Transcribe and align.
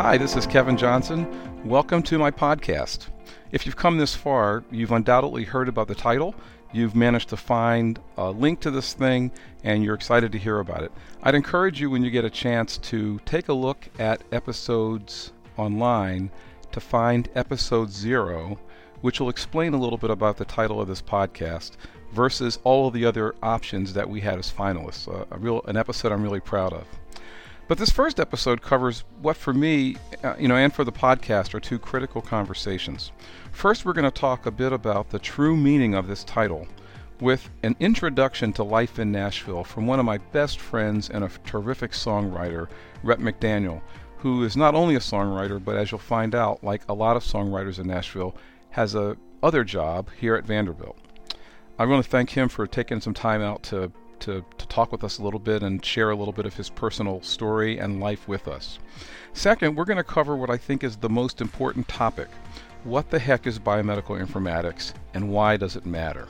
Hi, 0.00 0.16
this 0.16 0.36
is 0.36 0.46
Kevin 0.46 0.76
Johnson. 0.76 1.26
Welcome 1.64 2.04
to 2.04 2.20
my 2.20 2.30
podcast. 2.30 3.08
If 3.50 3.66
you've 3.66 3.74
come 3.74 3.98
this 3.98 4.14
far, 4.14 4.62
you've 4.70 4.92
undoubtedly 4.92 5.42
heard 5.42 5.68
about 5.68 5.88
the 5.88 5.94
title. 5.96 6.36
You've 6.72 6.94
managed 6.94 7.30
to 7.30 7.36
find 7.36 7.98
a 8.16 8.30
link 8.30 8.60
to 8.60 8.70
this 8.70 8.94
thing 8.94 9.32
and 9.64 9.82
you're 9.82 9.96
excited 9.96 10.30
to 10.30 10.38
hear 10.38 10.60
about 10.60 10.84
it. 10.84 10.92
I'd 11.24 11.34
encourage 11.34 11.80
you 11.80 11.90
when 11.90 12.04
you 12.04 12.12
get 12.12 12.24
a 12.24 12.30
chance 12.30 12.78
to 12.78 13.18
take 13.24 13.48
a 13.48 13.52
look 13.52 13.88
at 13.98 14.22
episodes 14.30 15.32
online 15.56 16.30
to 16.70 16.78
find 16.78 17.28
episode 17.34 17.90
zero, 17.90 18.56
which 19.00 19.18
will 19.18 19.30
explain 19.30 19.74
a 19.74 19.80
little 19.80 19.98
bit 19.98 20.10
about 20.10 20.36
the 20.36 20.44
title 20.44 20.80
of 20.80 20.86
this 20.86 21.02
podcast 21.02 21.72
versus 22.12 22.60
all 22.62 22.86
of 22.86 22.94
the 22.94 23.04
other 23.04 23.34
options 23.42 23.92
that 23.94 24.08
we 24.08 24.20
had 24.20 24.38
as 24.38 24.48
finalists. 24.48 25.12
Uh, 25.12 25.24
a 25.32 25.38
real, 25.38 25.60
an 25.62 25.76
episode 25.76 26.12
I'm 26.12 26.22
really 26.22 26.38
proud 26.38 26.72
of. 26.72 26.86
But 27.68 27.76
this 27.76 27.90
first 27.90 28.18
episode 28.18 28.62
covers 28.62 29.04
what, 29.20 29.36
for 29.36 29.52
me, 29.52 29.96
uh, 30.24 30.34
you 30.38 30.48
know, 30.48 30.56
and 30.56 30.72
for 30.72 30.84
the 30.84 30.92
podcast, 30.92 31.52
are 31.52 31.60
two 31.60 31.78
critical 31.78 32.22
conversations. 32.22 33.12
First, 33.52 33.84
we're 33.84 33.92
going 33.92 34.10
to 34.10 34.10
talk 34.10 34.46
a 34.46 34.50
bit 34.50 34.72
about 34.72 35.10
the 35.10 35.18
true 35.18 35.54
meaning 35.54 35.94
of 35.94 36.06
this 36.06 36.24
title, 36.24 36.66
with 37.20 37.50
an 37.62 37.76
introduction 37.78 38.54
to 38.54 38.64
life 38.64 38.98
in 38.98 39.12
Nashville 39.12 39.64
from 39.64 39.86
one 39.86 39.98
of 39.98 40.06
my 40.06 40.16
best 40.16 40.60
friends 40.60 41.10
and 41.10 41.22
a 41.22 41.30
terrific 41.44 41.90
songwriter, 41.90 42.68
Rhett 43.02 43.18
McDaniel, 43.18 43.82
who 44.16 44.44
is 44.44 44.56
not 44.56 44.74
only 44.74 44.94
a 44.94 45.00
songwriter, 45.00 45.62
but 45.62 45.76
as 45.76 45.90
you'll 45.90 45.98
find 45.98 46.34
out, 46.34 46.64
like 46.64 46.80
a 46.88 46.94
lot 46.94 47.18
of 47.18 47.22
songwriters 47.22 47.78
in 47.78 47.86
Nashville, 47.86 48.34
has 48.70 48.94
a 48.94 49.14
other 49.42 49.62
job 49.62 50.08
here 50.18 50.36
at 50.36 50.46
Vanderbilt. 50.46 50.96
I 51.78 51.84
want 51.84 52.02
to 52.02 52.10
thank 52.10 52.30
him 52.30 52.48
for 52.48 52.66
taking 52.66 53.02
some 53.02 53.14
time 53.14 53.42
out 53.42 53.62
to 53.64 53.92
to, 54.20 54.44
to 54.58 54.68
talk 54.68 54.92
with 54.92 55.04
us 55.04 55.18
a 55.18 55.22
little 55.22 55.40
bit 55.40 55.62
and 55.62 55.84
share 55.84 56.10
a 56.10 56.16
little 56.16 56.32
bit 56.32 56.46
of 56.46 56.54
his 56.54 56.70
personal 56.70 57.22
story 57.22 57.78
and 57.78 58.00
life 58.00 58.28
with 58.28 58.48
us. 58.48 58.78
Second, 59.32 59.76
we're 59.76 59.84
going 59.84 59.98
to 59.98 60.04
cover 60.04 60.36
what 60.36 60.50
I 60.50 60.56
think 60.56 60.82
is 60.84 60.96
the 60.96 61.08
most 61.08 61.40
important 61.40 61.88
topic 61.88 62.28
what 62.84 63.10
the 63.10 63.18
heck 63.18 63.46
is 63.46 63.58
biomedical 63.58 64.24
informatics 64.24 64.92
and 65.14 65.28
why 65.28 65.56
does 65.56 65.76
it 65.76 65.84
matter? 65.84 66.28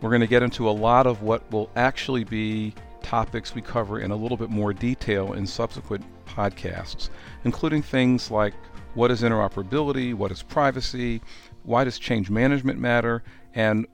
We're 0.00 0.10
going 0.10 0.22
to 0.22 0.26
get 0.26 0.42
into 0.42 0.68
a 0.68 0.72
lot 0.72 1.06
of 1.06 1.22
what 1.22 1.50
will 1.52 1.70
actually 1.76 2.24
be 2.24 2.74
topics 3.02 3.54
we 3.54 3.60
cover 3.60 4.00
in 4.00 4.10
a 4.10 4.16
little 4.16 4.36
bit 4.36 4.50
more 4.50 4.72
detail 4.72 5.34
in 5.34 5.46
subsequent 5.46 6.04
podcasts, 6.26 7.10
including 7.44 7.82
things 7.82 8.30
like 8.30 8.54
what 8.94 9.10
is 9.10 9.22
interoperability, 9.22 10.14
what 10.14 10.32
is 10.32 10.42
privacy, 10.42 11.20
why 11.64 11.84
does 11.84 11.98
change 11.98 12.30
management 12.30 12.78
matter, 12.78 13.22
and 13.54 13.86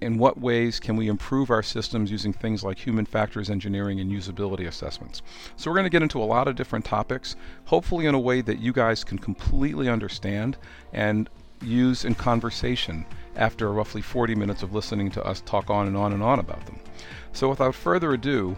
in 0.00 0.18
what 0.18 0.40
ways 0.40 0.78
can 0.78 0.96
we 0.96 1.08
improve 1.08 1.50
our 1.50 1.62
systems 1.62 2.10
using 2.10 2.32
things 2.32 2.62
like 2.62 2.78
human 2.78 3.06
factors 3.06 3.48
engineering 3.48 4.00
and 4.00 4.10
usability 4.10 4.66
assessments. 4.66 5.22
So 5.56 5.70
we're 5.70 5.76
going 5.76 5.84
to 5.84 5.90
get 5.90 6.02
into 6.02 6.22
a 6.22 6.24
lot 6.24 6.48
of 6.48 6.56
different 6.56 6.84
topics, 6.84 7.36
hopefully 7.64 8.06
in 8.06 8.14
a 8.14 8.20
way 8.20 8.40
that 8.42 8.58
you 8.58 8.72
guys 8.72 9.04
can 9.04 9.18
completely 9.18 9.88
understand 9.88 10.58
and 10.92 11.28
use 11.62 12.04
in 12.04 12.14
conversation 12.14 13.06
after 13.36 13.72
roughly 13.72 14.02
40 14.02 14.34
minutes 14.34 14.62
of 14.62 14.74
listening 14.74 15.10
to 15.12 15.24
us 15.24 15.40
talk 15.40 15.70
on 15.70 15.86
and 15.86 15.96
on 15.96 16.12
and 16.12 16.22
on 16.22 16.38
about 16.38 16.64
them. 16.66 16.78
So 17.32 17.48
without 17.48 17.74
further 17.74 18.12
ado, 18.12 18.56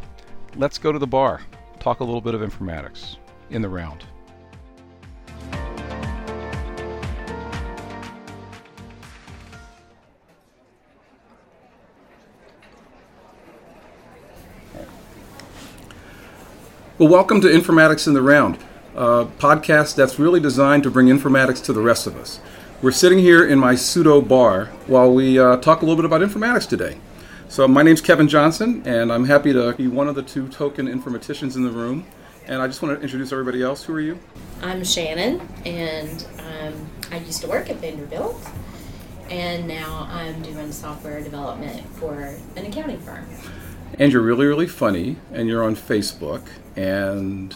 let's 0.56 0.78
go 0.78 0.92
to 0.92 0.98
the 0.98 1.06
bar, 1.06 1.40
talk 1.78 2.00
a 2.00 2.04
little 2.04 2.20
bit 2.20 2.34
of 2.34 2.40
informatics 2.40 3.16
in 3.50 3.62
the 3.62 3.68
round. 3.68 4.04
Well, 16.98 17.10
welcome 17.10 17.42
to 17.42 17.48
Informatics 17.48 18.06
in 18.06 18.14
the 18.14 18.22
Round, 18.22 18.56
a 18.94 19.26
podcast 19.26 19.96
that's 19.96 20.18
really 20.18 20.40
designed 20.40 20.82
to 20.84 20.90
bring 20.90 21.08
informatics 21.08 21.62
to 21.64 21.74
the 21.74 21.82
rest 21.82 22.06
of 22.06 22.16
us. 22.16 22.40
We're 22.80 22.90
sitting 22.90 23.18
here 23.18 23.46
in 23.46 23.58
my 23.58 23.74
pseudo 23.74 24.22
bar 24.22 24.70
while 24.86 25.12
we 25.12 25.38
uh, 25.38 25.58
talk 25.58 25.82
a 25.82 25.84
little 25.84 25.96
bit 25.96 26.06
about 26.06 26.22
informatics 26.22 26.66
today. 26.66 26.96
So, 27.50 27.68
my 27.68 27.82
name's 27.82 28.00
Kevin 28.00 28.28
Johnson, 28.28 28.82
and 28.86 29.12
I'm 29.12 29.26
happy 29.26 29.52
to 29.52 29.74
be 29.74 29.88
one 29.88 30.08
of 30.08 30.14
the 30.14 30.22
two 30.22 30.48
token 30.48 30.86
informaticians 30.86 31.54
in 31.54 31.64
the 31.64 31.70
room. 31.70 32.06
And 32.46 32.62
I 32.62 32.66
just 32.66 32.80
want 32.80 32.96
to 32.96 33.02
introduce 33.02 33.30
everybody 33.30 33.62
else. 33.62 33.84
Who 33.84 33.92
are 33.92 34.00
you? 34.00 34.18
I'm 34.62 34.82
Shannon, 34.82 35.46
and 35.66 36.26
um, 36.38 36.88
I 37.10 37.18
used 37.18 37.42
to 37.42 37.46
work 37.46 37.68
at 37.68 37.76
Vanderbilt, 37.76 38.40
and 39.28 39.68
now 39.68 40.08
I'm 40.10 40.40
doing 40.40 40.72
software 40.72 41.22
development 41.22 41.86
for 41.96 42.34
an 42.56 42.64
accounting 42.64 43.00
firm. 43.00 43.26
And 43.98 44.12
you're 44.12 44.22
really, 44.22 44.46
really 44.46 44.66
funny, 44.66 45.16
and 45.32 45.48
you're 45.48 45.64
on 45.64 45.74
Facebook, 45.74 46.42
and 46.76 47.54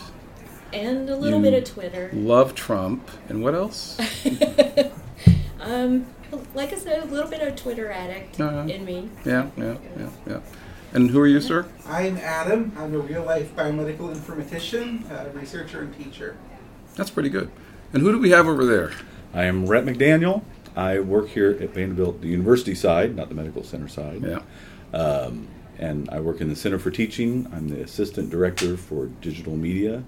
and 0.73 1.11
a 1.11 1.17
little 1.17 1.41
bit 1.41 1.53
of 1.53 1.65
Twitter. 1.65 2.11
love 2.12 2.55
Trump, 2.55 3.11
and 3.28 3.43
what 3.43 3.55
else? 3.55 3.99
um, 5.61 6.06
like 6.55 6.73
I 6.73 6.77
said, 6.77 7.03
a 7.03 7.06
little 7.06 7.28
bit 7.28 7.43
of 7.43 7.56
Twitter 7.56 7.91
addict 7.91 8.41
Uh-huh. 8.41 8.61
in 8.69 8.84
me. 8.84 9.09
Yeah, 9.25 9.49
yeah, 9.56 9.77
yeah, 9.99 10.09
yeah. 10.27 10.41
And 10.95 11.11
who 11.11 11.21
are 11.21 11.27
you, 11.27 11.41
sir? 11.41 11.67
I'm 11.87 12.17
Adam. 12.17 12.72
I'm 12.78 12.95
a 12.95 12.99
real 12.99 13.22
life 13.25 13.55
biomedical 13.55 14.15
informatician, 14.15 15.11
uh, 15.11 15.28
researcher, 15.39 15.83
and 15.83 15.97
teacher. 15.97 16.37
That's 16.97 17.11
pretty 17.11 17.28
good. 17.28 17.51
And 17.93 18.03
who 18.03 18.12
do 18.12 18.19
we 18.19 18.31
have 18.31 18.47
over 18.49 18.65
there? 18.65 18.93
I 19.34 19.45
am 19.45 19.67
Rhett 19.67 19.84
McDaniel. 19.84 20.43
I 20.75 21.01
work 21.01 21.28
here 21.28 21.51
at 21.61 21.71
Vanderbilt, 21.71 22.21
the 22.22 22.28
university 22.28 22.75
side, 22.75 23.15
not 23.15 23.28
the 23.28 23.34
medical 23.34 23.62
center 23.62 23.89
side. 23.89 24.22
Yeah. 24.25 24.41
Um, 24.99 25.49
and 25.81 26.09
I 26.11 26.21
work 26.21 26.41
in 26.41 26.49
the 26.49 26.55
Center 26.55 26.79
for 26.79 26.91
Teaching. 26.91 27.49
I'm 27.53 27.69
the 27.69 27.83
assistant 27.83 28.31
director 28.31 28.77
for 28.77 29.07
digital 29.07 29.57
media 29.57 30.05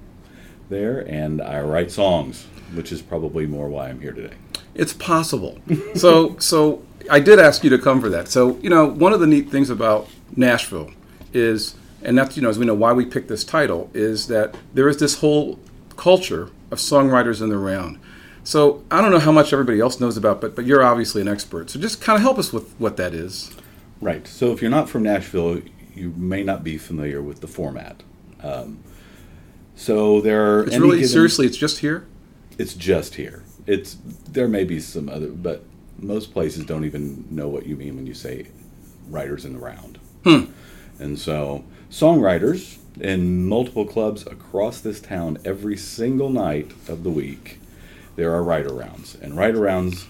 there, 0.68 1.00
and 1.08 1.40
I 1.40 1.62
write 1.62 1.90
songs, 1.90 2.46
which 2.74 2.92
is 2.92 3.02
probably 3.02 3.46
more 3.46 3.68
why 3.68 3.88
I'm 3.88 4.00
here 4.00 4.12
today. 4.12 4.34
It's 4.74 4.92
possible. 4.92 5.58
so, 5.94 6.36
so 6.38 6.82
I 7.10 7.20
did 7.20 7.40
ask 7.40 7.64
you 7.64 7.70
to 7.70 7.78
come 7.78 8.00
for 8.00 8.10
that. 8.10 8.28
So, 8.28 8.58
you 8.58 8.70
know, 8.70 8.86
one 8.86 9.12
of 9.12 9.20
the 9.20 9.26
neat 9.26 9.50
things 9.50 9.70
about 9.70 10.08
Nashville 10.36 10.90
is, 11.32 11.74
and 12.02 12.18
that's 12.18 12.36
you 12.36 12.42
know, 12.42 12.50
as 12.50 12.58
we 12.58 12.66
know 12.66 12.74
why 12.74 12.92
we 12.92 13.06
picked 13.06 13.28
this 13.28 13.42
title, 13.42 13.90
is 13.94 14.26
that 14.28 14.54
there 14.74 14.88
is 14.88 14.98
this 14.98 15.20
whole 15.20 15.58
culture 15.96 16.50
of 16.70 16.78
songwriters 16.78 17.40
in 17.40 17.48
the 17.48 17.58
round. 17.58 17.98
So 18.44 18.82
I 18.90 19.00
don't 19.00 19.10
know 19.10 19.20
how 19.20 19.32
much 19.32 19.52
everybody 19.52 19.80
else 19.80 20.00
knows 20.00 20.16
about, 20.16 20.40
but 20.40 20.56
but 20.56 20.66
you're 20.66 20.82
obviously 20.82 21.22
an 21.22 21.28
expert. 21.28 21.70
So 21.70 21.78
just 21.78 22.00
kind 22.00 22.16
of 22.16 22.22
help 22.22 22.38
us 22.38 22.52
with 22.52 22.74
what 22.78 22.96
that 22.96 23.14
is. 23.14 23.54
Right. 24.02 24.26
So 24.26 24.50
if 24.52 24.60
you're 24.60 24.70
not 24.70 24.88
from 24.90 25.04
Nashville, 25.04 25.62
you 25.94 26.12
may 26.16 26.42
not 26.42 26.64
be 26.64 26.76
familiar 26.76 27.22
with 27.22 27.40
the 27.40 27.46
format. 27.46 28.02
Um, 28.42 28.80
so 29.76 30.20
there 30.20 30.44
are 30.58 30.64
It's 30.64 30.72
any 30.74 30.82
really 30.82 30.96
given- 30.98 31.08
seriously, 31.08 31.46
it's 31.46 31.56
just 31.56 31.78
here. 31.78 32.04
It's 32.58 32.74
just 32.74 33.14
here. 33.14 33.44
It's 33.66 33.96
there 34.28 34.48
may 34.48 34.64
be 34.64 34.80
some 34.80 35.08
other, 35.08 35.28
but 35.28 35.64
most 35.98 36.32
places 36.32 36.64
don't 36.66 36.84
even 36.84 37.24
know 37.30 37.48
what 37.48 37.64
you 37.64 37.76
mean 37.76 37.94
when 37.94 38.06
you 38.06 38.14
say 38.14 38.48
writers 39.08 39.44
in 39.44 39.52
the 39.52 39.58
round. 39.60 39.98
And 40.98 41.18
so 41.18 41.64
songwriters 41.90 42.78
in 43.00 43.46
multiple 43.48 43.84
clubs 43.84 44.26
across 44.26 44.80
this 44.80 45.00
town 45.00 45.38
every 45.44 45.76
single 45.76 46.28
night 46.30 46.72
of 46.88 47.02
the 47.04 47.10
week, 47.10 47.60
there 48.16 48.32
are 48.34 48.42
writer 48.42 48.72
rounds, 48.74 49.16
and 49.22 49.36
writer 49.36 49.60
rounds 49.60 50.06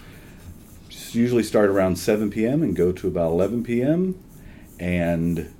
usually 1.15 1.43
start 1.43 1.69
around 1.69 1.97
7 1.97 2.29
p.m. 2.29 2.61
and 2.63 2.75
go 2.75 2.91
to 2.91 3.07
about 3.07 3.31
11 3.31 3.63
p.m. 3.63 4.21
and 4.79 5.53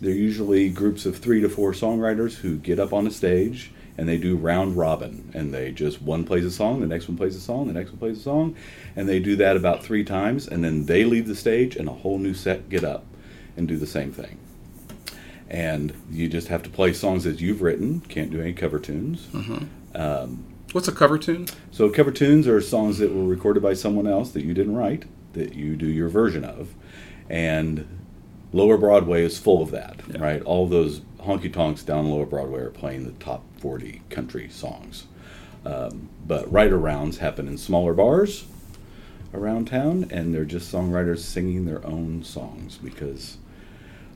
they're 0.00 0.12
usually 0.12 0.68
groups 0.68 1.06
of 1.06 1.18
three 1.18 1.40
to 1.40 1.48
four 1.48 1.72
songwriters 1.72 2.34
who 2.34 2.56
get 2.56 2.78
up 2.78 2.92
on 2.92 3.06
a 3.06 3.10
stage 3.10 3.72
and 3.96 4.08
they 4.08 4.18
do 4.18 4.36
round 4.36 4.76
robin. 4.76 5.30
And 5.34 5.54
they 5.54 5.70
just 5.72 6.02
one 6.02 6.24
plays 6.24 6.44
a 6.44 6.50
song 6.50 6.80
the 6.80 6.86
next 6.86 7.08
one 7.08 7.16
plays 7.16 7.36
a 7.36 7.40
song 7.40 7.68
the 7.68 7.72
next 7.72 7.90
one 7.90 7.98
plays 7.98 8.18
a 8.18 8.22
song. 8.22 8.56
And 8.96 9.08
they 9.08 9.20
do 9.20 9.36
that 9.36 9.56
about 9.56 9.84
three 9.84 10.04
times. 10.04 10.48
And 10.48 10.64
then 10.64 10.86
they 10.86 11.04
leave 11.04 11.26
the 11.26 11.36
stage 11.36 11.76
and 11.76 11.88
a 11.88 11.92
whole 11.92 12.18
new 12.18 12.34
set 12.34 12.68
get 12.68 12.84
up 12.84 13.04
and 13.56 13.68
do 13.68 13.76
the 13.76 13.86
same 13.86 14.12
thing. 14.12 14.38
And 15.48 15.92
you 16.10 16.28
just 16.28 16.48
have 16.48 16.62
to 16.64 16.70
play 16.70 16.92
songs 16.92 17.24
that 17.24 17.40
you've 17.40 17.62
written. 17.62 18.00
Can't 18.00 18.30
do 18.30 18.40
any 18.40 18.52
cover 18.52 18.78
tunes. 18.78 19.28
Um, 19.94 20.44
What's 20.74 20.88
a 20.88 20.92
cover 20.92 21.18
tune? 21.18 21.46
so 21.70 21.88
cover 21.88 22.10
tunes 22.10 22.48
are 22.48 22.60
songs 22.60 22.98
that 22.98 23.14
were 23.14 23.22
recorded 23.24 23.62
by 23.62 23.74
someone 23.74 24.08
else 24.08 24.32
that 24.32 24.44
you 24.44 24.52
didn't 24.54 24.74
write, 24.74 25.04
that 25.34 25.54
you 25.54 25.76
do 25.76 25.86
your 25.86 26.08
version 26.08 26.44
of, 26.44 26.74
and 27.30 27.86
Lower 28.52 28.76
Broadway 28.76 29.22
is 29.22 29.38
full 29.38 29.62
of 29.62 29.70
that, 29.70 30.00
Yeah. 30.12 30.20
right? 30.20 30.42
All 30.42 30.66
those 30.66 31.00
honky 31.20 31.52
tonks 31.52 31.84
down 31.84 32.10
Lower 32.10 32.26
Broadway 32.26 32.60
are 32.60 32.70
playing 32.70 33.04
the 33.04 33.12
top 33.12 33.44
forty 33.58 34.02
country 34.10 34.48
songs, 34.48 35.04
um, 35.64 36.08
but 36.26 36.50
writer 36.52 36.76
rounds 36.76 37.18
happen 37.18 37.46
in 37.46 37.56
smaller 37.56 37.94
bars 37.94 38.44
around 39.32 39.66
town, 39.68 40.08
and 40.10 40.34
they're 40.34 40.44
just 40.44 40.72
songwriters 40.72 41.18
singing 41.20 41.66
their 41.66 41.86
own 41.86 42.24
songs 42.24 42.78
because. 42.82 43.36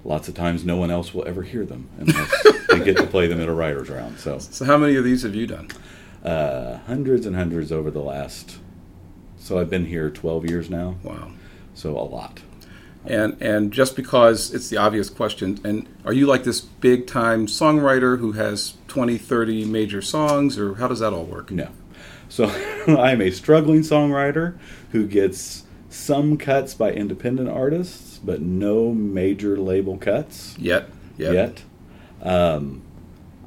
Lots 0.04 0.28
of 0.28 0.34
times, 0.34 0.64
no 0.64 0.76
one 0.76 0.92
else 0.92 1.12
will 1.12 1.26
ever 1.26 1.42
hear 1.42 1.66
them 1.66 1.88
unless 1.98 2.42
they 2.70 2.78
get 2.84 2.96
to 2.98 3.06
play 3.06 3.26
them 3.26 3.40
at 3.40 3.48
a 3.48 3.52
writers' 3.52 3.90
round. 3.90 4.18
So, 4.20 4.38
So 4.40 4.64
how 4.64 4.78
many 4.78 4.94
of 4.94 5.02
these 5.02 5.22
have 5.24 5.34
you 5.34 5.46
done? 5.48 5.68
Uh, 6.24 6.78
hundreds 6.86 7.26
and 7.26 7.36
hundreds 7.36 7.70
over 7.72 7.90
the 7.90 8.00
last. 8.02 8.58
So 9.38 9.58
I've 9.58 9.70
been 9.70 9.86
here 9.86 10.10
12 10.10 10.48
years 10.50 10.68
now, 10.70 10.96
Wow. 11.02 11.30
so 11.74 11.96
a 11.98 12.02
lot. 12.02 12.40
And 13.06 13.40
and 13.40 13.72
just 13.72 13.94
because 13.96 14.52
it's 14.52 14.68
the 14.68 14.76
obvious 14.76 15.08
question, 15.08 15.58
and 15.64 15.86
are 16.04 16.12
you 16.12 16.26
like 16.26 16.44
this 16.44 16.60
big 16.60 17.06
time 17.06 17.46
songwriter 17.46 18.18
who 18.18 18.32
has 18.32 18.74
20, 18.88 19.16
30 19.16 19.64
major 19.64 20.02
songs, 20.02 20.58
or 20.58 20.74
how 20.74 20.88
does 20.88 20.98
that 20.98 21.12
all 21.12 21.24
work? 21.24 21.50
No. 21.50 21.68
So 22.28 22.46
I'm 22.88 23.22
a 23.22 23.30
struggling 23.30 23.80
songwriter 23.80 24.58
who 24.92 25.06
gets 25.06 25.62
some 25.88 26.36
cuts 26.36 26.74
by 26.74 26.90
independent 26.92 27.48
artists, 27.48 28.18
but 28.18 28.42
no 28.42 28.92
major 28.92 29.56
label 29.56 29.96
cuts 29.96 30.54
Yet, 30.58 30.90
yet. 31.16 31.32
yet. 31.32 31.62
Um, 32.28 32.82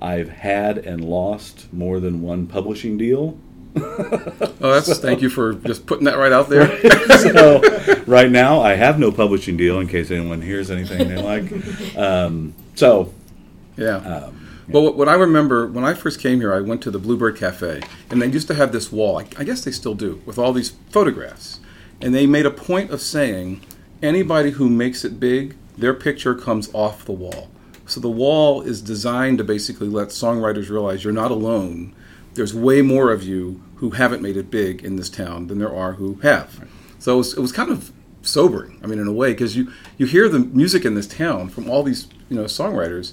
I've 0.01 0.29
had 0.29 0.79
and 0.79 1.03
lost 1.03 1.71
more 1.71 1.99
than 1.99 2.21
one 2.21 2.47
publishing 2.47 2.97
deal. 2.97 3.37
Oh, 3.75 4.57
that's 4.59 4.97
thank 4.99 5.21
you 5.21 5.29
for 5.29 5.53
just 5.53 5.85
putting 5.85 6.05
that 6.05 6.17
right 6.17 6.31
out 6.31 6.49
there. 6.49 6.67
so 7.19 7.61
right 8.05 8.29
now 8.31 8.61
I 8.61 8.73
have 8.73 8.99
no 8.99 9.11
publishing 9.11 9.57
deal 9.57 9.79
in 9.79 9.87
case 9.87 10.11
anyone 10.11 10.41
hears 10.41 10.71
anything 10.71 11.07
they 11.07 11.21
like. 11.21 11.97
Um, 11.97 12.53
so 12.75 13.13
Yeah. 13.77 13.97
um, 13.97 14.47
Well, 14.69 14.93
what, 14.93 15.07
I 15.07 15.13
remember 15.13 15.67
when 15.67 15.83
I 15.83 15.93
first 15.93 16.19
came 16.19 16.39
here, 16.39 16.53
I 16.53 16.61
went 16.61 16.81
to 16.83 16.91
the 16.91 16.99
Bluebird 16.99 17.37
Cafe, 17.37 17.81
and 18.09 18.21
they 18.21 18.27
used 18.27 18.47
to 18.47 18.55
have 18.55 18.71
this 18.71 18.91
wall. 18.91 19.19
I 19.37 19.43
guess 19.43 19.63
they 19.63 19.71
still 19.71 19.95
do, 19.95 20.21
with 20.25 20.37
all 20.37 20.51
these 20.51 20.71
photographs. 20.89 21.59
And 22.01 22.15
they 22.15 22.25
made 22.25 22.45
a 22.47 22.51
point 22.51 22.89
of 22.91 23.01
saying, 23.01 23.61
anybody 24.01 24.51
who 24.51 24.69
makes 24.69 25.05
it 25.05 25.19
big, 25.19 25.55
their 25.77 25.93
picture 25.93 26.33
comes 26.35 26.69
off 26.73 27.05
the 27.05 27.11
wall. 27.11 27.49
So 27.91 27.99
the 27.99 28.09
wall 28.09 28.61
is 28.61 28.81
designed 28.81 29.39
to 29.39 29.43
basically 29.43 29.89
let 29.89 30.09
songwriters 30.09 30.69
realize 30.69 31.03
you're 31.03 31.11
not 31.11 31.29
alone. 31.29 31.93
There's 32.35 32.53
way 32.53 32.81
more 32.81 33.11
of 33.11 33.21
you 33.21 33.61
who 33.75 33.89
haven't 33.89 34.21
made 34.21 34.37
it 34.37 34.49
big 34.49 34.81
in 34.81 34.95
this 34.95 35.09
town 35.09 35.47
than 35.47 35.59
there 35.59 35.75
are 35.75 35.93
who 35.93 36.13
have. 36.21 36.65
So 36.99 37.15
it 37.15 37.17
was, 37.17 37.33
it 37.33 37.41
was 37.41 37.51
kind 37.51 37.69
of 37.69 37.91
sobering. 38.21 38.79
I 38.81 38.87
mean, 38.87 38.97
in 38.97 39.07
a 39.07 39.11
way, 39.11 39.33
because 39.33 39.57
you 39.57 39.73
you 39.97 40.05
hear 40.05 40.29
the 40.29 40.39
music 40.39 40.85
in 40.85 40.95
this 40.95 41.05
town 41.05 41.49
from 41.49 41.69
all 41.69 41.83
these 41.83 42.07
you 42.29 42.37
know 42.37 42.45
songwriters, 42.45 43.11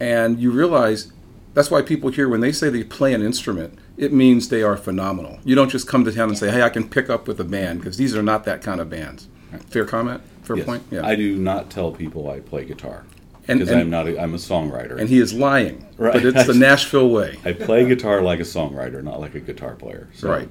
and 0.00 0.40
you 0.40 0.50
realize 0.50 1.12
that's 1.52 1.70
why 1.70 1.82
people 1.82 2.08
here 2.08 2.26
when 2.26 2.40
they 2.40 2.52
say 2.52 2.70
they 2.70 2.84
play 2.84 3.12
an 3.12 3.20
instrument 3.20 3.78
it 3.98 4.14
means 4.14 4.48
they 4.48 4.62
are 4.62 4.78
phenomenal. 4.78 5.40
You 5.44 5.54
don't 5.54 5.68
just 5.68 5.88
come 5.88 6.06
to 6.06 6.12
town 6.12 6.30
and 6.30 6.38
say 6.38 6.50
hey 6.50 6.62
i 6.62 6.70
can 6.70 6.88
pick 6.88 7.10
up 7.10 7.28
with 7.28 7.38
a 7.38 7.44
band 7.44 7.80
because 7.80 7.98
these 7.98 8.16
are 8.16 8.22
not 8.22 8.44
that 8.44 8.62
kind 8.62 8.80
of 8.80 8.88
bands. 8.88 9.28
Fair 9.68 9.84
comment? 9.84 10.22
Fair 10.42 10.56
yes, 10.56 10.64
point? 10.64 10.84
I 11.02 11.16
do 11.16 11.36
not 11.36 11.68
tell 11.68 11.92
people 11.92 12.30
I 12.30 12.40
play 12.40 12.64
guitar 12.64 13.04
because 13.46 13.70
I'm 13.70 13.90
not. 13.90 14.06
A, 14.08 14.20
I'm 14.20 14.34
a 14.34 14.38
songwriter. 14.38 14.98
and 14.98 15.08
he 15.08 15.18
is 15.18 15.32
lying 15.34 15.86
Right. 15.96 16.12
but 16.12 16.24
it's 16.24 16.46
the 16.46 16.54
nashville 16.68 17.08
way 17.10 17.38
I 17.44 17.52
play 17.52 17.86
guitar 17.86 18.20
like 18.22 18.40
a 18.40 18.44
songwriter, 18.44 19.02
not 19.02 19.20
like 19.20 19.34
a 19.34 19.40
guitar 19.40 19.74
player. 19.74 20.08
So, 20.14 20.28
Right. 20.28 20.48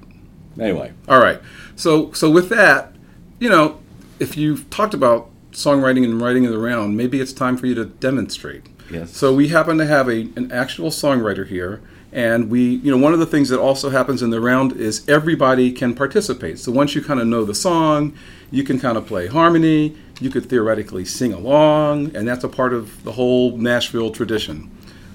Anyway, 0.60 0.94
all 1.10 1.20
right 1.20 1.42
so 1.76 2.12
so 2.14 2.30
with 2.32 2.48
that 2.50 2.94
you 3.40 3.50
know 3.50 3.80
if 4.20 4.38
you've 4.38 4.70
talked 4.70 4.94
about 4.94 5.30
songwriting 5.52 6.04
and 6.06 6.22
writing 6.22 6.46
it 6.46 6.52
around 6.54 6.96
maybe 6.96 7.20
it's 7.20 7.34
time 7.34 7.58
for 7.58 7.66
you 7.68 7.76
to 7.76 7.86
demonstrate 7.86 8.68
Yes. 8.90 9.12
So 9.18 9.34
we 9.34 9.48
happen 9.50 9.78
to 9.80 9.86
have 9.88 10.08
a, 10.08 10.30
an 10.36 10.52
actual 10.52 10.92
songwriter 10.92 11.48
here, 11.48 11.82
and 12.16 12.50
we, 12.50 12.76
you 12.76 12.90
know, 12.90 12.98
one 12.98 13.12
of 13.12 13.20
the 13.20 13.26
things 13.26 13.50
that 13.50 13.60
also 13.60 13.90
happens 13.90 14.22
in 14.24 14.30
the 14.30 14.40
round 14.40 14.72
is 14.72 15.08
everybody 15.10 15.70
can 15.74 15.94
participate. 15.94 16.58
So 16.60 16.72
once 16.72 16.96
you 16.96 17.02
kind 17.04 17.20
of 17.20 17.28
know 17.28 17.44
the 17.44 17.54
song, 17.54 18.14
you 18.52 18.64
can 18.64 18.80
kind 18.80 18.98
of 18.98 19.06
play 19.06 19.28
harmony, 19.28 19.98
you 20.22 20.30
could 20.30 20.46
theoretically 20.50 21.04
sing 21.04 21.34
along, 21.34 22.16
and 22.16 22.26
that's 22.26 22.46
a 22.46 22.48
part 22.48 22.72
of 22.74 23.04
the 23.04 23.12
whole 23.12 23.58
Nashville 23.58 24.12
tradition. 24.12 24.72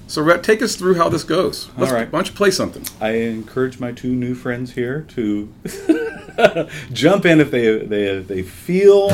So 0.08 0.20
Rhett, 0.20 0.42
take 0.42 0.60
us 0.60 0.76
through 0.76 0.96
how 0.96 1.08
this 1.08 1.24
goes. 1.24 1.70
Let's- 1.78 1.90
right. 1.90 2.12
Why 2.12 2.18
don't 2.18 2.28
you 2.28 2.34
play 2.34 2.50
something? 2.50 2.84
I 3.00 3.12
encourage 3.12 3.80
my 3.80 3.92
two 3.92 4.14
new 4.14 4.34
friends 4.34 4.72
here 4.72 5.06
to 5.14 5.50
jump 6.92 7.24
in 7.24 7.40
if 7.40 7.50
they 7.50 7.78
they 7.78 8.08
if 8.08 8.28
they 8.28 8.42
feel 8.42 9.08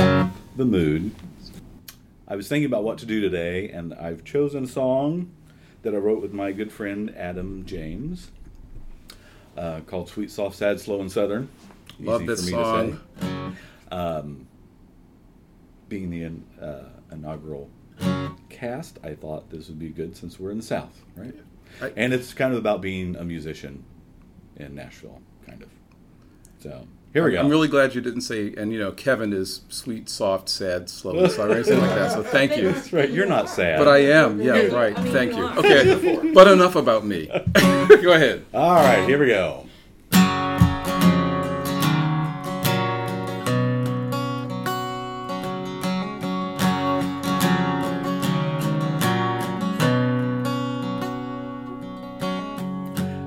the 0.56 0.64
mood. 0.64 1.12
I 2.26 2.34
was 2.34 2.48
thinking 2.48 2.66
about 2.66 2.82
what 2.82 2.98
to 2.98 3.06
do 3.06 3.20
today, 3.20 3.68
and 3.68 3.94
I've 3.94 4.24
chosen 4.24 4.64
a 4.64 4.66
song 4.66 5.30
that 5.86 5.94
I 5.94 5.98
wrote 5.98 6.20
with 6.20 6.32
my 6.32 6.50
good 6.50 6.72
friend 6.72 7.14
Adam 7.16 7.64
James, 7.64 8.32
uh, 9.56 9.80
called 9.86 10.08
"Sweet, 10.08 10.32
Soft, 10.32 10.56
Sad, 10.56 10.80
Slow, 10.80 11.00
and 11.00 11.10
Southern." 11.10 11.48
Love 12.00 12.22
Easy 12.22 12.26
this 12.26 12.40
for 12.40 12.46
me 12.46 12.52
song. 12.52 13.00
to 13.20 13.22
say. 13.22 13.96
Um, 13.96 14.46
being 15.88 16.10
the 16.10 16.64
uh, 16.64 16.88
inaugural 17.12 17.70
cast, 18.48 18.98
I 19.04 19.14
thought 19.14 19.48
this 19.48 19.68
would 19.68 19.78
be 19.78 19.90
good 19.90 20.16
since 20.16 20.40
we're 20.40 20.50
in 20.50 20.56
the 20.56 20.62
South, 20.64 21.04
right? 21.14 21.34
I- 21.80 21.92
and 21.96 22.12
it's 22.12 22.34
kind 22.34 22.52
of 22.52 22.58
about 22.58 22.80
being 22.82 23.14
a 23.14 23.24
musician 23.24 23.84
in 24.56 24.74
Nashville, 24.74 25.20
kind 25.46 25.62
of. 25.62 25.68
So 26.58 26.84
here 27.16 27.24
we 27.24 27.32
go. 27.32 27.40
I'm 27.40 27.48
really 27.48 27.68
glad 27.68 27.94
you 27.94 28.02
didn't 28.02 28.20
say, 28.20 28.52
and 28.58 28.70
you 28.70 28.78
know, 28.78 28.92
Kevin 28.92 29.32
is 29.32 29.62
sweet, 29.70 30.10
soft, 30.10 30.50
sad, 30.50 30.90
slow, 30.90 31.18
and 31.18 31.32
sorry, 31.32 31.52
or 31.52 31.54
anything 31.54 31.80
like 31.80 31.94
that. 31.94 32.12
So 32.12 32.22
thank 32.22 32.58
you. 32.58 32.70
That's 32.70 32.92
right. 32.92 33.08
You're 33.08 33.24
not 33.24 33.48
sad. 33.48 33.78
But 33.78 33.88
I 33.88 33.98
am, 34.02 34.38
yeah, 34.38 34.66
right. 34.66 34.94
I 34.94 35.02
mean, 35.02 35.12
Thank 35.14 35.32
you 35.32 35.38
you. 35.38 35.48
Okay, 35.56 36.32
but 36.34 36.46
enough 36.46 36.76
about 36.76 37.06
me. 37.06 37.26
Go 37.54 38.12
ahead. 38.12 38.44
All 38.52 38.74
right, 38.74 39.08
here 39.08 39.18
we 39.18 39.28
go. 39.28 39.64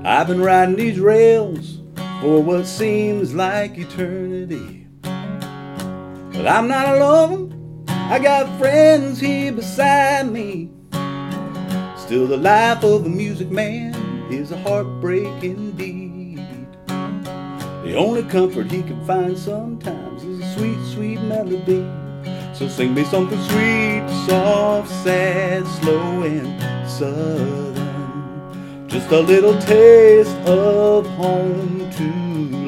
I've 0.06 0.27
been 0.27 0.42
riding 0.42 0.75
these 0.75 1.00
rails 1.00 1.79
for 2.21 2.44
what 2.44 2.66
seems 2.66 3.33
like 3.33 3.77
eternity. 3.77 4.88
But 5.01 6.48
I'm 6.48 6.68
not 6.68 6.95
alone. 6.98 7.86
I 7.88 8.19
got 8.19 8.60
friends 8.60 9.19
here 9.19 9.51
beside 9.51 10.30
me. 10.30 10.71
Still, 11.98 12.27
the 12.27 12.38
life 12.38 12.83
of 12.83 13.06
a 13.06 13.10
music 13.10 13.50
man 13.51 13.94
is 14.31 14.51
a 14.51 14.57
heartbreak 14.57 15.44
indeed. 15.44 16.45
The 16.88 17.95
only 17.95 18.24
comfort 18.24 18.69
he 18.69 18.83
can 18.83 19.04
find 19.06 19.38
sometimes 19.38 20.24
is 20.24 20.39
a 20.42 20.54
sweet, 20.56 20.94
sweet 20.94 21.21
melody. 21.21 21.88
So 22.54 22.68
sing 22.68 22.94
me 22.94 23.06
something 23.06 23.42
sweet, 23.44 24.04
soft, 24.27 24.89
sad, 25.04 25.66
slow, 25.81 26.24
and 26.24 26.89
southern. 26.89 27.69
Just 29.09 29.23
a 29.23 29.33
little 29.33 29.57
taste 29.61 30.37
of 30.45 31.07
home 31.16 31.89
to 31.94 32.04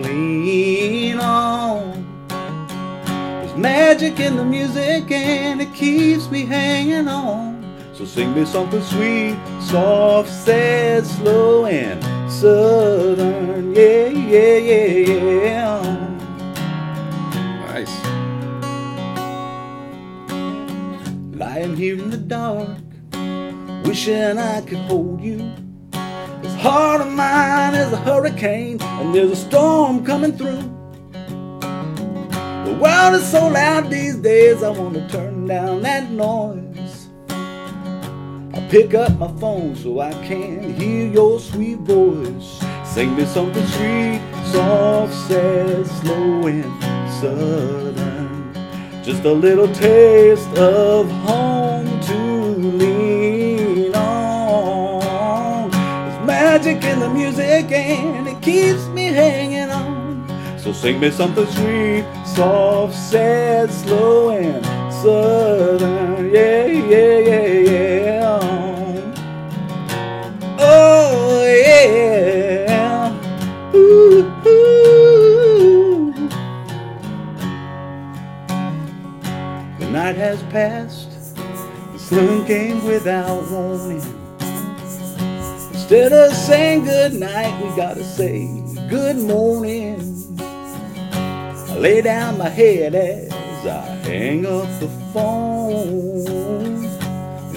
lean 0.02 1.20
on. 1.20 2.04
There's 2.30 3.56
magic 3.56 4.20
in 4.20 4.38
the 4.38 4.44
music 4.44 5.12
and 5.12 5.62
it 5.62 5.72
keeps 5.76 6.32
me 6.32 6.48
hanging 6.48 7.08
on. 7.08 7.64
So 7.94 8.06
sing 8.06 8.34
me 8.34 8.46
something 8.46 8.82
sweet, 8.82 9.38
soft, 9.62 10.30
sad, 10.32 11.06
slow, 11.06 11.68
and 11.68 12.04
southern. 12.32 13.76
Yeah, 13.76 14.08
yeah, 14.08 14.58
yeah, 14.58 15.44
yeah. 15.46 15.82
Nice. 17.68 17.96
Lying 21.38 21.76
here 21.76 22.00
in 22.00 22.10
the 22.10 22.18
dark, 22.18 22.80
wishing 23.86 24.40
I 24.40 24.62
could 24.62 24.80
hold 24.80 25.22
you. 25.22 25.54
Heart 26.62 27.02
of 27.02 27.12
mine 27.14 27.74
is 27.74 27.92
a 27.92 27.98
hurricane, 27.98 28.80
and 28.80 29.16
there's 29.16 29.32
a 29.32 29.36
storm 29.36 30.06
coming 30.06 30.38
through. 30.38 30.62
The 32.68 32.78
world 32.80 33.16
is 33.16 33.28
so 33.32 33.48
loud 33.48 33.90
these 33.90 34.18
days, 34.18 34.62
I 34.62 34.70
want 34.70 34.94
to 34.94 35.08
turn 35.10 35.48
down 35.48 35.82
that 35.82 36.12
noise. 36.12 37.08
I 37.30 38.68
pick 38.70 38.94
up 38.94 39.18
my 39.18 39.32
phone 39.40 39.76
so 39.76 40.02
I 40.02 40.12
can 40.28 40.76
hear 40.76 41.08
your 41.08 41.40
sweet 41.40 41.80
voice. 41.80 42.64
Sing 42.86 43.16
me 43.16 43.26
something 43.26 43.66
sweet, 43.66 44.22
soft, 44.52 45.16
sad, 45.28 45.88
slow, 45.88 46.46
and 46.46 47.12
southern. 47.20 48.54
Just 49.04 49.24
a 49.24 49.34
little 49.34 49.74
taste 49.74 50.56
of 50.60 51.10
home 51.10 51.51
Magic 56.72 56.90
in 56.90 57.00
the 57.02 57.10
music 57.10 57.70
and 57.72 58.28
it 58.30 58.42
keeps 58.42 58.88
me 58.88 59.08
hanging 59.08 59.70
on. 59.70 60.26
So 60.58 60.72
sing 60.72 61.02
me 61.02 61.12
something 61.12 61.46
sweet, 61.48 62.06
soft, 62.26 62.96
sad, 62.96 63.70
slow, 63.70 64.30
and 64.30 64.66
southern. 64.94 66.32
Yeah, 66.32 66.66
yeah, 66.68 67.18
yeah, 67.20 67.60
yeah. 67.60 68.40
Oh, 70.60 71.46
yeah. 71.46 73.12
Ooh, 73.76 74.32
ooh. 74.48 76.14
The 79.78 79.86
night 79.92 80.16
has 80.16 80.42
passed, 80.44 81.36
the 81.92 82.00
sun 82.00 82.46
came 82.46 82.86
without 82.86 83.50
warning. 83.52 84.21
Instead 85.92 86.14
of 86.14 86.34
saying 86.34 86.86
good 86.86 87.14
night, 87.16 87.62
we 87.62 87.68
gotta 87.76 88.02
say 88.02 88.48
good 88.88 89.18
morning. 89.18 90.00
I 90.40 91.76
lay 91.78 92.02
down 92.02 92.38
my 92.38 92.48
head 92.48 92.96
as 92.96 93.66
I 93.66 93.82
hang 94.08 94.46
up 94.46 94.70
the 94.80 94.88
phone. 95.12 96.88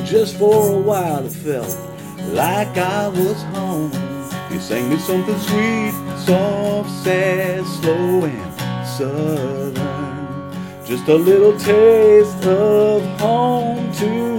Just 0.04 0.36
for 0.36 0.74
a 0.74 0.80
while 0.80 1.24
it 1.24 1.30
felt 1.30 1.78
like 2.32 2.76
I 2.76 3.06
was 3.06 3.40
home. 3.54 3.92
You 4.50 4.58
sang 4.58 4.90
me 4.90 4.98
something 4.98 5.38
sweet, 5.38 5.92
soft, 6.26 6.90
sad, 7.04 7.64
slow, 7.64 8.24
and 8.24 8.88
southern. 8.98 9.76
Just 10.84 11.06
a 11.06 11.14
little 11.14 11.56
taste 11.56 12.44
of 12.46 13.00
home 13.20 13.92
to 13.92 14.33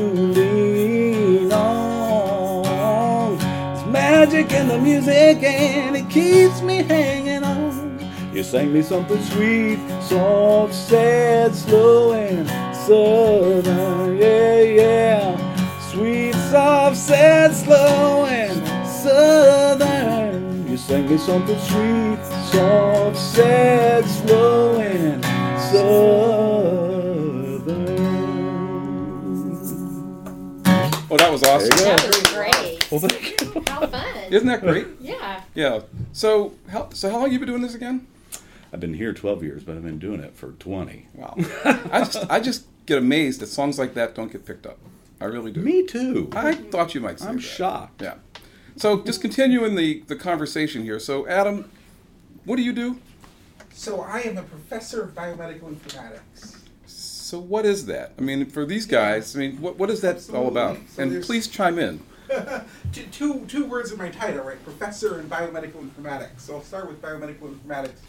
magic 4.26 4.52
in 4.54 4.68
the 4.68 4.78
music 4.78 5.44
and 5.44 5.96
it 5.96 6.10
keeps 6.10 6.62
me 6.64 6.82
hanging 6.82 7.44
on. 7.44 8.00
You 8.34 8.44
sang 8.44 8.74
me 8.74 8.82
something 8.82 9.22
sweet, 9.22 9.78
soft, 10.02 10.74
sad, 10.74 11.54
slow, 11.54 12.14
and 12.14 12.50
southern. 12.76 14.18
Yeah, 14.18 14.62
yeah. 14.62 15.80
Sweet, 15.92 16.34
soft, 16.50 16.98
sad, 16.98 17.54
slow, 17.54 18.26
and 18.26 18.88
southern. 18.88 20.68
You 20.68 20.78
sang 20.78 21.08
me 21.08 21.20
something 21.20 21.60
sweet, 21.60 22.18
soft, 22.52 23.18
sad, 23.18 24.06
slow, 24.06 24.80
and 24.80 25.24
southern. 25.72 26.66
Oh, 31.12 31.18
that 31.18 31.32
was 31.32 31.44
awesome. 31.44 31.70
There 31.78 31.78
you 31.78 31.86
go. 31.86 31.96
That 31.96 32.08
was 32.08 32.24
great. 32.34 32.75
Well, 32.92 33.00
thank 33.00 33.42
you. 33.42 33.64
How 33.68 33.88
fun. 33.88 34.16
Isn't 34.32 34.48
that 34.48 34.62
great? 34.62 34.88
Yeah. 35.00 35.42
Yeah. 35.54 35.82
So, 36.14 36.54
how, 36.70 36.90
so 36.90 37.10
how 37.10 37.20
long 37.20 37.32
you 37.32 37.40
been 37.40 37.48
doing 37.48 37.62
this 37.62 37.76
again? 37.76 38.08
I've 38.72 38.80
been 38.80 38.94
here 38.94 39.14
12 39.14 39.44
years, 39.44 39.64
but 39.64 39.76
I've 39.76 39.84
been 39.84 40.00
doing 40.00 40.20
it 40.20 40.36
for 40.36 40.52
20. 40.52 41.08
Wow. 41.14 41.36
I 41.66 42.00
just 42.00 42.18
I 42.30 42.40
just 42.40 42.66
get 42.86 42.98
amazed 42.98 43.40
that 43.40 43.48
songs 43.48 43.80
like 43.80 43.94
that 43.94 44.16
don't 44.16 44.32
get 44.32 44.46
picked 44.46 44.66
up. 44.66 44.78
I 45.22 45.26
really 45.26 45.52
do. 45.52 45.62
Me 45.62 45.86
too. 45.86 46.30
I 46.34 46.56
thought 46.56 46.94
you 46.94 47.02
might 47.02 47.20
say 47.20 47.26
that. 47.26 47.32
I'm 47.32 47.38
that. 47.38 47.42
shocked. 47.42 48.02
Yeah. 48.02 48.16
So 48.76 49.02
just 49.02 49.22
continuing 49.22 49.76
the, 49.76 50.04
the 50.08 50.16
conversation 50.16 50.84
here. 50.84 51.00
So 51.00 51.26
Adam, 51.28 51.72
what 52.44 52.58
do 52.58 52.62
you 52.62 52.74
do? 52.74 53.00
So 53.74 54.02
I 54.02 54.20
am 54.22 54.38
a 54.38 54.44
professor 54.44 55.04
of 55.04 55.16
biomedical 55.16 55.74
informatics. 55.74 56.58
So 56.86 57.40
what 57.40 57.66
is 57.66 57.86
that? 57.88 58.14
I 58.20 58.22
mean, 58.22 58.46
for 58.46 58.66
these 58.66 58.86
guys, 58.86 59.36
I 59.36 59.40
mean, 59.40 59.62
what, 59.62 59.78
what 59.78 59.90
is 59.90 60.02
that 60.02 60.30
all 60.34 60.48
about? 60.48 60.78
So 60.90 61.04
and 61.04 61.24
please 61.24 61.48
chime 61.48 61.80
in. 61.80 62.02
two, 62.92 63.04
two, 63.12 63.46
two 63.48 63.66
words 63.66 63.92
in 63.92 63.98
my 63.98 64.10
title, 64.10 64.44
right? 64.44 64.64
Professor 64.64 65.20
in 65.20 65.30
biomedical 65.30 65.88
informatics. 65.88 66.42
So 66.42 66.56
I'll 66.56 66.64
start 66.64 66.88
with 66.88 67.02
biomedical 67.02 67.54
informatics 67.54 68.00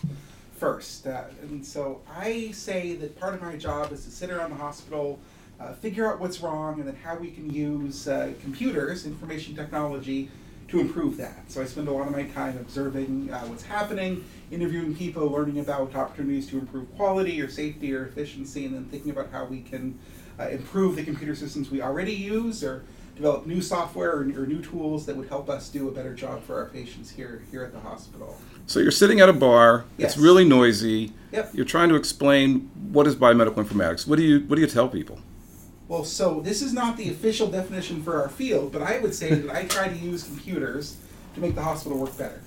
first. 0.56 1.06
Uh, 1.06 1.24
and 1.42 1.64
so 1.64 2.00
I 2.08 2.50
say 2.52 2.94
that 2.96 3.18
part 3.18 3.34
of 3.34 3.42
my 3.42 3.56
job 3.56 3.92
is 3.92 4.04
to 4.04 4.10
sit 4.10 4.30
around 4.30 4.50
the 4.50 4.56
hospital, 4.56 5.18
uh, 5.60 5.72
figure 5.74 6.10
out 6.10 6.20
what's 6.20 6.40
wrong, 6.40 6.78
and 6.78 6.88
then 6.88 6.96
how 6.96 7.16
we 7.16 7.30
can 7.30 7.52
use 7.52 8.08
uh, 8.08 8.32
computers, 8.42 9.06
information 9.06 9.54
technology, 9.54 10.30
to 10.68 10.80
improve 10.80 11.16
that. 11.16 11.48
So 11.48 11.62
I 11.62 11.64
spend 11.64 11.86
a 11.86 11.92
lot 11.92 12.08
of 12.08 12.12
my 12.12 12.24
time 12.24 12.58
observing 12.58 13.30
uh, 13.32 13.40
what's 13.42 13.62
happening, 13.62 14.24
interviewing 14.50 14.96
people, 14.96 15.28
learning 15.28 15.60
about 15.60 15.94
opportunities 15.94 16.48
to 16.48 16.58
improve 16.58 16.92
quality 16.96 17.40
or 17.40 17.48
safety 17.48 17.94
or 17.94 18.06
efficiency, 18.06 18.64
and 18.64 18.74
then 18.74 18.84
thinking 18.86 19.12
about 19.12 19.30
how 19.30 19.44
we 19.44 19.60
can 19.60 19.96
uh, 20.40 20.48
improve 20.48 20.96
the 20.96 21.04
computer 21.04 21.34
systems 21.36 21.70
we 21.70 21.80
already 21.80 22.12
use 22.12 22.64
or 22.64 22.84
develop 23.16 23.46
new 23.46 23.60
software 23.60 24.12
or, 24.12 24.20
or 24.20 24.46
new 24.46 24.62
tools 24.62 25.06
that 25.06 25.16
would 25.16 25.28
help 25.28 25.48
us 25.48 25.68
do 25.70 25.88
a 25.88 25.90
better 25.90 26.14
job 26.14 26.44
for 26.44 26.56
our 26.58 26.66
patients 26.66 27.10
here 27.10 27.42
here 27.50 27.64
at 27.64 27.72
the 27.72 27.80
hospital. 27.80 28.38
So 28.66 28.78
you're 28.78 28.90
sitting 28.90 29.20
at 29.20 29.28
a 29.28 29.32
bar. 29.32 29.86
Yes. 29.96 30.12
It's 30.12 30.22
really 30.22 30.44
noisy. 30.44 31.12
Yep. 31.32 31.50
You're 31.54 31.64
trying 31.64 31.88
to 31.88 31.94
explain 31.96 32.70
what 32.92 33.06
is 33.06 33.16
biomedical 33.16 33.64
informatics. 33.64 34.06
What 34.06 34.16
do 34.16 34.22
you 34.22 34.40
what 34.40 34.56
do 34.56 34.60
you 34.60 34.68
tell 34.68 34.88
people? 34.88 35.18
Well, 35.88 36.04
so 36.04 36.40
this 36.40 36.62
is 36.62 36.72
not 36.72 36.96
the 36.96 37.10
official 37.10 37.46
definition 37.46 38.02
for 38.02 38.20
our 38.20 38.28
field, 38.28 38.72
but 38.72 38.82
I 38.82 38.98
would 38.98 39.14
say 39.14 39.34
that 39.34 39.54
I 39.54 39.64
try 39.64 39.88
to 39.88 39.96
use 39.96 40.24
computers 40.24 40.96
to 41.34 41.40
make 41.40 41.54
the 41.54 41.62
hospital 41.62 41.98
work 41.98 42.16
better. 42.18 42.42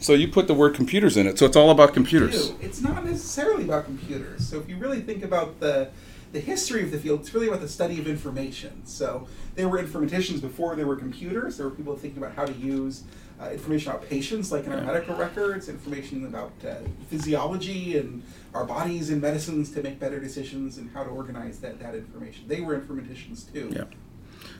So 0.00 0.14
you 0.14 0.28
put 0.28 0.48
the 0.48 0.54
word 0.54 0.74
computers 0.74 1.16
in 1.16 1.26
it. 1.28 1.38
So 1.38 1.46
it's 1.46 1.56
all 1.56 1.70
about 1.70 1.94
computers. 1.94 2.52
It's 2.60 2.82
not 2.82 3.04
necessarily 3.04 3.64
about 3.64 3.84
computers. 3.84 4.46
So 4.46 4.58
if 4.58 4.68
you 4.68 4.76
really 4.76 5.00
think 5.00 5.22
about 5.22 5.60
the 5.60 5.90
the 6.34 6.40
history 6.40 6.82
of 6.82 6.90
the 6.90 6.98
field, 6.98 7.20
it's 7.20 7.32
really 7.32 7.46
about 7.46 7.60
the 7.60 7.68
study 7.68 8.00
of 8.00 8.08
information. 8.08 8.84
So 8.84 9.28
there 9.54 9.68
were 9.68 9.80
informaticians 9.80 10.40
before 10.40 10.74
there 10.74 10.86
were 10.86 10.96
computers. 10.96 11.56
There 11.56 11.68
were 11.68 11.74
people 11.74 11.96
thinking 11.96 12.20
about 12.20 12.34
how 12.34 12.44
to 12.44 12.52
use 12.52 13.04
uh, 13.40 13.50
information 13.50 13.92
about 13.92 14.08
patients, 14.08 14.50
like 14.50 14.66
in 14.66 14.72
our 14.72 14.80
medical 14.80 15.14
records, 15.14 15.68
information 15.68 16.26
about 16.26 16.52
uh, 16.68 16.74
physiology 17.08 17.96
and 17.98 18.24
our 18.52 18.64
bodies 18.64 19.10
and 19.10 19.22
medicines 19.22 19.70
to 19.72 19.82
make 19.82 20.00
better 20.00 20.18
decisions 20.18 20.76
and 20.76 20.90
how 20.90 21.04
to 21.04 21.10
organize 21.10 21.60
that, 21.60 21.78
that 21.78 21.94
information. 21.94 22.48
They 22.48 22.60
were 22.60 22.78
informaticians 22.78 23.52
too. 23.52 23.70
Yeah. 23.72 23.84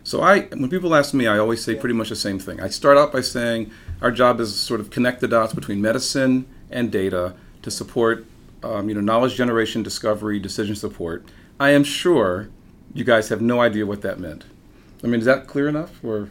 So 0.04 0.22
I, 0.22 0.42
when 0.42 0.70
people 0.70 0.94
ask 0.94 1.12
me, 1.12 1.26
I 1.26 1.38
always 1.38 1.64
say 1.64 1.74
pretty 1.74 1.94
much 1.94 2.08
the 2.08 2.16
same 2.16 2.38
thing. 2.38 2.60
I 2.60 2.68
start 2.68 2.96
out 2.96 3.12
by 3.12 3.20
saying 3.20 3.72
our 4.00 4.12
job 4.12 4.38
is 4.38 4.52
to 4.52 4.58
sort 4.58 4.78
of 4.78 4.90
connect 4.90 5.20
the 5.20 5.28
dots 5.28 5.52
between 5.52 5.82
medicine 5.82 6.46
and 6.70 6.92
data 6.92 7.34
to 7.62 7.70
support, 7.70 8.26
um, 8.62 8.88
you 8.88 8.94
know, 8.94 9.00
knowledge 9.00 9.34
generation, 9.34 9.82
discovery, 9.82 10.38
decision 10.38 10.76
support. 10.76 11.24
I 11.60 11.70
am 11.70 11.84
sure 11.84 12.48
you 12.92 13.04
guys 13.04 13.28
have 13.28 13.40
no 13.40 13.60
idea 13.60 13.86
what 13.86 14.02
that 14.02 14.18
meant. 14.18 14.44
I 15.02 15.06
mean, 15.06 15.20
is 15.20 15.26
that 15.26 15.46
clear 15.46 15.68
enough? 15.68 16.02
Or 16.02 16.30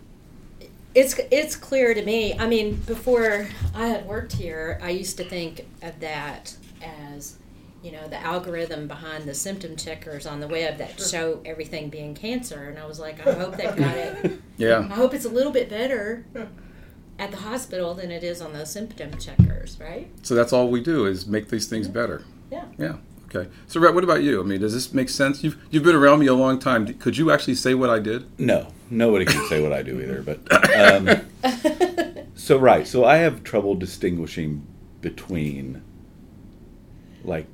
It's 0.96 1.16
it's 1.32 1.56
clear 1.56 1.94
to 1.94 2.04
me. 2.04 2.38
I 2.38 2.48
mean, 2.48 2.76
before 2.86 3.48
I 3.76 3.88
had 3.88 4.06
worked 4.06 4.34
here, 4.34 4.80
I 4.82 4.90
used 4.90 5.18
to 5.18 5.24
think 5.24 5.66
of 5.82 6.00
that 6.00 6.56
as, 6.82 7.38
you 7.84 7.92
know, 7.92 8.08
the 8.08 8.20
algorithm 8.22 8.88
behind 8.88 9.26
the 9.26 9.34
symptom 9.34 9.76
checkers 9.76 10.26
on 10.26 10.40
the 10.40 10.48
web 10.48 10.78
that 10.78 11.00
show 11.00 11.42
everything 11.46 11.90
being 11.90 12.14
cancer, 12.16 12.70
and 12.70 12.80
I 12.80 12.86
was 12.86 13.00
like, 13.00 13.26
I 13.26 13.34
hope 13.34 13.56
they've 13.58 13.76
got 13.76 13.96
it. 13.98 14.40
Yeah. 14.58 14.88
I 14.90 14.94
hope 14.94 15.16
it's 15.16 15.26
a 15.26 15.30
little 15.30 15.52
bit 15.52 15.68
better 15.68 16.26
at 17.18 17.32
the 17.32 17.38
hospital 17.38 17.96
than 17.96 18.12
it 18.12 18.24
is 18.24 18.40
on 18.40 18.54
those 18.54 18.72
symptom 18.72 19.18
checkers, 19.18 19.80
right? 19.80 20.08
so 20.22 20.36
that's 20.36 20.54
all 20.54 20.70
we 20.70 20.80
do 20.80 21.06
is 21.08 21.26
make 21.26 21.50
these 21.50 21.66
things 21.68 21.88
better. 21.88 22.24
Yeah. 22.52 22.66
Yeah. 22.78 22.98
Okay. 23.34 23.50
So, 23.68 23.80
Rhett, 23.80 23.94
what 23.94 24.04
about 24.04 24.22
you? 24.22 24.40
I 24.40 24.44
mean, 24.44 24.62
does 24.62 24.74
this 24.74 24.94
make 24.94 25.10
sense? 25.10 25.44
You've 25.44 25.58
you've 25.72 25.84
been 25.84 25.96
around 25.96 26.20
me 26.20 26.28
a 26.28 26.34
long 26.34 26.60
time. 26.60 26.86
Could 26.96 27.18
you 27.18 27.32
actually 27.32 27.56
say 27.56 27.74
what 27.74 27.90
I 27.90 28.00
did? 28.00 28.28
No, 28.40 28.68
nobody 28.90 29.26
can 29.26 29.48
say 29.48 29.62
what 29.62 29.74
I 29.74 29.82
do 29.82 30.00
either. 30.00 30.22
But 30.22 30.76
um, 30.76 32.28
so 32.36 32.58
right, 32.58 32.86
so 32.88 33.06
I 33.06 33.18
have 33.18 33.44
trouble 33.44 33.76
distinguishing 33.76 34.68
between 35.02 35.82
like 37.24 37.48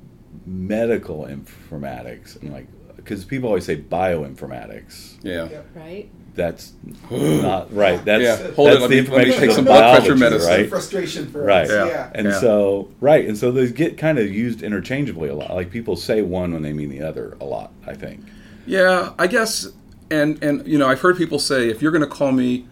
medical 0.46 1.24
informatics 1.24 2.40
and 2.40 2.52
like 2.52 2.66
because 2.96 3.24
people 3.24 3.48
always 3.48 3.64
say 3.64 3.76
bioinformatics. 3.76 5.18
Yeah. 5.22 5.48
Yep. 5.48 5.66
Right. 5.74 6.10
That's 6.40 6.72
not 7.10 7.74
right. 7.74 8.02
That's 8.02 8.22
Yeah, 8.22 8.50
hold 8.54 8.68
it, 8.68 8.70
that's 8.70 8.80
let 8.80 8.88
the 8.90 8.96
me- 8.96 9.00
let 9.02 9.10
me 9.10 9.16
information 9.34 9.40
take 9.40 9.50
some 9.50 9.64
blood 9.66 9.80
pressure 9.96 10.14
biology, 10.14 10.20
medicine. 10.20 10.50
right? 10.50 10.68
Frustration 10.70 11.30
for 11.30 11.42
Right. 11.44 11.64
us. 11.64 11.70
Yeah. 11.70 11.86
Yeah. 11.86 12.10
And 12.14 12.26
Yeah. 12.28 12.40
so, 12.40 12.88
right, 13.00 13.26
and 13.28 13.36
so 13.36 13.52
those 13.52 13.72
get 13.72 13.98
kind 13.98 14.18
of 14.18 14.32
used 14.32 14.62
interchangeably 14.62 15.28
a 15.28 15.34
lot. 15.34 15.54
Like 15.54 15.70
people 15.70 15.96
say 15.96 16.22
one 16.22 16.54
when 16.54 16.62
they 16.62 16.72
mean 16.72 16.88
the 16.88 17.02
other 17.02 17.36
a 17.40 17.44
lot. 17.44 17.72
I 17.86 17.92
think. 17.94 18.20
Yeah, 18.66 19.10
I 19.18 19.26
guess, 19.26 19.68
and 20.10 20.42
and 20.42 20.66
you 20.66 20.78
know, 20.78 20.88
I've 20.88 21.00
heard 21.00 21.18
people 21.18 21.38
say 21.38 21.68
if 21.68 21.82
you're 21.82 21.92
going 21.92 22.08
to 22.08 22.14
call 22.18 22.32
me 22.32 22.66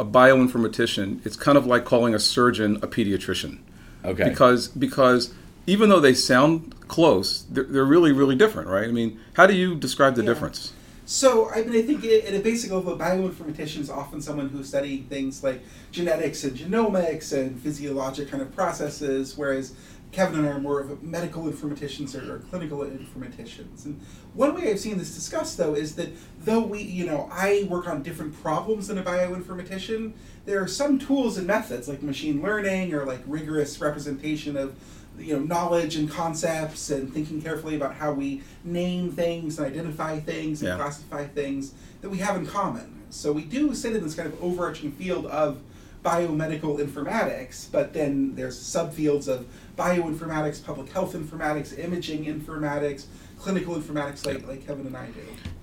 a 0.00 0.04
bioinformatician, 0.04 1.24
it's 1.24 1.36
kind 1.36 1.56
of 1.56 1.66
like 1.66 1.84
calling 1.84 2.14
a 2.14 2.18
surgeon 2.18 2.78
a 2.82 2.88
pediatrician, 2.88 3.58
Okay. 4.04 4.28
because 4.28 4.66
because 4.68 5.32
even 5.68 5.88
though 5.88 6.00
they 6.00 6.14
sound 6.14 6.74
close, 6.88 7.44
they're, 7.50 7.64
they're 7.64 7.84
really 7.84 8.10
really 8.10 8.34
different, 8.34 8.68
right? 8.68 8.88
I 8.88 8.92
mean, 8.92 9.18
how 9.34 9.46
do 9.46 9.54
you 9.54 9.76
describe 9.76 10.16
the 10.16 10.22
Yeah. 10.22 10.30
difference? 10.30 10.72
So, 11.06 11.50
I 11.50 11.62
mean, 11.62 11.76
I 11.76 11.82
think 11.82 12.02
i- 12.04 12.26
at 12.26 12.34
a 12.34 12.40
basic 12.40 12.70
level, 12.72 12.96
bioinformatician 12.96 13.80
is 13.80 13.90
often 13.90 14.22
someone 14.22 14.48
who's 14.48 14.68
studying 14.68 15.04
things 15.04 15.42
like 15.42 15.60
genetics 15.90 16.44
and 16.44 16.56
genomics 16.56 17.32
and 17.32 17.60
physiologic 17.60 18.30
kind 18.30 18.42
of 18.42 18.54
processes, 18.54 19.36
whereas 19.36 19.74
Kevin 20.12 20.38
and 20.38 20.48
I 20.48 20.52
are 20.52 20.60
more 20.60 20.80
of 20.80 21.02
medical 21.02 21.42
informaticians 21.44 22.14
or, 22.14 22.36
or 22.36 22.38
clinical 22.38 22.78
informaticians. 22.78 23.84
And 23.84 24.00
one 24.32 24.54
way 24.54 24.70
I've 24.70 24.78
seen 24.80 24.96
this 24.96 25.14
discussed, 25.14 25.58
though, 25.58 25.74
is 25.74 25.96
that 25.96 26.08
though 26.42 26.60
we, 26.62 26.80
you 26.80 27.04
know, 27.04 27.28
I 27.30 27.66
work 27.68 27.86
on 27.88 28.02
different 28.02 28.40
problems 28.40 28.86
than 28.86 28.96
a 28.96 29.02
bioinformatician, 29.02 30.12
there 30.46 30.62
are 30.62 30.68
some 30.68 30.98
tools 30.98 31.36
and 31.36 31.46
methods 31.46 31.86
like 31.88 32.02
machine 32.02 32.40
learning 32.40 32.94
or 32.94 33.04
like 33.04 33.20
rigorous 33.26 33.80
representation 33.80 34.56
of 34.56 34.74
you 35.18 35.32
know 35.34 35.40
knowledge 35.44 35.96
and 35.96 36.10
concepts 36.10 36.90
and 36.90 37.12
thinking 37.12 37.40
carefully 37.40 37.76
about 37.76 37.94
how 37.94 38.12
we 38.12 38.42
name 38.64 39.10
things 39.12 39.58
and 39.58 39.66
identify 39.66 40.18
things 40.20 40.60
and 40.60 40.68
Yeah. 40.68 40.76
classify 40.76 41.26
things 41.26 41.72
that 42.00 42.10
we 42.10 42.18
have 42.18 42.36
in 42.36 42.46
common. 42.46 43.02
So 43.10 43.32
we 43.32 43.42
do 43.42 43.74
sit 43.74 43.94
in 43.94 44.02
this 44.02 44.14
kind 44.14 44.26
of 44.32 44.42
overarching 44.42 44.92
field 44.92 45.26
of 45.26 45.60
biomedical 46.04 46.78
informatics, 46.78 47.66
but 47.70 47.92
then 47.94 48.34
there's 48.34 48.58
subfields 48.60 49.28
of 49.28 49.46
bioinformatics, 49.78 50.62
public 50.62 50.90
health 50.90 51.14
informatics, 51.14 51.78
imaging 51.78 52.24
informatics, 52.26 53.04
clinical 53.38 53.76
informatics 53.76 54.26
like, 54.26 54.46
like 54.46 54.66
Kevin 54.66 54.86
and 54.86 54.96
I 54.96 55.06
do. 55.06 55.20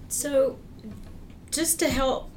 So, 0.07 0.57
just 1.51 1.77
to 1.79 1.89
help 1.89 2.31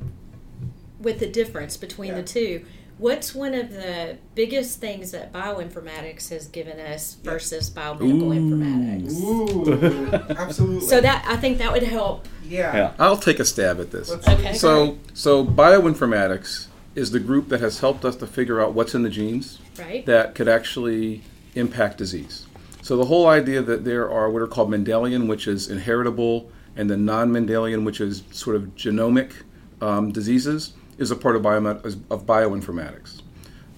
with 0.99 1.19
the 1.21 1.27
difference 1.29 1.77
between 1.77 2.11
Yeah. 2.11 2.17
the 2.17 2.23
two, 2.25 2.65
What's 2.99 3.35
one 3.35 3.55
of 3.55 3.73
the 3.73 4.19
biggest 4.37 4.79
things 4.81 5.11
that 5.11 5.33
bioinformatics 5.33 6.29
has 6.31 6.47
given 6.47 6.79
us 6.79 7.15
versus 7.25 7.69
biomedical 7.69 8.33
informatics? 8.39 9.21
Ooh, 9.21 10.35
absolutely. 10.39 10.87
So 10.87 11.01
that 11.01 11.25
I 11.27 11.37
think 11.37 11.59
that 11.59 11.73
would 11.73 11.83
help. 11.83 12.27
yeah. 12.45 12.77
Yeah. 12.77 12.93
I'll 13.01 13.17
take 13.17 13.41
a 13.41 13.45
stab 13.45 13.81
at 13.81 13.91
this. 13.91 14.11
Let's- 14.11 14.29
Okay. 14.29 14.55
So, 14.55 14.99
so 15.13 15.45
bioinformatics 15.45 16.69
is 16.95 17.11
the 17.11 17.19
group 17.21 17.49
that 17.49 17.61
has 17.61 17.81
helped 17.81 18.05
us 18.05 18.15
to 18.17 18.27
figure 18.29 18.61
out 18.61 18.75
what's 18.75 18.95
in 18.95 19.03
the 19.03 19.11
genes 19.11 19.59
Right. 19.77 20.07
that 20.07 20.37
could 20.37 20.47
actually 20.49 21.23
impact 21.57 21.99
disease. 21.99 22.47
So 22.83 22.97
the 22.97 23.07
whole 23.07 23.27
idea 23.27 23.61
that 23.63 23.85
there 23.85 24.09
are 24.09 24.31
what 24.31 24.41
are 24.43 24.47
called 24.47 24.71
Mendelian, 24.71 25.27
which 25.27 25.49
is 25.49 25.69
inheritable, 25.69 26.49
and 26.77 26.89
the 26.89 26.97
non-Mendelian, 26.97 27.85
which 27.85 28.01
is 28.01 28.23
sort 28.31 28.55
of 28.55 28.77
genomic 28.77 29.33
um, 29.81 30.13
diseases, 30.13 30.75
is 30.99 31.11
a 31.11 31.17
part 31.17 31.37
of, 31.37 31.43
biomed- 31.43 31.85
of 32.11 32.27
bioinformatics. 32.27 33.23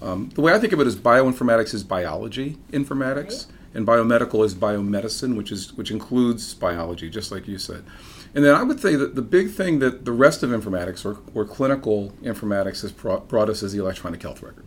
Um, 0.01 0.29
the 0.35 0.41
way 0.41 0.53
I 0.53 0.59
think 0.59 0.73
of 0.73 0.79
it 0.79 0.87
is 0.87 0.95
bioinformatics 0.95 1.73
is 1.73 1.83
biology 1.83 2.57
informatics, 2.71 3.47
and 3.73 3.85
biomedical 3.85 4.45
is 4.45 4.55
biomedicine, 4.55 5.35
which 5.35 5.51
is 5.51 5.73
which 5.73 5.91
includes 5.91 6.53
biology, 6.53 7.09
just 7.09 7.31
like 7.31 7.47
you 7.47 7.57
said. 7.57 7.83
And 8.35 8.45
then 8.45 8.53
I 8.53 8.63
would 8.63 8.79
say 8.79 8.95
that 8.95 9.15
the 9.15 9.21
big 9.21 9.49
thing 9.51 9.79
that 9.79 10.05
the 10.05 10.11
rest 10.11 10.43
of 10.43 10.51
informatics 10.51 11.05
or, 11.05 11.17
or 11.33 11.45
clinical 11.45 12.11
informatics 12.21 12.81
has 12.81 12.91
brought 12.91 13.49
us 13.49 13.63
is 13.63 13.71
the 13.71 13.79
electronic 13.79 14.21
health 14.21 14.43
record. 14.43 14.65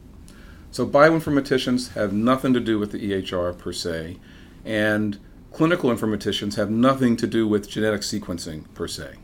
So 0.72 0.86
bioinformaticians 0.86 1.94
have 1.94 2.12
nothing 2.12 2.52
to 2.54 2.60
do 2.60 2.78
with 2.78 2.92
the 2.92 2.98
EHR 2.98 3.56
per 3.56 3.72
se, 3.72 4.18
and 4.64 5.18
clinical 5.52 5.90
informaticians 5.90 6.56
have 6.56 6.70
nothing 6.70 7.16
to 7.16 7.26
do 7.26 7.46
with 7.46 7.68
genetic 7.68 8.02
sequencing 8.02 8.72
per 8.74 8.88
se. 8.88 9.16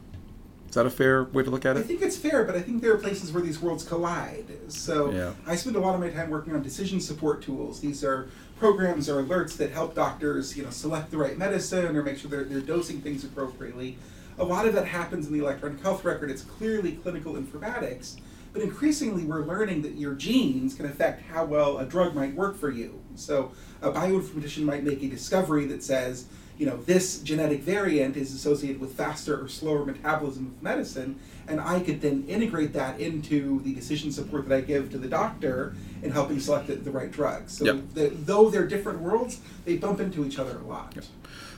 Is 0.77 0.79
that 0.79 0.85
a 0.85 0.91
fair 0.91 1.25
way 1.25 1.43
to 1.43 1.49
look 1.49 1.65
at 1.65 1.79
it? 1.79 1.81
I 1.81 1.83
think 1.85 2.03
it's 2.03 2.19
fair, 2.19 2.45
but 2.45 2.55
I 2.55 2.61
think 2.61 2.83
there 2.83 2.93
are 2.93 2.99
places 2.99 3.33
where 3.33 3.43
these 3.43 3.59
worlds 3.59 3.83
collide. 3.83 4.45
So 4.69 5.11
Yeah. 5.11 5.33
I 5.47 5.57
spend 5.57 5.75
a 5.75 5.81
lot 5.81 5.95
of 5.95 6.03
my 6.03 6.11
time 6.11 6.29
working 6.29 6.55
on 6.55 6.63
decision 6.63 7.01
support 7.01 7.41
tools. 7.41 7.81
These 7.81 8.05
are 8.05 8.29
programs 8.59 9.09
or 9.09 9.23
alerts 9.23 9.57
that 9.57 9.71
help 9.71 9.95
doctors, 9.95 10.55
you 10.55 10.63
know, 10.63 10.69
select 10.69 11.11
the 11.11 11.17
right 11.17 11.39
medicine 11.39 11.97
or 11.97 12.03
make 12.03 12.19
sure 12.19 12.31
they're, 12.31 12.45
they're 12.45 12.61
dosing 12.61 13.01
things 13.01 13.25
appropriately. 13.25 13.97
A 14.39 14.45
lot 14.45 14.67
of 14.67 14.75
that 14.75 14.87
happens 14.87 15.27
in 15.27 15.33
the 15.33 15.39
electronic 15.39 15.81
health 15.81 16.05
record. 16.05 16.31
It's 16.31 16.43
clearly 16.43 16.93
clinical 16.93 17.37
informatics, 17.37 18.17
but 18.53 18.61
increasingly 18.61 19.25
we're 19.25 19.47
learning 19.47 19.81
that 19.81 19.95
your 19.95 20.13
genes 20.13 20.75
can 20.75 20.85
affect 20.85 21.23
how 21.23 21.47
well 21.47 21.79
a 21.79 21.87
drug 21.87 22.15
might 22.15 22.35
work 22.35 22.55
for 22.55 22.69
you. 22.71 23.01
So 23.15 23.53
a 23.81 23.91
bioinformatician 23.91 24.65
might 24.65 24.85
make 24.85 25.03
a 25.03 25.09
discovery 25.09 25.65
that 25.69 25.83
says, 25.83 26.27
you 26.59 26.65
know, 26.67 26.77
this 26.79 27.19
genetic 27.19 27.61
variant 27.61 28.17
is 28.17 28.33
associated 28.35 28.81
with 28.81 28.95
faster 28.95 29.43
or 29.43 29.49
slower 29.49 29.85
metabolism 29.85 30.47
of 30.47 30.63
medicine, 30.63 31.19
and 31.49 31.61
I 31.61 31.81
could 31.81 32.01
then 32.01 32.25
integrate 32.29 32.73
that 32.73 32.99
into 32.99 33.61
the 33.63 33.75
decision 33.75 34.11
support 34.11 34.49
that 34.49 34.57
I 34.57 34.61
give 34.63 34.91
to 34.93 34.99
the 34.99 35.09
doctor 35.09 35.75
in 36.03 36.11
helping 36.11 36.41
select 36.41 36.67
the, 36.69 36.77
the 36.77 36.91
right 36.91 37.11
drugs. 37.11 37.59
So 37.59 37.65
Yep. 37.67 37.77
the, 37.95 38.09
though 38.09 38.49
they're 38.49 38.67
different 38.67 39.01
worlds, 39.01 39.41
they 39.65 39.77
bump 39.77 40.01
into 40.01 40.25
each 40.25 40.39
other 40.39 40.59
a 40.59 40.65
lot. 40.65 40.95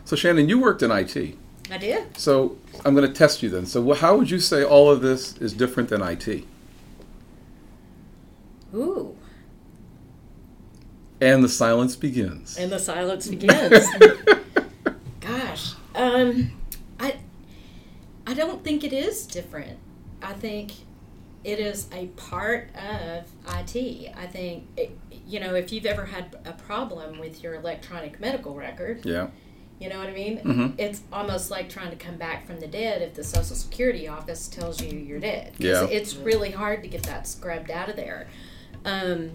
So 0.05 0.17
Shannon, 0.17 0.49
you 0.49 0.59
worked 0.61 0.83
in 0.83 0.91
IT. 0.91 1.37
I 1.71 1.79
did. 1.79 2.17
So 2.17 2.57
I'm 2.85 2.95
going 2.95 3.07
to 3.07 3.13
test 3.15 3.43
you 3.43 3.51
then. 3.51 3.67
So 3.67 3.93
how 3.95 4.17
would 4.17 4.31
you 4.31 4.41
say 4.41 4.65
all 4.65 4.91
of 4.91 5.01
this 5.01 5.37
is 5.37 5.53
different 5.53 5.91
than 5.91 6.03
IT? 6.03 6.45
Ooh. 8.75 9.15
And 11.21 11.43
the 11.45 11.49
silence 11.49 11.95
begins. 11.97 12.57
And 12.57 12.71
the 12.73 12.79
silence 12.79 13.29
begins. 13.29 13.87
Um, 15.99 16.53
I, 17.01 17.17
I 18.27 18.35
don't 18.35 18.63
think 18.63 18.85
it 18.85 18.93
is 18.93 19.27
different. 19.27 19.79
I 20.23 20.33
think 20.33 20.73
it 21.45 21.59
is 21.59 21.89
a 21.93 22.07
part 22.09 22.71
of 22.77 23.25
IT. 23.49 24.13
I 24.17 24.27
think, 24.27 24.67
it, 24.77 24.97
you 25.27 25.41
know, 25.41 25.55
if 25.55 25.73
you've 25.73 25.87
ever 25.87 26.07
had 26.07 26.37
a 26.45 26.53
problem 26.53 27.19
with 27.19 27.43
your 27.43 27.55
electronic 27.55 28.21
medical 28.21 28.55
record, 28.55 29.05
yeah. 29.05 29.29
you 29.81 29.89
know 29.89 29.99
what 29.99 30.09
I 30.09 30.13
mean? 30.13 30.39
Mhm. 30.39 30.75
It's 30.79 31.03
almost 31.13 31.51
like 31.51 31.69
trying 31.69 31.91
to 31.91 31.97
come 31.97 32.17
back 32.17 32.47
from 32.47 32.61
the 32.61 32.67
dead 32.69 33.03
if 33.03 33.15
the 33.15 33.25
Social 33.25 33.57
Security 33.57 34.07
office 34.09 34.49
tells 34.49 34.81
you 34.81 34.97
you're 34.97 35.21
dead. 35.21 35.55
Yeah. 35.59 35.85
It's 35.85 36.15
really 36.15 36.53
hard 36.53 36.83
to 36.83 36.89
get 36.89 37.03
that 37.05 37.27
scrubbed 37.27 37.71
out 37.71 37.89
of 37.89 37.97
there. 37.97 38.29
Um, 38.85 39.33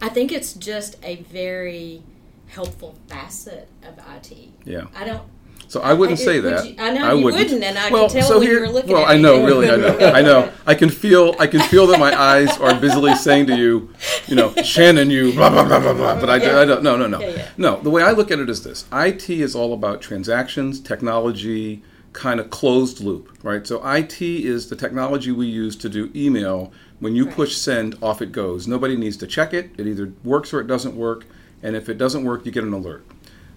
I 0.00 0.08
think 0.08 0.32
it's 0.32 0.54
just 0.54 0.96
a 1.02 1.16
very 1.16 2.02
helpful 2.48 2.94
facet 3.08 3.68
of 3.86 3.94
IT. 4.16 4.32
Yeah. 4.64 4.84
I 4.96 5.04
don't. 5.04 5.22
So 5.68 5.82
I 5.82 5.92
wouldn't 5.92 6.18
I- 6.18 6.24
say 6.24 6.40
would 6.40 6.44
that. 6.56 6.66
you- 6.66 6.74
I 6.78 6.90
know 6.92 7.14
you 7.14 7.24
wouldn't, 7.24 7.62
and 7.62 7.76
I 7.78 7.90
can 7.90 8.08
tell 8.08 8.38
when 8.40 8.48
you 8.48 8.60
were 8.60 8.68
looking 8.70 8.90
Well, 8.92 9.04
I 9.04 9.18
know, 9.18 9.44
really, 9.44 9.68
I 9.70 9.76
know, 9.76 9.98
I 10.14 10.22
know. 10.22 10.50
I 10.66 10.74
can 10.74 10.88
feel, 10.88 11.34
I 11.38 11.46
can 11.46 11.60
feel 11.60 11.86
that 11.88 12.00
my 12.00 12.18
eyes 12.18 12.56
are 12.56 12.74
busily 12.80 13.14
saying 13.16 13.48
to 13.48 13.56
you, 13.56 13.90
you 14.28 14.34
know, 14.34 14.50
Shannon, 14.64 15.10
you 15.10 15.32
blah 15.34 15.50
blah 15.50 15.64
blah 15.68 15.78
blah 15.80 15.92
blah. 15.92 16.18
But 16.20 16.30
I, 16.30 16.36
Yeah. 16.36 16.60
I 16.60 16.64
don't. 16.64 16.82
No, 16.82 16.96
no, 16.96 17.06
no, 17.06 17.20
Yeah, 17.20 17.28
yeah. 17.28 17.48
no. 17.58 17.80
The 17.82 17.90
way 17.90 18.02
I 18.02 18.12
look 18.12 18.30
at 18.30 18.38
it 18.38 18.48
is 18.48 18.62
this: 18.64 18.86
IT 18.92 19.28
is 19.28 19.54
all 19.54 19.74
about 19.74 20.00
transactions, 20.00 20.80
technology, 20.80 21.82
kind 22.14 22.40
of 22.40 22.48
closed 22.48 23.00
loop, 23.00 23.30
right? 23.42 23.66
So 23.66 23.82
IT 23.86 24.22
is 24.22 24.70
the 24.70 24.76
technology 24.76 25.32
we 25.32 25.46
use 25.48 25.76
to 25.76 25.90
do 25.90 26.10
email. 26.16 26.72
When 27.00 27.14
you 27.14 27.26
Right. 27.26 27.34
push 27.34 27.54
send, 27.56 27.96
off 28.02 28.20
it 28.22 28.32
goes. 28.32 28.66
Nobody 28.66 28.96
needs 28.96 29.16
to 29.18 29.26
check 29.26 29.52
it. 29.54 29.70
It 29.78 29.86
either 29.86 30.12
works 30.24 30.52
or 30.52 30.60
it 30.60 30.66
doesn't 30.66 30.96
work. 30.96 31.26
And 31.62 31.76
if 31.76 31.88
it 31.88 31.98
doesn't 31.98 32.24
work, 32.24 32.46
you 32.46 32.52
get 32.52 32.64
an 32.64 32.72
alert. 32.72 33.04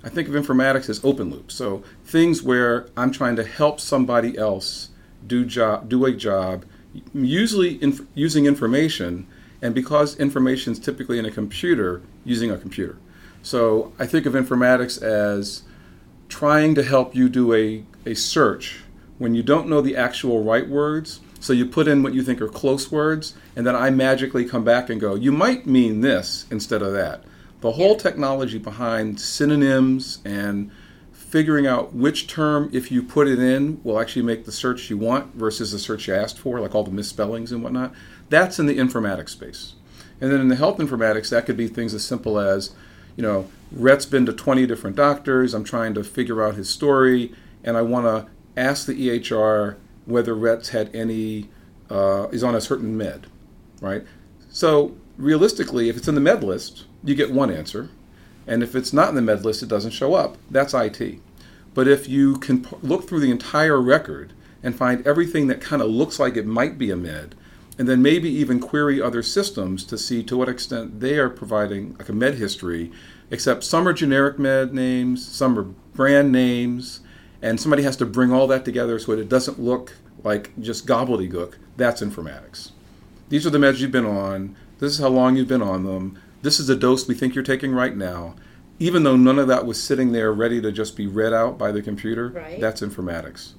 I 0.03 0.09
think 0.09 0.27
of 0.27 0.33
informatics 0.33 0.89
as 0.89 1.03
open 1.03 1.29
loop. 1.29 1.51
So 1.51 1.83
things 2.05 2.41
where 2.41 2.87
I'm 2.97 3.11
trying 3.11 3.35
to 3.35 3.43
help 3.43 3.79
somebody 3.79 4.37
else 4.37 4.89
do 5.25 5.45
job 5.45 5.87
do 5.87 6.05
a 6.05 6.11
job, 6.11 6.65
usually 7.13 7.81
inf- 7.81 8.01
using 8.15 8.47
information, 8.47 9.27
and 9.61 9.75
because 9.75 10.17
information 10.17 10.73
is 10.73 10.79
typically 10.79 11.19
in 11.19 11.25
a 11.25 11.31
computer, 11.31 12.01
using 12.25 12.49
a 12.49 12.57
computer. 12.57 12.97
So 13.43 13.93
I 13.99 14.07
think 14.07 14.25
of 14.25 14.33
informatics 14.33 15.01
as 15.01 15.63
trying 16.29 16.73
to 16.75 16.83
help 16.83 17.15
you 17.15 17.29
do 17.29 17.53
a, 17.53 17.83
a 18.05 18.15
search 18.15 18.81
when 19.19 19.35
you 19.35 19.43
don't 19.43 19.67
know 19.67 19.81
the 19.81 19.95
actual 19.95 20.43
right 20.43 20.67
words. 20.67 21.19
So 21.39 21.53
you 21.53 21.65
put 21.65 21.87
in 21.87 22.03
what 22.03 22.13
you 22.13 22.23
think 22.23 22.41
are 22.41 22.47
close 22.47 22.91
words, 22.91 23.35
and 23.55 23.65
then 23.65 23.75
I 23.75 23.89
magically 23.89 24.45
come 24.45 24.63
back 24.63 24.89
and 24.89 25.01
go, 25.01 25.15
you 25.15 25.31
might 25.31 25.65
mean 25.65 26.01
this 26.01 26.45
instead 26.51 26.81
of 26.81 26.93
that. 26.93 27.23
The 27.61 27.73
whole 27.73 27.95
technology 27.95 28.57
behind 28.57 29.19
synonyms 29.19 30.19
and 30.25 30.71
figuring 31.11 31.65
out 31.65 31.93
which 31.93 32.27
term, 32.27 32.69
if 32.73 32.91
you 32.91 33.01
put 33.01 33.27
it 33.27 33.39
in, 33.39 33.79
will 33.83 33.99
actually 33.99 34.23
make 34.23 34.45
the 34.45 34.51
search 34.51 34.89
you 34.89 34.97
want 34.97 35.33
versus 35.35 35.71
the 35.71 35.79
search 35.79 36.07
you 36.07 36.13
asked 36.13 36.39
for, 36.39 36.59
like 36.59 36.75
all 36.75 36.83
the 36.83 36.91
misspellings 36.91 37.51
and 37.51 37.63
whatnot, 37.63 37.93
that's 38.29 38.59
in 38.59 38.65
the 38.65 38.77
informatics 38.77 39.29
space. 39.29 39.75
And 40.19 40.31
then 40.31 40.41
in 40.41 40.49
the 40.49 40.55
health 40.55 40.79
informatics, 40.79 41.29
that 41.29 41.45
could 41.45 41.55
be 41.55 41.67
things 41.67 41.93
as 41.93 42.03
simple 42.03 42.39
as, 42.39 42.71
you 43.15 43.21
know, 43.21 43.49
Rhett's 43.71 44.05
been 44.05 44.25
to 44.25 44.33
20 44.33 44.65
different 44.65 44.95
doctors. 44.95 45.53
I'm 45.53 45.63
trying 45.63 45.93
to 45.93 46.03
figure 46.03 46.43
out 46.43 46.55
his 46.55 46.69
story, 46.69 47.33
and 47.63 47.77
I 47.77 47.81
want 47.83 48.07
to 48.07 48.29
ask 48.59 48.87
the 48.87 49.07
EHR 49.07 49.77
whether 50.05 50.35
Rhett's 50.35 50.69
had 50.69 50.93
any, 50.95 51.49
uh, 51.89 52.27
is 52.31 52.43
on 52.43 52.55
a 52.55 52.61
certain 52.61 52.97
med, 52.97 53.27
right? 53.79 54.03
So 54.49 54.97
realistically, 55.17 55.89
if 55.89 55.95
it's 55.95 56.07
in 56.07 56.15
the 56.15 56.21
med 56.21 56.43
list, 56.43 56.85
you 57.03 57.15
get 57.15 57.31
one 57.31 57.51
answer. 57.51 57.89
And 58.47 58.63
if 58.63 58.75
it's 58.75 58.93
not 58.93 59.09
in 59.09 59.15
the 59.15 59.21
med 59.21 59.45
list, 59.45 59.63
it 59.63 59.69
doesn't 59.69 59.91
show 59.91 60.13
up. 60.13 60.37
That's 60.49 60.73
IT. 60.73 61.19
But 61.73 61.87
if 61.87 62.09
you 62.09 62.37
can 62.37 62.67
look 62.81 63.07
through 63.07 63.21
the 63.21 63.31
entire 63.31 63.79
record 63.79 64.33
and 64.63 64.75
find 64.75 65.05
everything 65.05 65.47
that 65.47 65.61
kind 65.61 65.81
of 65.81 65.89
looks 65.89 66.19
like 66.19 66.35
it 66.35 66.45
might 66.45 66.77
be 66.77 66.91
a 66.91 66.95
med, 66.95 67.35
and 67.77 67.87
then 67.87 68.01
maybe 68.01 68.29
even 68.29 68.59
query 68.59 69.01
other 69.01 69.23
systems 69.23 69.83
to 69.85 69.97
see 69.97 70.21
to 70.23 70.37
what 70.37 70.49
extent 70.49 70.99
they 70.99 71.17
are 71.17 71.29
providing 71.29 71.95
like 71.97 72.09
a 72.09 72.13
med 72.13 72.35
history, 72.35 72.91
except 73.29 73.63
some 73.63 73.87
are 73.87 73.93
generic 73.93 74.37
med 74.37 74.73
names, 74.73 75.25
some 75.25 75.57
are 75.57 75.63
brand 75.63 76.31
names, 76.31 76.99
and 77.41 77.59
somebody 77.59 77.83
has 77.83 77.95
to 77.97 78.05
bring 78.05 78.31
all 78.31 78.47
that 78.47 78.65
together 78.65 78.99
so 78.99 79.15
that 79.15 79.21
it 79.21 79.29
doesn't 79.29 79.59
look 79.59 79.93
like 80.23 80.51
just 80.59 80.85
gobbledygook. 80.85 81.55
That's 81.77 82.01
informatics. 82.01 82.71
These 83.29 83.47
are 83.47 83.49
the 83.49 83.57
meds 83.57 83.79
you've 83.79 83.91
been 83.91 84.05
on. 84.05 84.55
This 84.79 84.91
is 84.91 84.99
how 84.99 85.07
long 85.07 85.35
you've 85.35 85.47
been 85.47 85.61
on 85.61 85.85
them. 85.85 86.19
This 86.41 86.59
is 86.59 86.67
the 86.67 86.75
dose 86.75 87.07
we 87.07 87.13
think 87.15 87.35
you're 87.35 87.43
taking 87.43 87.71
right 87.73 87.95
now. 87.95 88.35
Even 88.79 89.03
though 89.03 89.15
none 89.15 89.37
of 89.37 89.47
that 89.47 89.65
was 89.65 89.81
sitting 89.81 90.11
there 90.11 90.33
ready 90.33 90.59
to 90.61 90.71
just 90.71 90.95
be 90.97 91.05
read 91.05 91.33
out 91.33 91.57
by 91.57 91.71
the 91.71 91.81
computer, 91.83 92.29
Right. 92.29 92.59
that's 92.59 92.81
informatics. 92.81 93.53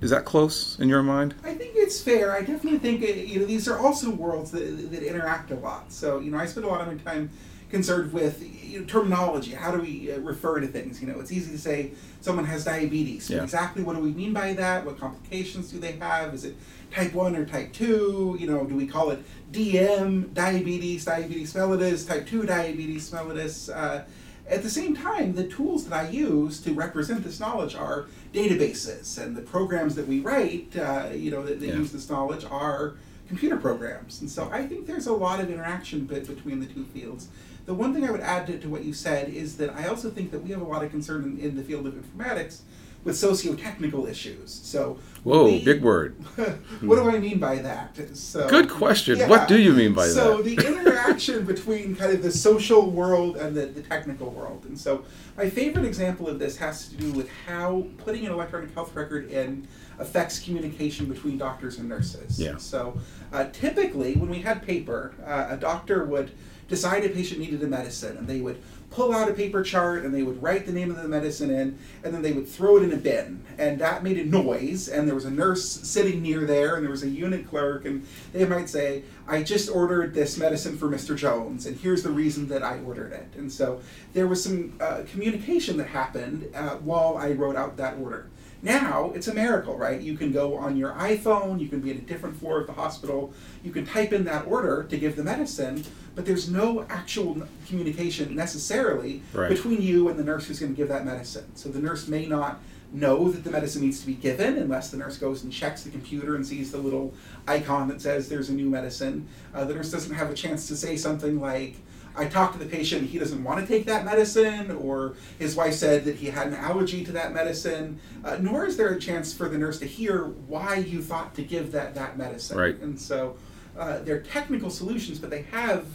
Is 0.00 0.10
that 0.10 0.24
close 0.24 0.78
in 0.78 0.88
your 0.88 1.02
mind? 1.02 1.34
I 1.44 1.54
think 1.54 1.72
it's 1.74 2.00
fair. 2.00 2.32
I 2.32 2.40
definitely 2.40 2.78
think 2.78 3.02
uh, 3.02 3.06
you 3.08 3.40
know 3.40 3.44
these 3.46 3.68
are 3.68 3.78
also 3.78 4.08
worlds 4.10 4.50
that, 4.52 4.90
that 4.90 5.02
interact 5.02 5.50
a 5.50 5.56
lot. 5.56 5.92
So 5.92 6.18
you 6.20 6.30
know, 6.30 6.38
I 6.38 6.46
spend 6.46 6.64
a 6.64 6.68
lot 6.68 6.80
of 6.80 6.86
my 6.86 6.94
time 6.94 7.28
concerned 7.70 8.12
with 8.12 8.42
you 8.64 8.80
know, 8.80 8.86
terminology. 8.86 9.50
How 9.52 9.70
do 9.70 9.80
we 9.82 10.10
uh, 10.12 10.18
refer 10.20 10.60
to 10.60 10.66
things? 10.66 11.02
You 11.02 11.08
know, 11.08 11.20
it's 11.20 11.32
easy 11.32 11.50
to 11.52 11.58
say 11.58 11.90
someone 12.22 12.46
has 12.46 12.64
diabetes. 12.64 13.28
Yeah. 13.28 13.42
Exactly 13.42 13.82
what 13.82 13.96
do 13.96 14.00
we 14.02 14.12
mean 14.12 14.32
by 14.32 14.54
that? 14.54 14.86
What 14.86 14.98
complications 14.98 15.70
do 15.70 15.78
they 15.78 15.92
have? 15.92 16.32
Is 16.32 16.44
it 16.46 16.56
type 16.92 17.12
one 17.12 17.34
or 17.36 17.44
type 17.44 17.72
two? 17.72 18.36
You 18.38 18.46
know, 18.46 18.64
do 18.66 18.74
we 18.74 18.86
call 18.86 19.10
it 19.10 19.22
DM 19.52 20.32
diabetes, 20.34 21.04
diabetes 21.04 21.54
mellitus, 21.54 22.06
type 22.06 22.26
two 22.26 22.44
diabetes 22.44 23.10
mellitus? 23.10 23.74
Uh, 23.74 24.04
at 24.48 24.62
the 24.62 24.70
same 24.70 24.94
time, 24.94 25.34
the 25.34 25.46
tools 25.46 25.86
that 25.88 25.94
I 26.06 26.08
use 26.10 26.60
to 26.62 26.72
represent 26.74 27.22
this 27.24 27.40
knowledge 27.40 27.74
are 27.74 28.06
databases, 28.34 29.16
and 29.22 29.36
the 29.36 29.42
programs 29.42 29.94
that 29.94 30.06
we 30.06 30.20
write, 30.20 30.76
uh, 30.76 31.08
you 31.14 31.30
know, 31.30 31.42
that, 31.44 31.60
that 31.60 31.66
Yeah. 31.66 31.76
use 31.76 31.92
this 31.92 32.10
knowledge 32.10 32.44
are 32.50 32.94
computer 33.28 33.56
programs. 33.56 34.20
And 34.20 34.28
so 34.28 34.50
I 34.52 34.66
think 34.66 34.86
there's 34.86 35.06
a 35.06 35.12
lot 35.12 35.40
of 35.40 35.48
interaction 35.50 36.04
be- 36.04 36.20
between 36.20 36.60
the 36.60 36.66
two 36.66 36.84
fields. 36.86 37.28
The 37.64 37.72
one 37.72 37.94
thing 37.94 38.04
I 38.04 38.10
would 38.10 38.20
add 38.20 38.46
to, 38.48 38.58
to 38.58 38.68
what 38.68 38.84
you 38.84 38.92
said 38.92 39.28
is 39.28 39.56
that 39.58 39.70
I 39.74 39.86
also 39.86 40.10
think 40.10 40.32
that 40.32 40.40
we 40.42 40.50
have 40.50 40.60
a 40.60 40.64
lot 40.64 40.84
of 40.84 40.90
concern 40.90 41.22
in, 41.24 41.38
in 41.38 41.56
the 41.56 41.62
field 41.62 41.86
of 41.86 41.94
informatics 41.94 42.62
with 43.04 43.16
socio-technical 43.16 44.06
issues. 44.06 44.60
So 44.62 44.98
Whoa, 45.24 45.44
we- 45.44 45.64
big 45.64 45.82
word. 45.82 46.14
what 46.80 46.96
do 46.96 47.10
I 47.10 47.18
mean 47.18 47.38
by 47.38 47.56
that? 47.56 47.98
So 48.16 48.48
Good 48.48 48.70
question. 48.70 49.18
What 49.28 49.48
do 49.48 49.60
you 49.60 49.72
mean 49.72 49.92
by 49.92 50.08
so 50.08 50.14
that? 50.14 50.36
So 50.36 50.42
the 50.42 50.66
interaction 50.66 51.44
between 51.52 51.96
kind 51.96 52.12
of 52.12 52.22
the 52.22 52.30
social 52.30 52.90
world 52.90 53.36
and 53.36 53.56
the, 53.56 53.66
the 53.66 53.82
technical 53.82 54.30
world. 54.30 54.64
And 54.66 54.78
so 54.78 55.04
my 55.36 55.50
favorite 55.50 55.84
example 55.84 56.28
of 56.28 56.38
this 56.38 56.56
has 56.58 56.88
to 56.88 56.96
do 56.96 57.10
with 57.12 57.28
how 57.46 57.86
putting 57.98 58.26
an 58.26 58.32
electronic 58.32 58.72
health 58.74 58.94
record 58.94 59.30
in 59.30 59.66
affects 59.98 60.38
communication 60.38 61.06
between 61.06 61.38
doctors 61.38 61.78
and 61.78 61.88
nurses. 61.88 62.40
Yeah. 62.40 62.56
So 62.56 62.98
uh, 63.32 63.46
typically, 63.52 64.14
when 64.14 64.30
we 64.30 64.40
had 64.40 64.62
paper, 64.62 65.14
uh, 65.24 65.48
a 65.50 65.56
doctor 65.56 66.04
would 66.04 66.32
decide 66.68 67.04
a 67.04 67.08
patient 67.08 67.40
needed 67.40 67.62
a 67.62 67.66
medicine, 67.66 68.16
and 68.16 68.26
they 68.26 68.40
would 68.40 68.62
pull 68.92 69.12
out 69.12 69.28
a 69.28 69.32
paper 69.32 69.62
chart 69.62 70.04
and 70.04 70.14
they 70.14 70.22
would 70.22 70.42
write 70.42 70.66
the 70.66 70.72
name 70.72 70.90
of 70.90 70.96
the 70.96 71.08
medicine 71.08 71.50
in, 71.50 71.78
and 72.04 72.14
then 72.14 72.22
they 72.22 72.32
would 72.32 72.48
throw 72.48 72.76
it 72.76 72.82
in 72.82 72.92
a 72.92 72.96
bin, 72.96 73.42
and 73.58 73.78
that 73.80 74.04
made 74.04 74.18
a 74.18 74.24
noise. 74.24 74.88
And 74.88 75.08
there 75.08 75.14
was 75.14 75.24
a 75.24 75.30
nurse 75.30 75.64
sitting 75.64 76.22
near 76.22 76.44
there, 76.44 76.76
and 76.76 76.84
there 76.84 76.90
was 76.90 77.02
a 77.02 77.08
unit 77.08 77.48
clerk, 77.48 77.84
and 77.84 78.06
they 78.32 78.44
might 78.44 78.68
say, 78.68 79.02
"I 79.26 79.42
just 79.42 79.70
ordered 79.70 80.14
this 80.14 80.36
medicine 80.36 80.76
for 80.76 80.88
Mr. 80.88 81.16
Jones, 81.16 81.66
and 81.66 81.76
here's 81.76 82.02
the 82.02 82.10
reason 82.10 82.48
that 82.48 82.62
I 82.62 82.78
ordered 82.80 83.12
it." 83.12 83.28
And 83.36 83.50
so 83.50 83.80
there 84.12 84.26
was 84.26 84.42
some 84.42 84.74
uh, 84.80 85.02
communication 85.10 85.76
that 85.78 85.88
happened 85.88 86.50
uh, 86.54 86.76
while 86.76 87.16
I 87.16 87.32
wrote 87.32 87.56
out 87.56 87.76
that 87.78 87.96
order. 87.98 88.28
Now 88.62 89.10
it's 89.14 89.26
a 89.26 89.34
miracle, 89.34 89.76
right? 89.76 90.00
You 90.00 90.16
can 90.16 90.30
go 90.30 90.56
on 90.56 90.76
your 90.76 90.92
iPhone, 90.92 91.60
you 91.60 91.68
can 91.68 91.80
be 91.80 91.90
at 91.90 91.96
a 91.96 92.00
different 92.00 92.36
floor 92.36 92.60
of 92.60 92.68
the 92.68 92.72
hospital, 92.72 93.32
you 93.64 93.72
can 93.72 93.84
type 93.84 94.12
in 94.12 94.24
that 94.24 94.46
order 94.46 94.84
to 94.84 94.96
give 94.96 95.16
the 95.16 95.24
medicine, 95.24 95.84
but 96.14 96.24
there's 96.24 96.48
no 96.48 96.86
actual 96.88 97.42
communication 97.66 98.36
necessarily 98.36 99.22
Right. 99.34 99.48
between 99.48 99.82
you 99.82 100.08
and 100.08 100.18
the 100.18 100.22
nurse 100.24 100.46
who's 100.46 100.60
going 100.60 100.72
to 100.72 100.76
give 100.76 100.88
that 100.88 101.04
medicine. 101.04 101.44
So 101.56 101.70
the 101.70 101.80
nurse 101.80 102.06
may 102.06 102.26
not 102.26 102.60
know 102.92 103.30
that 103.32 103.42
the 103.42 103.50
medicine 103.50 103.82
needs 103.82 104.00
to 104.00 104.06
be 104.06 104.12
given 104.14 104.56
unless 104.58 104.90
the 104.90 104.96
nurse 104.98 105.16
goes 105.16 105.42
and 105.42 105.52
checks 105.52 105.82
the 105.82 105.90
computer 105.90 106.36
and 106.36 106.46
sees 106.46 106.70
the 106.70 106.78
little 106.78 107.14
icon 107.48 107.88
that 107.88 108.00
says 108.00 108.28
there's 108.28 108.50
a 108.50 108.52
new 108.52 108.68
medicine. 108.68 109.26
Uh, 109.54 109.64
the 109.64 109.74
nurse 109.74 109.90
doesn't 109.90 110.14
have 110.14 110.30
a 110.30 110.34
chance 110.34 110.68
to 110.68 110.76
say 110.76 110.96
something 110.96 111.40
like, 111.40 111.76
I 112.16 112.26
talked 112.26 112.54
to 112.54 112.58
the 112.58 112.66
patient, 112.66 113.08
he 113.08 113.18
doesn't 113.18 113.42
want 113.42 113.60
to 113.60 113.66
take 113.66 113.86
that 113.86 114.04
medicine, 114.04 114.70
or 114.70 115.14
his 115.38 115.56
wife 115.56 115.74
said 115.74 116.04
that 116.04 116.16
he 116.16 116.26
had 116.26 116.48
an 116.48 116.54
allergy 116.54 117.04
to 117.04 117.12
that 117.12 117.32
medicine, 117.32 117.98
uh, 118.24 118.36
nor 118.40 118.66
is 118.66 118.76
there 118.76 118.92
a 118.92 118.98
chance 118.98 119.32
for 119.32 119.48
the 119.48 119.58
nurse 119.58 119.78
to 119.78 119.86
hear 119.86 120.24
why 120.46 120.76
you 120.76 121.02
thought 121.02 121.34
to 121.36 121.42
give 121.42 121.72
that, 121.72 121.94
that 121.94 122.18
medicine. 122.18 122.58
Right. 122.58 122.78
And 122.80 123.00
so 123.00 123.36
uh, 123.78 124.00
they're 124.00 124.20
technical 124.20 124.70
solutions, 124.70 125.18
but 125.18 125.30
they 125.30 125.42
have 125.52 125.86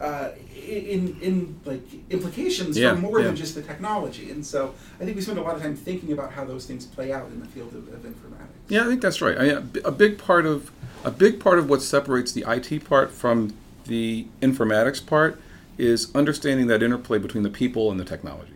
uh, 0.00 0.30
in, 0.66 1.16
in 1.20 1.60
like 1.64 1.82
implications 2.10 2.76
Yeah, 2.76 2.94
for 2.94 3.00
more 3.00 3.20
yeah. 3.20 3.26
than 3.26 3.36
just 3.36 3.54
the 3.54 3.62
technology. 3.62 4.30
And 4.30 4.44
so 4.44 4.74
I 5.00 5.04
think 5.04 5.16
we 5.16 5.22
spend 5.22 5.38
a 5.38 5.42
lot 5.42 5.54
of 5.54 5.62
time 5.62 5.76
thinking 5.76 6.12
about 6.12 6.32
how 6.32 6.44
those 6.44 6.66
things 6.66 6.86
play 6.86 7.12
out 7.12 7.28
in 7.28 7.40
the 7.40 7.46
field 7.46 7.74
of, 7.74 7.88
of 7.88 8.00
informatics. 8.00 8.48
Yeah, 8.68 8.84
I 8.84 8.86
think 8.86 9.00
that's 9.00 9.22
right. 9.22 9.38
I, 9.38 9.44
a 9.84 9.92
big 9.92 10.18
part 10.18 10.44
of 10.44 10.72
a 11.04 11.10
big 11.10 11.40
part 11.40 11.58
of 11.58 11.68
what 11.68 11.82
separates 11.82 12.32
the 12.32 12.44
IT 12.46 12.84
part 12.84 13.10
from 13.10 13.54
the 13.84 14.26
informatics 14.40 15.04
part 15.04 15.40
is 15.82 16.14
understanding 16.14 16.68
that 16.68 16.82
interplay 16.82 17.18
between 17.18 17.42
the 17.42 17.50
people 17.50 17.90
and 17.90 17.98
the 17.98 18.04
technology. 18.04 18.54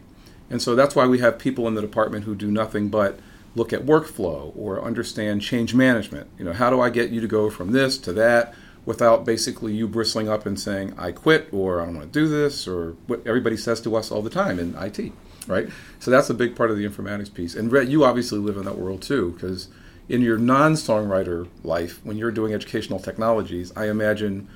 And 0.48 0.62
so 0.62 0.76
that's 0.76 0.94
why 0.94 1.06
we 1.06 1.18
have 1.18 1.40
people 1.40 1.66
in 1.66 1.74
the 1.74 1.80
department 1.80 2.24
who 2.24 2.36
do 2.36 2.50
nothing 2.50 2.88
but 2.88 3.18
look 3.56 3.72
at 3.72 3.84
workflow 3.84 4.52
or 4.56 4.80
understand 4.80 5.42
change 5.42 5.74
management. 5.74 6.30
You 6.38 6.44
know, 6.44 6.52
how 6.52 6.70
do 6.70 6.80
I 6.80 6.88
get 6.88 7.10
you 7.10 7.20
to 7.20 7.26
go 7.26 7.50
from 7.50 7.72
this 7.72 7.98
to 7.98 8.12
that 8.12 8.54
without 8.84 9.24
basically 9.24 9.74
you 9.74 9.88
bristling 9.88 10.28
up 10.28 10.46
and 10.46 10.58
saying 10.60 10.94
I 10.96 11.10
quit 11.10 11.48
or 11.52 11.80
I 11.80 11.86
don't 11.86 11.96
want 11.96 12.12
to 12.12 12.20
do 12.20 12.28
this 12.28 12.68
or 12.68 12.92
what 13.08 13.26
everybody 13.26 13.56
says 13.56 13.80
to 13.80 13.96
us 13.96 14.12
all 14.12 14.22
the 14.22 14.30
time 14.30 14.60
in 14.60 14.76
IT, 14.76 15.12
right? 15.48 15.68
So 15.98 16.12
that's 16.12 16.30
a 16.30 16.34
big 16.34 16.54
part 16.54 16.70
of 16.70 16.76
the 16.76 16.88
informatics 16.88 17.32
piece. 17.32 17.56
And 17.56 17.72
Rhett, 17.72 17.88
you 17.88 18.04
obviously 18.04 18.38
live 18.38 18.56
in 18.56 18.66
that 18.66 18.78
world 18.78 19.02
too 19.02 19.32
because 19.32 19.66
in 20.08 20.22
your 20.22 20.38
non-songwriter 20.38 21.48
life 21.64 21.98
when 22.04 22.16
you're 22.16 22.30
doing 22.30 22.54
educational 22.54 23.00
technologies, 23.00 23.72
I 23.74 23.88
imagine 23.88 24.46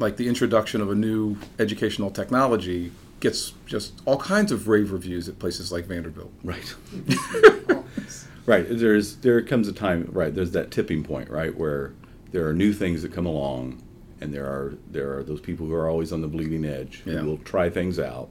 like 0.00 0.16
the 0.16 0.26
introduction 0.26 0.80
of 0.80 0.90
a 0.90 0.94
new 0.94 1.36
educational 1.58 2.10
technology 2.10 2.90
gets 3.20 3.52
just 3.66 3.92
all 4.06 4.16
kinds 4.18 4.50
of 4.50 4.66
rave 4.66 4.90
reviews 4.92 5.28
at 5.28 5.38
places 5.38 5.70
like 5.70 5.84
Vanderbilt. 5.84 6.32
Right. 6.42 6.74
right. 8.46 8.66
There's 8.68 9.16
there 9.16 9.40
comes 9.42 9.68
a 9.68 9.72
time 9.72 10.08
right. 10.10 10.34
There's 10.34 10.52
that 10.52 10.70
tipping 10.70 11.04
point 11.04 11.28
right 11.30 11.54
where 11.56 11.92
there 12.32 12.48
are 12.48 12.54
new 12.54 12.72
things 12.72 13.02
that 13.02 13.12
come 13.12 13.26
along, 13.26 13.82
and 14.20 14.32
there 14.32 14.46
are 14.46 14.74
there 14.90 15.16
are 15.18 15.22
those 15.22 15.40
people 15.40 15.66
who 15.66 15.74
are 15.74 15.88
always 15.88 16.12
on 16.12 16.22
the 16.22 16.28
bleeding 16.28 16.64
edge 16.64 17.02
Yeah. 17.04 17.18
who 17.18 17.26
will 17.26 17.38
try 17.38 17.68
things 17.70 17.98
out. 17.98 18.28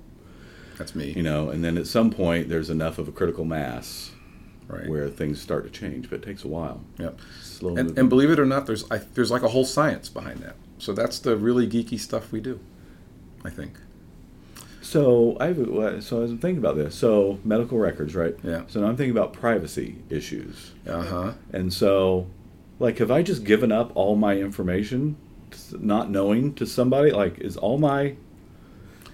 That's 0.78 0.96
me. 0.96 1.12
You 1.12 1.24
know, 1.24 1.50
and 1.50 1.64
then 1.64 1.78
at 1.78 1.88
some 1.88 2.10
point 2.10 2.50
there's 2.50 2.70
enough 2.70 2.98
of 2.98 3.08
a 3.08 3.12
critical 3.12 3.46
mass 3.46 4.12
right. 4.70 4.88
where 4.88 5.10
things 5.10 5.42
start 5.42 5.66
to 5.66 5.70
change, 5.70 6.10
but 6.10 6.20
it 6.20 6.24
takes 6.24 6.44
a 6.44 6.48
while. 6.48 6.82
Yep. 6.98 7.20
Slow 7.42 7.76
And, 7.76 7.98
and 7.98 8.10
believe 8.10 8.30
it 8.30 8.40
or 8.40 8.46
not, 8.46 8.66
there's 8.66 8.90
I, 8.90 9.00
there's 9.14 9.32
like 9.32 9.44
a 9.44 9.50
whole 9.50 9.66
science 9.66 10.08
behind 10.10 10.40
that. 10.40 10.56
So 10.78 10.94
that's 10.94 11.20
the 11.20 11.36
really 11.36 11.68
geeky 11.68 12.00
stuff 12.00 12.32
we 12.32 12.40
do. 12.40 12.60
I 13.44 13.50
think. 13.50 13.78
So 14.82 15.38
I 15.40 15.54
so 16.00 16.18
I 16.18 16.22
was 16.22 16.32
thinking 16.32 16.58
about 16.58 16.76
this. 16.76 16.96
So 16.96 17.40
medical 17.44 17.78
records, 17.78 18.16
right? 18.16 18.36
Yeah. 18.44 18.64
So 18.68 18.80
now 18.82 18.88
I'm 18.88 18.98
thinking 18.98 19.16
about 19.16 19.34
privacy 19.34 19.98
issues, 20.10 20.72
Uh 20.88 21.04
huh. 21.04 21.32
and 21.52 21.72
so 21.72 22.28
like 22.80 22.98
have 23.00 23.12
I 23.12 23.22
just 23.22 23.44
given 23.44 23.72
up 23.72 23.92
all 23.96 24.16
my 24.16 24.38
information, 24.38 25.18
not 25.74 26.10
knowing 26.10 26.54
to 26.56 26.66
somebody? 26.66 27.12
Like 27.12 27.40
is 27.40 27.58
all 27.58 27.78
my 27.78 28.16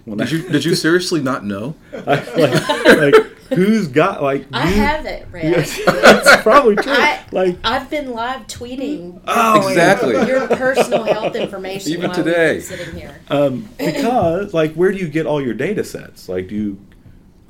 when 0.05 0.17
Did 0.19 0.31
you 0.31 0.49
did 0.49 0.63
you 0.63 0.75
seriously 0.85 1.21
not 1.21 1.43
know? 1.43 1.75
I, 1.91 1.97
like, 2.37 3.13
like 3.13 3.34
who's 3.49 3.87
got 3.87 4.23
like 4.23 4.45
I 4.51 4.69
you- 4.69 4.75
have 4.75 5.05
it, 5.05 5.27
Rhett. 5.31 5.45
Yes, 5.45 5.79
that's 5.85 6.41
probably 6.41 6.75
true. 6.75 6.91
I, 6.91 7.23
like 7.31 7.57
I've 7.63 7.89
been 7.89 8.11
live 8.11 8.47
tweeting 8.47 9.21
oh 9.27 9.67
Exactly. 9.67 10.13
your 10.27 10.47
personal 10.47 11.03
health 11.03 11.35
information 11.35 11.91
Even 11.93 12.07
while 12.11 12.15
today. 12.15 12.59
sitting 12.59 12.95
here. 12.95 13.15
um, 13.29 13.67
because 13.77 14.53
like 14.53 14.73
where 14.73 14.91
do 14.91 14.97
you 14.97 15.07
get 15.07 15.25
all 15.25 15.41
your 15.41 15.53
data 15.53 15.83
sets? 15.83 16.27
Like 16.29 16.47
do 16.47 16.55
you 16.55 16.77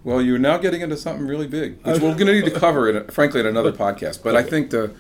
Well, 0.03 0.21
you're 0.21 0.37
now 0.39 0.57
getting 0.57 0.81
into 0.81 0.97
something 0.97 1.25
really 1.25 1.47
big, 1.47 1.77
which 1.83 2.01
we're 2.01 2.13
going 2.13 2.27
to 2.27 2.33
need 2.33 2.45
to 2.45 2.51
cover, 2.59 2.87
it, 2.89 3.11
frankly, 3.11 3.39
in 3.39 3.45
another 3.47 3.71
podcast. 3.71 4.21
But 4.21 4.35
I 4.35 4.43
think 4.43 4.69
the, 4.69 4.91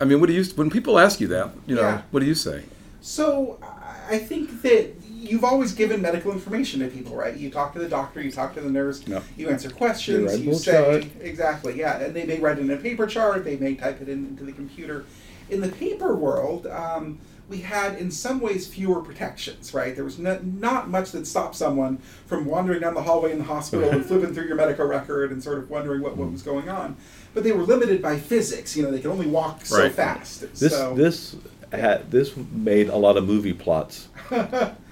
I 0.00 0.04
mean, 0.04 0.18
what 0.20 0.26
do 0.26 0.32
you 0.32 0.42
when 0.56 0.70
people 0.70 0.98
ask 0.98 1.20
you 1.20 1.28
that, 1.28 1.50
you 1.66 1.76
know, 1.76 1.82
Yeah. 1.82 2.02
what 2.10 2.20
do 2.20 2.26
you 2.26 2.34
say? 2.34 2.64
So 3.00 3.58
I- 3.62 4.16
I 4.16 4.18
think 4.18 4.62
that 4.62 4.99
you've 5.30 5.44
always 5.44 5.72
given 5.72 6.02
medical 6.02 6.32
information 6.32 6.80
to 6.80 6.88
people, 6.88 7.14
right? 7.14 7.36
You 7.36 7.50
talk 7.50 7.72
to 7.74 7.78
the 7.78 7.88
doctor, 7.88 8.20
you 8.20 8.32
talk 8.32 8.54
to 8.54 8.60
the 8.60 8.70
nurse, 8.70 9.04
you 9.36 9.48
answer 9.48 9.70
questions, 9.70 10.40
you 10.40 10.52
say 10.54 10.72
chart. 10.72 11.06
exactly, 11.20 11.78
yeah, 11.78 11.98
and 12.00 12.14
they 12.14 12.26
may 12.26 12.38
write 12.40 12.58
it 12.58 12.62
in 12.62 12.70
a 12.70 12.76
paper 12.76 13.06
chart, 13.06 13.44
they 13.44 13.56
may 13.56 13.74
type 13.76 14.00
it 14.02 14.08
in, 14.08 14.26
into 14.26 14.44
the 14.44 14.52
computer. 14.52 15.04
In 15.48 15.60
the 15.60 15.68
paper 15.68 16.14
world, 16.14 16.66
um, 16.66 17.18
we 17.48 17.58
had 17.58 17.96
in 17.98 18.10
some 18.10 18.40
ways 18.40 18.68
fewer 18.68 19.00
protections, 19.00 19.74
right? 19.74 19.94
There 19.94 20.04
was 20.04 20.18
no, 20.18 20.38
not 20.42 20.88
much 20.88 21.10
that 21.12 21.26
stopped 21.26 21.56
someone 21.56 21.98
from 22.26 22.44
wandering 22.44 22.80
down 22.80 22.94
the 22.94 23.02
hallway 23.02 23.32
in 23.32 23.38
the 23.38 23.44
hospital 23.44 23.90
and 23.90 24.04
flipping 24.08 24.32
through 24.32 24.46
your 24.46 24.54
medical 24.56 24.86
record 24.86 25.32
and 25.32 25.42
sort 25.42 25.58
of 25.58 25.68
wondering 25.68 26.00
what, 26.02 26.16
what 26.16 26.30
was 26.30 26.42
going 26.42 26.68
on. 26.68 26.96
But 27.34 27.42
they 27.42 27.50
were 27.52 27.64
limited 27.64 28.00
by 28.00 28.18
physics. 28.18 28.76
You 28.76 28.84
know, 28.84 28.90
they 28.92 29.00
could 29.00 29.10
only 29.10 29.26
walk 29.26 29.64
so 29.66 29.78
Right. 29.78 29.92
fast. 29.92 30.42
this 30.42 30.72
so, 30.72 30.94
this 30.94 31.36
had 31.72 32.10
this 32.10 32.36
made 32.36 32.88
a 32.88 32.96
lot 32.96 33.16
of 33.16 33.26
movie 33.26 33.52
plots 33.52 34.08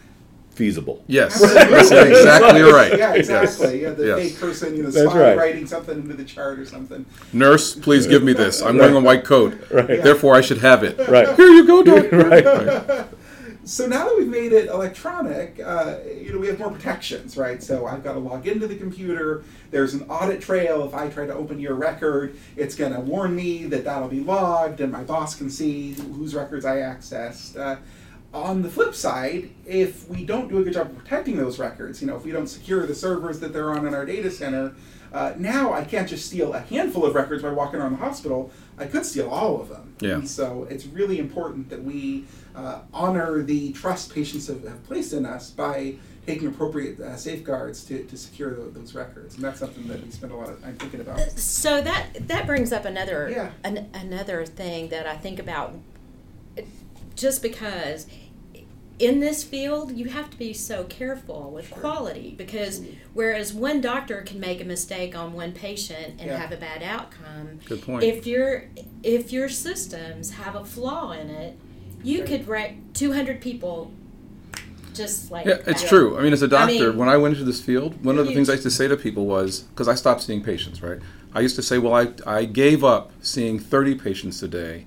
feasible. 0.59 1.03
Yes, 1.07 1.41
Absolutely. 1.43 1.77
that's 1.77 1.91
exactly 1.93 2.61
right. 2.63 2.99
Yeah, 2.99 3.15
exactly. 3.15 3.83
Yeah, 3.83 3.91
the 3.91 4.07
Yes. 4.09 4.19
fake 4.19 4.41
person, 4.41 4.77
you 4.77 4.83
know, 4.83 4.91
That's 4.91 5.09
spy 5.09 5.21
right. 5.21 5.39
writing 5.39 5.67
something 5.67 5.97
into 6.01 6.15
the 6.15 6.25
chart 6.25 6.59
or 6.59 6.67
something. 6.67 7.07
Nurse, 7.33 7.75
please 7.77 8.07
give 8.09 8.23
me 8.25 8.33
this. 8.33 8.61
I'm 8.61 8.77
wearing 8.77 8.97
a 8.97 9.01
white 9.01 9.25
coat. 9.25 9.55
Right. 9.71 10.03
Therefore, 10.03 10.35
I 10.35 10.41
should 10.41 10.59
have 10.59 10.83
it. 10.83 10.99
Right. 11.09 11.35
Here 11.37 11.47
you 11.47 11.65
go, 11.67 11.83
doctor. 11.85 12.19
right. 12.29 13.07
So 13.65 13.87
now 13.87 14.07
that 14.09 14.17
we've 14.17 14.27
made 14.29 14.53
it 14.53 14.69
electronic, 14.69 15.61
uh, 15.65 15.97
you 16.23 16.33
know, 16.33 16.39
we 16.39 16.47
have 16.49 16.59
more 16.59 16.71
protections, 16.71 17.37
right? 17.37 17.63
So 17.63 17.87
I've 17.87 18.03
got 18.03 18.15
to 18.15 18.19
log 18.19 18.47
into 18.49 18.67
the 18.67 18.77
computer. 18.77 19.45
There's 19.71 19.93
an 19.95 20.03
audit 20.09 20.41
trail. 20.41 20.85
If 20.87 20.95
I 20.95 21.09
try 21.11 21.27
to 21.27 21.35
open 21.35 21.61
your 21.61 21.75
record, 21.75 22.37
it's 22.57 22.75
going 22.75 22.95
to 22.95 23.01
warn 23.01 23.37
me 23.37 23.65
that 23.67 23.85
that'll 23.85 24.09
be 24.09 24.21
logged, 24.21 24.81
and 24.81 24.91
my 24.91 25.03
boss 25.05 25.35
can 25.37 25.51
see 25.51 25.93
whose 25.93 26.35
records 26.35 26.65
I 26.65 26.77
accessed. 26.77 27.59
Uh, 27.59 27.77
on 28.35 28.63
the 28.63 28.69
flip 28.69 28.95
side, 28.95 29.51
if 29.67 30.09
we 30.09 30.25
don't 30.25 30.49
do 30.49 30.59
a 30.59 30.63
good 30.65 30.75
job 30.75 30.91
of 30.91 30.99
protecting 30.99 31.37
those 31.37 31.59
records, 31.59 32.01
you 32.01 32.07
know, 32.07 32.17
if 32.17 32.25
we 32.25 32.33
don't 32.33 32.47
secure 32.47 32.87
the 32.87 32.95
servers 32.95 33.41
that 33.41 33.53
they're 33.53 33.71
on 33.71 33.87
in 33.87 33.95
our 33.95 34.05
data 34.05 34.31
center, 34.31 34.75
uh, 35.13 35.33
now 35.39 35.73
I 35.73 35.85
can't 35.85 36.07
just 36.07 36.27
steal 36.27 36.53
a 36.53 36.61
handful 36.61 37.07
of 37.07 37.15
records 37.15 37.43
by 37.43 37.51
walking 37.51 37.81
around 37.81 37.93
the 37.93 37.99
hospital. 37.99 38.51
I 38.77 38.85
could 38.85 39.07
steal 39.07 39.31
all 39.31 39.59
of 39.61 39.71
them. 39.71 39.95
Yeah. 40.01 40.15
And 40.17 40.29
so 40.29 40.67
it's 40.69 40.85
really 40.85 41.19
important 41.19 41.71
that 41.71 41.83
we 41.83 42.27
uh, 42.55 42.81
honor 42.93 43.43
the 43.43 43.73
trust 43.73 44.15
patients 44.15 44.47
have, 44.49 44.63
have 44.65 44.85
placed 44.85 45.15
in 45.15 45.25
us 45.25 45.51
by 45.51 45.95
taking 46.27 46.49
appropriate 46.49 47.01
uh, 47.01 47.17
safeguards 47.17 47.83
to, 47.85 48.05
to 48.05 48.17
secure 48.19 48.55
tho- 48.55 48.69
those 48.69 48.95
records. 48.95 49.37
And 49.37 49.45
that's 49.45 49.59
something 49.59 49.87
that 49.89 50.05
we 50.05 50.11
spend 50.11 50.31
a 50.33 50.37
lot 50.37 50.51
of 50.51 50.63
time 50.63 50.77
thinking 50.77 51.01
about. 51.01 51.19
So 51.39 51.81
that 51.81 52.29
that 52.29 52.47
brings 52.47 52.71
up 52.71 52.85
another 52.85 53.31
Yeah. 53.31 53.51
an, 53.65 53.89
another 53.95 54.45
thing 54.45 54.91
that 54.91 55.07
I 55.07 55.17
think 55.17 55.39
about. 55.39 55.73
Just 57.19 57.43
because 57.43 58.07
in 58.99 59.21
this 59.21 59.45
field 59.45 59.97
you 59.97 60.07
have 60.09 60.31
to 60.31 60.37
be 60.39 60.53
so 60.53 60.85
careful 60.85 61.51
with 61.53 61.71
quality 61.71 62.35
because 62.39 62.81
whereas 63.15 63.53
one 63.53 63.81
doctor 63.81 64.23
can 64.23 64.41
make 64.41 64.61
a 64.61 64.65
mistake 64.65 65.15
on 65.17 65.33
one 65.33 65.53
patient 65.53 66.15
and 66.19 66.29
Yeah. 66.31 66.39
have 66.39 66.53
a 66.53 66.57
bad 66.57 66.83
outcome 66.83 67.61
Good 67.67 67.83
point. 67.83 68.03
if 68.05 68.27
your 68.27 68.65
if 69.03 69.33
your 69.33 69.49
systems 69.49 70.31
have 70.33 70.55
a 70.57 70.65
flaw 70.65 71.13
in 71.13 71.29
it 71.31 71.57
you 72.03 72.21
Right. 72.21 72.29
could 72.29 72.49
wreck 72.49 72.75
200 72.95 73.41
people 73.41 73.93
just 74.95 75.31
like 75.31 75.47
Yeah, 75.47 75.59
it's 75.67 75.83
that. 75.83 75.89
true. 75.89 76.19
I 76.19 76.23
mean, 76.23 76.33
as 76.33 76.43
a 76.43 76.49
doctor, 76.49 76.89
mean- 76.89 76.97
when 76.97 77.09
I 77.09 77.17
went 77.17 77.35
into 77.35 77.45
this 77.45 77.61
field, 77.61 78.05
one 78.05 78.19
of 78.19 78.25
the 78.25 78.31
Huge. 78.33 78.37
things 78.37 78.49
I 78.51 78.53
used 78.55 78.65
to 78.65 78.71
say 78.71 78.89
to 78.89 78.97
people 78.97 79.27
was 79.27 79.61
because 79.61 79.87
I 79.87 79.95
stopped 79.95 80.23
seeing 80.23 80.43
patients, 80.43 80.83
right? 80.83 80.99
I 81.33 81.41
used 81.41 81.55
to 81.55 81.63
say, 81.63 81.79
well, 81.79 81.95
I, 81.95 82.09
I 82.27 82.45
gave 82.47 82.83
up 82.83 83.13
seeing 83.23 83.61
30 83.61 83.95
patients 83.95 84.43
a 84.43 84.49
day 84.49 84.87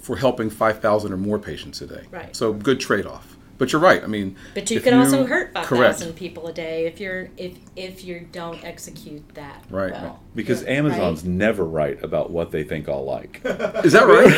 for 0.00 0.16
helping 0.16 0.50
5,000 0.50 1.12
or 1.12 1.16
more 1.16 1.38
patients 1.38 1.80
a 1.80 1.86
day. 1.86 2.06
Right. 2.10 2.34
So, 2.34 2.52
good 2.52 2.80
trade 2.80 3.06
off. 3.06 3.36
But 3.60 3.72
you're 3.72 3.82
right. 3.82 4.02
I 4.02 4.06
mean, 4.06 4.36
But 4.54 4.70
you 4.70 4.80
can 4.80 4.94
could 4.94 4.98
also 5.00 5.26
hurt 5.26 5.52
five 5.52 5.66
Correct. 5.66 5.98
thousand 5.98 6.14
people 6.14 6.46
a 6.46 6.52
day 6.52 6.86
if 6.86 6.98
you're 6.98 7.28
if 7.36 7.58
if 7.76 8.02
you 8.02 8.26
don't 8.32 8.64
execute 8.64 9.22
that 9.34 9.62
Right. 9.68 9.92
well. 9.92 10.20
Because 10.34 10.64
Amazon's 10.64 11.24
never 11.24 11.62
right 11.66 12.02
about 12.02 12.30
what 12.30 12.52
they 12.52 12.64
think 12.64 12.88
I'll 12.88 13.04
like. 13.04 13.42
Is 13.84 13.92
that 13.92 14.06
right? 14.06 14.30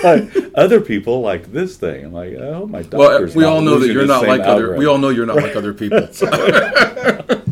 Like, 0.02 0.52
other 0.56 0.80
people 0.80 1.20
like 1.20 1.52
this 1.52 1.76
thing. 1.76 2.06
I'm 2.06 2.12
like, 2.12 2.34
oh, 2.34 2.66
my 2.66 2.80
uh, 2.80 2.82
doctor's 2.82 3.36
well, 3.36 3.44
we 3.44 3.44
not 3.44 3.52
all 3.52 3.60
know 3.60 3.78
that 3.78 3.92
you're 3.92 4.04
not 4.04 4.22
same 4.22 4.30
like 4.30 4.40
other. 4.40 4.76
We 4.76 4.86
all 4.86 4.98
know 4.98 5.10
you're 5.10 5.26
not 5.26 5.36
like 5.36 5.54
other 5.54 5.72
people. 5.72 6.08
So. 6.12 6.26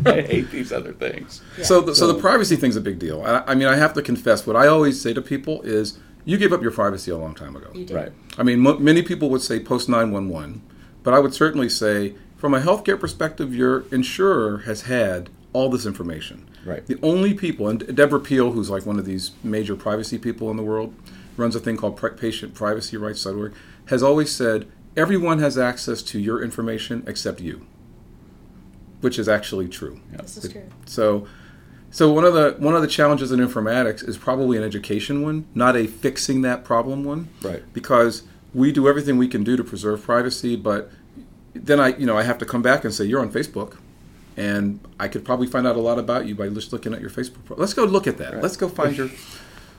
I 0.05 0.21
hate 0.21 0.51
these 0.51 0.71
other 0.73 0.91
things. 0.93 1.41
So, 1.61 1.81
the, 1.81 1.95
so 1.95 2.11
the 2.11 2.19
privacy 2.19 2.55
thing's 2.55 2.75
a 2.75 2.81
big 2.81 2.99
deal. 2.99 3.21
I, 3.23 3.43
I 3.47 3.55
mean, 3.55 3.67
I 3.67 3.75
have 3.75 3.93
to 3.93 4.01
confess, 4.01 4.45
what 4.45 4.55
I 4.55 4.67
always 4.67 4.99
say 5.01 5.13
to 5.13 5.21
people 5.21 5.61
is, 5.61 5.97
you 6.25 6.37
gave 6.37 6.53
up 6.53 6.61
your 6.61 6.71
privacy 6.71 7.11
a 7.11 7.17
long 7.17 7.35
time 7.35 7.55
ago. 7.55 7.69
You 7.73 7.85
did. 7.85 7.95
Right. 7.95 8.11
I 8.37 8.43
mean, 8.43 8.59
mo 8.59 8.77
many 8.77 9.01
people 9.01 9.29
would 9.29 9.41
say 9.41 9.59
post 9.59 9.89
911, 9.89 10.61
but 11.03 11.13
I 11.13 11.19
would 11.19 11.33
certainly 11.33 11.69
say, 11.69 12.15
from 12.37 12.53
a 12.53 12.59
healthcare 12.61 12.99
perspective, 12.99 13.53
your 13.53 13.85
insurer 13.91 14.59
has 14.59 14.83
had 14.83 15.29
all 15.53 15.69
this 15.69 15.85
information. 15.85 16.47
Right. 16.65 16.85
The 16.85 16.99
only 17.01 17.33
people, 17.33 17.67
and 17.67 17.95
Deborah 17.95 18.19
Peel, 18.19 18.51
who's 18.51 18.69
like 18.69 18.85
one 18.85 18.99
of 18.99 19.05
these 19.05 19.31
major 19.43 19.75
privacy 19.75 20.17
people 20.17 20.51
in 20.51 20.57
the 20.57 20.63
world, 20.63 20.93
runs 21.37 21.55
a 21.55 21.59
thing 21.59 21.77
called 21.77 21.97
Pri- 21.97 22.11
Patient 22.11 22.53
Privacy 22.53 22.97
Rights 22.97 23.25
Org, 23.25 23.53
has 23.85 24.03
always 24.03 24.31
said 24.31 24.67
everyone 24.95 25.39
has 25.39 25.57
access 25.57 26.01
to 26.03 26.19
your 26.19 26.43
information 26.43 27.03
except 27.07 27.39
you, 27.41 27.65
which 29.01 29.17
is 29.17 29.27
actually 29.29 29.67
true. 29.67 29.99
This 30.11 30.37
is 30.37 30.51
true. 30.51 30.69
So, 30.85 31.27
so 31.91 32.11
one 32.11 32.23
of 32.25 32.33
the 32.33 32.55
one 32.59 32.75
of 32.75 32.81
the 32.81 32.87
challenges 32.87 33.31
in 33.31 33.39
informatics 33.39 34.07
is 34.07 34.17
probably 34.17 34.57
an 34.57 34.63
education 34.63 35.21
one, 35.23 35.47
not 35.55 35.75
a 35.75 35.87
fixing 35.87 36.41
that 36.43 36.63
problem 36.63 37.03
one. 37.03 37.29
Right. 37.41 37.63
Because 37.73 38.23
we 38.53 38.71
do 38.71 38.87
everything 38.87 39.17
we 39.17 39.27
can 39.27 39.43
do 39.43 39.55
to 39.57 39.63
preserve 39.63 40.03
privacy, 40.03 40.55
but 40.55 40.91
then 41.53 41.79
I, 41.79 41.95
you 41.97 42.05
know, 42.05 42.17
I 42.17 42.23
have 42.23 42.37
to 42.39 42.45
come 42.45 42.61
back 42.61 42.83
and 42.83 42.93
say 42.93 43.05
you're 43.05 43.21
on 43.21 43.31
Facebook, 43.31 43.77
and 44.37 44.79
I 44.99 45.07
could 45.07 45.25
probably 45.25 45.47
find 45.47 45.67
out 45.67 45.75
a 45.75 45.81
lot 45.81 45.99
about 45.99 46.25
you 46.27 46.35
by 46.35 46.49
just 46.49 46.71
looking 46.73 46.93
at 46.93 47.01
your 47.01 47.09
Facebook. 47.09 47.45
Pro- 47.45 47.57
Let's 47.57 47.73
go 47.73 47.83
look 47.85 48.07
at 48.07 48.17
that. 48.17 48.33
Right. 48.33 48.43
Let's 48.43 48.57
go 48.57 48.69
find 48.69 48.95
your. 48.97 49.09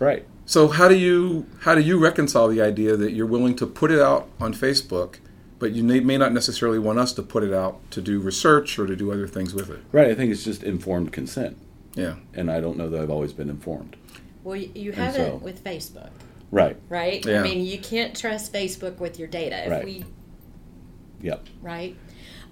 Right. 0.00 0.24
So 0.46 0.68
how 0.68 0.88
do 0.88 0.96
you 0.96 1.46
how 1.60 1.74
do 1.74 1.82
you 1.82 1.98
reconcile 1.98 2.48
the 2.48 2.62
idea 2.62 2.96
that 2.96 3.12
you're 3.12 3.26
willing 3.26 3.54
to 3.56 3.66
put 3.66 3.90
it 3.92 4.00
out 4.00 4.30
on 4.40 4.54
Facebook, 4.54 5.16
but 5.58 5.72
you 5.72 5.84
may, 5.84 6.00
may 6.00 6.16
not 6.16 6.32
necessarily 6.32 6.78
want 6.78 6.98
us 6.98 7.12
to 7.12 7.22
put 7.22 7.42
it 7.44 7.52
out 7.52 7.78
to 7.90 8.00
do 8.00 8.18
research 8.18 8.78
or 8.78 8.86
to 8.86 8.96
do 8.96 9.12
other 9.12 9.28
things 9.28 9.52
with 9.52 9.68
it? 9.68 9.80
Right. 9.92 10.08
I 10.08 10.14
think 10.14 10.32
it's 10.32 10.42
just 10.42 10.62
informed 10.62 11.12
consent. 11.12 11.58
Yeah. 11.94 12.14
And 12.34 12.50
I 12.50 12.60
don't 12.60 12.76
know 12.76 12.88
that 12.88 13.00
I've 13.00 13.10
always 13.10 13.32
been 13.32 13.50
informed. 13.50 13.96
Well, 14.44 14.56
you, 14.56 14.70
you 14.74 14.92
haven't 14.92 15.14
so- 15.32 15.36
with 15.36 15.62
Facebook, 15.64 16.10
Right. 16.50 16.76
right? 16.88 17.24
Yeah. 17.24 17.40
I 17.40 17.42
mean, 17.42 17.64
you 17.64 17.78
can't 17.78 18.16
trust 18.16 18.52
Facebook 18.52 18.98
with 18.98 19.18
your 19.18 19.28
data. 19.28 19.64
If 19.64 19.70
Right. 19.70 19.84
we 19.84 20.04
Yep. 21.22 21.46
right. 21.62 21.96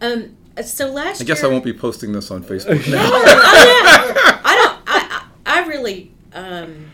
Um. 0.01 0.37
So 0.63 0.91
last 0.93 1.21
I 1.21 1.25
guess 1.25 1.41
year, 1.43 1.51
I 1.51 1.53
won't 1.53 1.65
be 1.65 1.73
posting 1.73 2.13
this 2.13 2.31
on 2.31 2.43
Facebook. 2.51 2.91
No, 2.91 2.99
I, 2.99 4.41
I 4.45 4.57
don't. 4.57 4.79
I, 4.87 5.23
I, 5.47 5.63
I 5.63 5.67
really. 5.69 6.13
Um, 6.33 6.91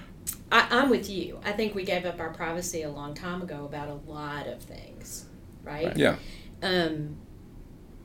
I, 0.53 0.69
I'm 0.71 0.91
with 0.91 1.11
you. 1.11 1.41
I 1.45 1.53
think 1.53 1.75
we 1.75 1.83
gave 1.83 2.05
up 2.07 2.21
our 2.21 2.31
privacy 2.31 2.83
a 2.83 2.91
long 2.91 3.15
time 3.15 3.43
ago 3.43 3.65
about 3.65 3.89
a 3.89 4.11
lot 4.11 4.47
of 4.47 4.63
things, 4.63 5.25
right? 5.65 5.87
Right. 5.87 5.97
yeah. 5.97 6.17
Um, 6.63 7.17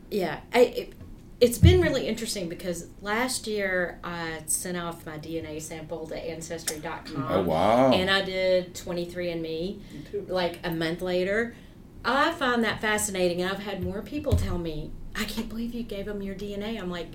yeah. 0.09 0.39
I, 0.53 0.59
it, 0.59 0.93
it's 1.41 1.57
been 1.57 1.81
really 1.81 2.07
interesting 2.07 2.49
because 2.49 2.87
last 3.01 3.47
year 3.47 3.99
I 4.03 4.39
sent 4.45 4.77
off 4.77 5.05
my 5.05 5.17
DNA 5.17 5.61
sample 5.61 6.05
to 6.07 6.15
Ancestry.com. 6.15 7.25
Oh 7.29 7.41
wow. 7.43 7.91
And 7.93 8.09
I 8.09 8.21
did 8.21 8.73
23andMe 8.75 9.79
like 10.27 10.59
a 10.63 10.71
month 10.71 11.01
later. 11.01 11.55
I 12.03 12.31
find 12.33 12.63
that 12.63 12.81
fascinating. 12.81 13.41
And 13.41 13.51
I've 13.51 13.59
had 13.63 13.83
more 13.83 14.01
people 14.01 14.33
tell 14.33 14.57
me, 14.57 14.91
I 15.15 15.23
can't 15.25 15.47
believe 15.49 15.73
you 15.73 15.83
gave 15.83 16.05
them 16.05 16.21
your 16.21 16.35
DNA. 16.35 16.79
I'm 16.79 16.89
like, 16.89 17.07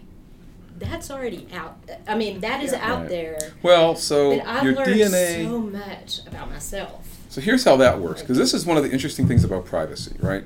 that's 0.78 1.10
already 1.10 1.46
out. 1.54 1.78
I 2.08 2.16
mean, 2.16 2.40
that 2.40 2.62
is 2.62 2.72
Yeah. 2.72 2.92
out 2.92 3.00
Right. 3.02 3.08
there. 3.08 3.38
well, 3.62 3.94
so 3.94 4.40
I've 4.44 4.64
your 4.64 4.74
learned 4.74 4.94
DNA. 4.94 5.44
so 5.44 5.58
much 5.60 6.20
about 6.26 6.50
myself. 6.50 7.06
So 7.28 7.40
here's 7.40 7.64
how 7.64 7.76
that 7.76 8.00
works, 8.00 8.20
because 8.22 8.38
this 8.38 8.54
is 8.54 8.64
one 8.66 8.76
of 8.76 8.82
the 8.84 8.90
interesting 8.90 9.26
things 9.28 9.44
about 9.44 9.64
privacy, 9.66 10.16
right? 10.20 10.44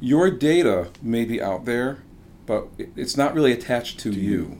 Your 0.00 0.30
data 0.30 0.88
may 1.02 1.24
be 1.24 1.40
out 1.42 1.64
there, 1.64 1.98
but 2.46 2.68
it's 2.78 3.16
not 3.16 3.34
really 3.34 3.52
attached 3.52 3.98
to 4.00 4.10
you. 4.10 4.58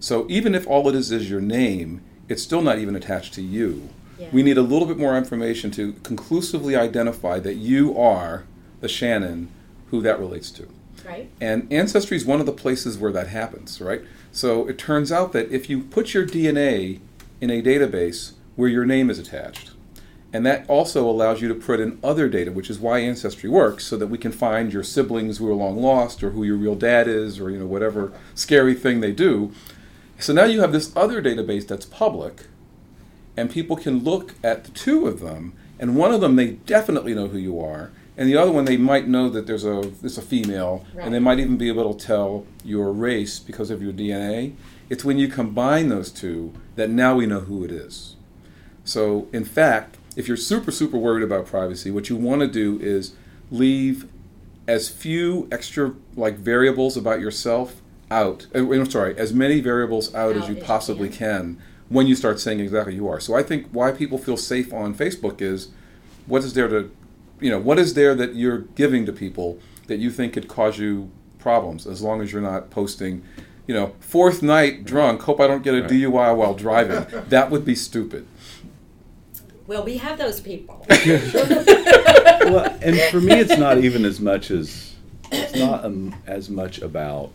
So 0.00 0.26
even 0.28 0.54
if 0.54 0.66
all 0.66 0.88
it 0.88 0.94
is 0.94 1.12
is 1.12 1.30
your 1.30 1.40
name, 1.40 2.02
it's 2.28 2.42
still 2.42 2.62
not 2.62 2.78
even 2.78 2.96
attached 2.96 3.34
to 3.34 3.42
you. 3.42 3.88
Yeah. 4.18 4.28
We 4.32 4.42
need 4.42 4.58
a 4.58 4.62
little 4.62 4.86
bit 4.86 4.98
more 4.98 5.16
information 5.16 5.70
to 5.72 5.94
conclusively 6.02 6.76
identify 6.76 7.38
that 7.40 7.54
you 7.54 7.96
are 7.98 8.44
the 8.80 8.88
Shannon 8.88 9.48
who 9.90 10.00
that 10.02 10.18
relates 10.18 10.50
to. 10.52 10.68
Right? 11.04 11.30
And 11.40 11.72
Ancestry 11.72 12.16
is 12.16 12.24
one 12.24 12.40
of 12.40 12.46
the 12.46 12.52
places 12.52 12.98
where 12.98 13.12
that 13.12 13.28
happens, 13.28 13.80
right? 13.80 14.02
So 14.30 14.68
it 14.68 14.78
turns 14.78 15.10
out 15.10 15.32
that 15.32 15.50
if 15.50 15.68
you 15.68 15.82
put 15.82 16.14
your 16.14 16.26
DNA 16.26 17.00
in 17.40 17.50
a 17.50 17.60
database 17.60 18.32
where 18.56 18.68
your 18.68 18.86
name 18.86 19.10
is 19.10 19.18
attached, 19.18 19.71
and 20.32 20.46
that 20.46 20.68
also 20.68 21.08
allows 21.08 21.42
you 21.42 21.48
to 21.48 21.54
put 21.54 21.78
in 21.78 21.98
other 22.02 22.28
data, 22.28 22.50
which 22.50 22.70
is 22.70 22.78
why 22.78 23.00
Ancestry 23.00 23.50
works, 23.50 23.84
so 23.84 23.96
that 23.96 24.06
we 24.06 24.16
can 24.16 24.32
find 24.32 24.72
your 24.72 24.82
siblings 24.82 25.38
who 25.38 25.48
are 25.50 25.54
long 25.54 25.80
lost, 25.80 26.22
or 26.22 26.30
who 26.30 26.42
your 26.42 26.56
real 26.56 26.74
dad 26.74 27.06
is, 27.06 27.38
or 27.38 27.50
you 27.50 27.58
know 27.58 27.66
whatever 27.66 28.12
scary 28.34 28.74
thing 28.74 29.00
they 29.00 29.12
do. 29.12 29.52
So 30.18 30.32
now 30.32 30.44
you 30.44 30.60
have 30.60 30.72
this 30.72 30.94
other 30.96 31.20
database 31.20 31.66
that's 31.66 31.84
public, 31.84 32.46
and 33.36 33.50
people 33.50 33.76
can 33.76 34.02
look 34.04 34.34
at 34.42 34.64
the 34.64 34.70
two 34.70 35.06
of 35.06 35.20
them, 35.20 35.52
and 35.78 35.96
one 35.96 36.12
of 36.12 36.20
them 36.20 36.36
they 36.36 36.52
definitely 36.52 37.14
know 37.14 37.28
who 37.28 37.38
you 37.38 37.60
are, 37.60 37.90
and 38.16 38.28
the 38.28 38.36
other 38.36 38.52
one 38.52 38.64
they 38.64 38.78
might 38.78 39.08
know 39.08 39.28
that 39.28 39.46
there's 39.46 39.66
a 39.66 39.82
there's 40.00 40.18
a 40.18 40.22
female, 40.22 40.86
and 40.98 41.12
they 41.12 41.18
might 41.18 41.40
even 41.40 41.58
be 41.58 41.68
able 41.68 41.92
to 41.92 42.06
tell 42.06 42.46
your 42.64 42.90
race 42.90 43.38
because 43.38 43.70
of 43.70 43.82
your 43.82 43.92
DNA. 43.92 44.54
It's 44.88 45.04
when 45.04 45.18
you 45.18 45.28
combine 45.28 45.88
those 45.88 46.10
two 46.10 46.52
that 46.76 46.88
now 46.90 47.16
we 47.16 47.26
know 47.26 47.40
who 47.40 47.64
it 47.64 47.70
is. 47.70 48.16
So, 48.84 49.28
in 49.32 49.44
fact, 49.44 49.96
if 50.16 50.28
you're 50.28 50.36
super, 50.36 50.70
super 50.70 50.96
worried 50.96 51.22
about 51.24 51.46
privacy, 51.46 51.90
what 51.90 52.08
you 52.08 52.16
want 52.16 52.40
to 52.42 52.46
do 52.48 52.78
is 52.80 53.14
leave 53.50 54.06
as 54.68 54.88
few 54.88 55.48
extra 55.50 55.94
like 56.16 56.36
variables 56.36 56.96
about 56.96 57.20
yourself 57.20 57.80
out. 58.10 58.46
uh, 58.54 58.58
I'm 58.70 58.90
sorry, 58.90 59.16
as 59.16 59.32
many 59.32 59.60
variables 59.60 60.14
out, 60.14 60.36
as 60.36 60.42
Out 60.44 60.48
you 60.48 60.54
as 60.54 60.60
you 60.60 60.64
possibly 60.64 61.08
can. 61.08 61.56
can 61.56 61.62
when 61.88 62.06
you 62.06 62.14
start 62.14 62.40
saying 62.40 62.60
exactly 62.60 62.94
who 62.94 63.04
you 63.04 63.08
are. 63.08 63.20
So 63.20 63.34
I 63.34 63.42
think 63.42 63.66
why 63.70 63.90
people 63.92 64.18
feel 64.18 64.36
safe 64.36 64.72
on 64.72 64.94
Facebook 64.94 65.40
is 65.42 65.68
what 66.26 66.42
is 66.44 66.54
there 66.54 66.68
to, 66.68 66.90
you 67.40 67.50
know, 67.50 67.58
what 67.58 67.78
is 67.78 67.94
there 67.94 68.14
that 68.14 68.34
you're 68.34 68.58
giving 68.58 69.04
to 69.06 69.12
people 69.12 69.58
that 69.88 69.98
you 69.98 70.10
think 70.10 70.32
could 70.34 70.48
cause 70.48 70.78
you 70.78 71.10
problems 71.38 71.86
as 71.86 72.00
long 72.02 72.22
as 72.22 72.32
you're 72.32 72.40
not 72.40 72.70
posting, 72.70 73.22
you 73.66 73.74
know, 73.74 73.94
fourth 74.00 74.42
night 74.42 74.84
drunk, 74.84 75.22
hope 75.22 75.40
I 75.40 75.46
don't 75.46 75.62
get 75.62 75.74
a 75.74 75.82
Right. 75.82 75.90
DUI 75.90 76.36
while 76.36 76.54
driving. 76.54 77.04
that 77.28 77.50
would 77.50 77.64
be 77.64 77.74
stupid. 77.74 78.26
Well, 79.66 79.84
we 79.84 79.96
have 79.98 80.18
those 80.18 80.40
people. 80.40 80.84
well, 80.88 82.76
and 82.82 82.98
for 83.10 83.20
me, 83.20 83.34
it's 83.40 83.56
not 83.58 83.78
even 83.84 84.04
as 84.04 84.20
much 84.20 84.50
as 84.50 84.94
it's 85.30 85.56
not 85.56 85.84
um, 85.84 86.14
as 86.26 86.50
much 86.50 86.78
about 86.80 87.30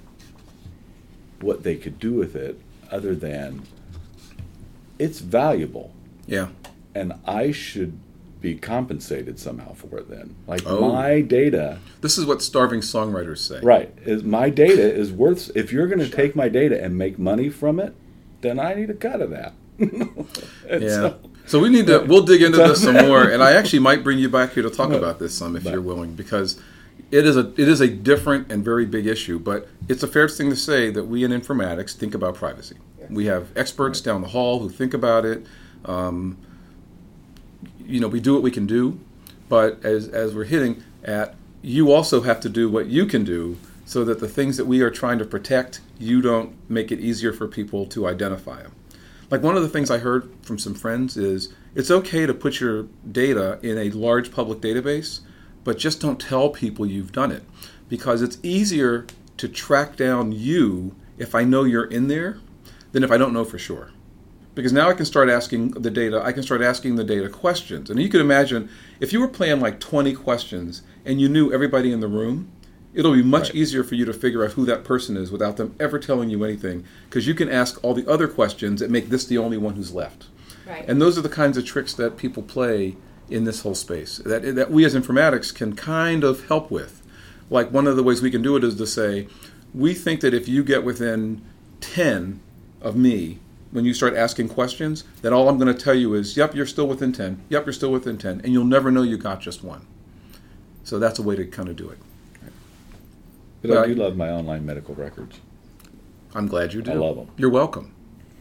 what 1.41 1.63
they 1.63 1.75
could 1.75 1.99
do 1.99 2.13
with 2.13 2.35
it, 2.35 2.59
other 2.91 3.15
than 3.15 3.63
it's 4.99 5.19
valuable, 5.19 5.93
Yeah. 6.25 6.47
and 6.95 7.13
I 7.25 7.51
should 7.51 7.97
be 8.41 8.55
compensated 8.55 9.39
somehow 9.39 9.73
for 9.73 9.97
it. 9.97 10.09
Then, 10.09 10.35
like 10.47 10.61
Oh. 10.65 10.91
my 10.91 11.21
data, 11.21 11.79
This 12.01 12.17
is 12.17 12.25
what 12.25 12.41
starving 12.41 12.81
songwriters 12.81 13.39
say. 13.39 13.59
right? 13.61 13.91
Is 14.05 14.23
my 14.23 14.49
data 14.49 14.93
is 15.01 15.11
worth? 15.11 15.51
If 15.55 15.71
you're 15.71 15.87
going 15.87 15.99
to 15.99 16.09
take 16.09 16.35
my 16.35 16.49
data 16.49 16.83
and 16.83 16.97
make 16.97 17.17
money 17.17 17.49
from 17.49 17.79
it, 17.79 17.95
then 18.41 18.59
I 18.59 18.73
need 18.75 18.89
a 18.89 18.93
cut 18.95 19.21
of 19.21 19.29
that. 19.31 19.53
And 19.79 20.83
Yeah. 20.83 20.89
so- 20.89 21.19
So 21.47 21.59
we 21.59 21.69
need 21.69 21.87
to 21.87 21.99
we'll 21.99 22.23
dig 22.23 22.41
into 22.41 22.57
this 22.57 22.83
some 22.83 22.95
more, 22.95 23.23
and 23.23 23.41
I 23.41 23.53
actually 23.59 23.79
might 23.79 24.03
bring 24.03 24.19
you 24.19 24.29
back 24.29 24.53
here 24.53 24.63
to 24.63 24.69
talk 24.69 24.91
about 24.91 25.17
this 25.19 25.33
some 25.35 25.55
if 25.55 25.63
But- 25.63 25.73
you're 25.73 25.81
willing, 25.81 26.13
because 26.13 26.59
it 27.09 27.25
is 27.25 27.37
a 27.37 27.51
it 27.55 27.67
is 27.67 27.79
a 27.81 27.87
different 27.87 28.51
and 28.51 28.63
very 28.63 28.85
big 28.85 29.07
issue. 29.07 29.39
But 29.39 29.67
it's 29.87 30.03
a 30.03 30.07
fair 30.07 30.27
thing 30.27 30.49
to 30.49 30.55
say 30.55 30.89
that 30.91 31.05
we 31.05 31.23
in 31.23 31.31
informatics 31.31 31.93
think 31.95 32.13
about 32.13 32.35
privacy. 32.35 32.75
We 33.09 33.25
have 33.27 33.47
experts 33.55 34.01
down 34.01 34.21
the 34.21 34.27
hall 34.27 34.59
who 34.59 34.69
think 34.69 34.93
about 34.93 35.23
it. 35.25 35.45
Um, 35.85 36.37
you 37.85 38.01
know, 38.01 38.09
we 38.09 38.19
do 38.19 38.33
what 38.33 38.43
we 38.43 38.51
can 38.51 38.67
do, 38.67 38.99
But 39.47 39.83
as, 39.85 40.09
as 40.09 40.35
we're 40.35 40.43
hitting 40.43 40.83
at, 41.05 41.35
you 41.61 41.91
also 41.93 42.21
have 42.21 42.41
to 42.41 42.49
do 42.49 42.69
what 42.69 42.87
you 42.87 43.05
can 43.05 43.23
do 43.23 43.57
so 43.85 44.03
that 44.03 44.19
the 44.19 44.27
things 44.27 44.57
that 44.57 44.65
we 44.65 44.81
are 44.81 44.89
trying 44.89 45.17
to 45.19 45.25
protect, 45.25 45.79
you 45.97 46.21
don't 46.21 46.53
make 46.69 46.91
it 46.91 46.99
easier 46.99 47.31
for 47.31 47.47
people 47.47 47.85
to 47.85 48.05
identify 48.05 48.61
them. 48.61 48.73
Like 49.29 49.43
one 49.43 49.57
of 49.57 49.63
the 49.63 49.69
things 49.69 49.91
I 49.91 49.97
heard 49.97 50.29
from 50.41 50.57
some 50.57 50.73
friends 50.73 51.17
is 51.17 51.53
it's 51.75 51.91
okay 51.91 52.25
to 52.25 52.33
put 52.33 52.59
your 52.59 52.87
data 53.11 53.59
in 53.61 53.77
a 53.77 53.91
large 53.91 54.31
public 54.31 54.59
database, 54.59 55.19
but 55.63 55.77
just 55.77 55.99
don't 55.99 56.19
tell 56.19 56.49
people 56.49 56.85
you've 56.85 57.11
done 57.11 57.31
it 57.31 57.43
because 57.89 58.21
it's 58.21 58.37
easier 58.41 59.05
to 59.35 59.49
track 59.49 59.97
down 59.97 60.31
you 60.31 60.95
if 61.17 61.35
I 61.35 61.43
know 61.43 61.63
you're 61.63 61.85
in 61.85 62.07
there 62.07 62.39
than 62.93 63.03
if 63.03 63.11
I 63.11 63.17
don't 63.17 63.33
know 63.33 63.43
for 63.43 63.59
sure. 63.59 63.91
Because 64.55 64.73
now 64.73 64.89
I 64.89 64.93
can 64.93 65.05
start 65.05 65.29
asking 65.29 65.71
the 65.71 65.91
data, 65.91 66.21
I 66.23 66.31
can 66.31 66.41
start 66.41 66.61
asking 66.61 66.95
the 66.95 67.03
data 67.03 67.29
questions. 67.29 67.89
And 67.89 68.01
you 68.01 68.09
could 68.09 68.21
imagine 68.21 68.69
if 68.99 69.13
you 69.13 69.19
were 69.19 69.27
playing 69.27 69.59
like 69.59 69.79
20 69.79 70.13
questions 70.13 70.81
and 71.05 71.21
you 71.21 71.29
knew 71.29 71.53
everybody 71.53 71.91
in 71.91 71.99
the 71.99 72.07
room, 72.07 72.49
it'll 72.97 73.13
be 73.13 73.21
much 73.23 73.49
Right. 73.49 73.55
easier 73.55 73.83
for 73.83 73.95
you 73.95 74.05
to 74.05 74.11
figure 74.13 74.43
out 74.43 74.53
who 74.53 74.65
that 74.65 74.83
person 74.83 75.15
is 75.15 75.31
without 75.31 75.55
them 75.57 75.75
ever 75.79 75.99
telling 75.99 76.29
you 76.29 76.43
anything 76.43 76.83
because 77.09 77.27
you 77.27 77.35
can 77.35 77.47
ask 77.47 77.79
all 77.83 77.93
the 77.93 78.09
other 78.09 78.27
questions 78.27 78.79
that 78.81 78.89
make 78.89 79.09
this 79.09 79.23
the 79.25 79.37
only 79.37 79.57
one 79.57 79.75
who's 79.75 79.93
left. 79.93 80.25
Right. 80.67 80.83
And 80.87 80.99
those 81.01 81.17
are 81.17 81.21
the 81.21 81.29
kinds 81.29 81.57
of 81.57 81.63
tricks 81.65 81.93
that 81.93 82.17
people 82.17 82.41
play 82.43 82.97
in 83.29 83.43
this 83.43 83.61
whole 83.61 83.75
space 83.75 84.17
that, 84.25 84.55
that 84.55 84.71
we 84.71 84.83
as 84.83 84.95
informatics 84.95 85.53
can 85.53 85.75
kind 85.75 86.23
of 86.23 86.47
help 86.47 86.71
with. 86.71 87.01
Like 87.49 87.71
one 87.71 87.85
of 87.87 87.95
the 87.95 88.03
ways 88.03 88.21
we 88.21 88.31
can 88.31 88.41
do 88.41 88.55
it 88.57 88.63
is 88.63 88.75
to 88.75 88.87
say, 88.87 89.27
we 89.73 89.93
think 89.93 90.21
that 90.21 90.33
if 90.33 90.47
you 90.47 90.63
get 90.63 90.83
within 90.83 91.41
10 91.81 92.39
of 92.81 92.95
me, 92.95 93.39
when 93.71 93.85
you 93.85 93.93
start 93.93 94.15
asking 94.15 94.49
questions, 94.49 95.03
that 95.21 95.33
all 95.33 95.47
I'm 95.49 95.57
going 95.59 95.73
to 95.73 95.79
tell 95.79 95.93
you 95.93 96.13
is, 96.13 96.35
yep, 96.35 96.55
you're 96.55 96.65
still 96.65 96.87
within 96.87 97.11
10. 97.13 97.43
Yep, 97.49 97.65
you're 97.65 97.73
still 97.73 97.91
within 97.91 98.17
10. 98.17 98.41
And 98.43 98.53
you'll 98.53 98.63
never 98.65 98.89
know 98.91 99.03
you 99.03 99.17
got 99.17 99.39
just 99.41 99.63
one. 99.63 99.85
So 100.83 100.97
that's 100.99 101.19
a 101.19 101.21
way 101.21 101.35
to 101.35 101.45
kind 101.45 101.69
of 101.69 101.75
do 101.75 101.89
it. 101.89 101.99
But 103.61 103.77
I 103.77 103.87
do 103.87 103.95
love 103.95 104.15
my 104.15 104.29
online 104.29 104.65
medical 104.65 104.95
records. 104.95 105.39
I'm 106.35 106.47
glad 106.47 106.73
you 106.73 106.81
do. 106.81 106.91
I 106.91 106.95
love 106.95 107.15
them. 107.15 107.29
You're 107.37 107.49
welcome. 107.49 107.93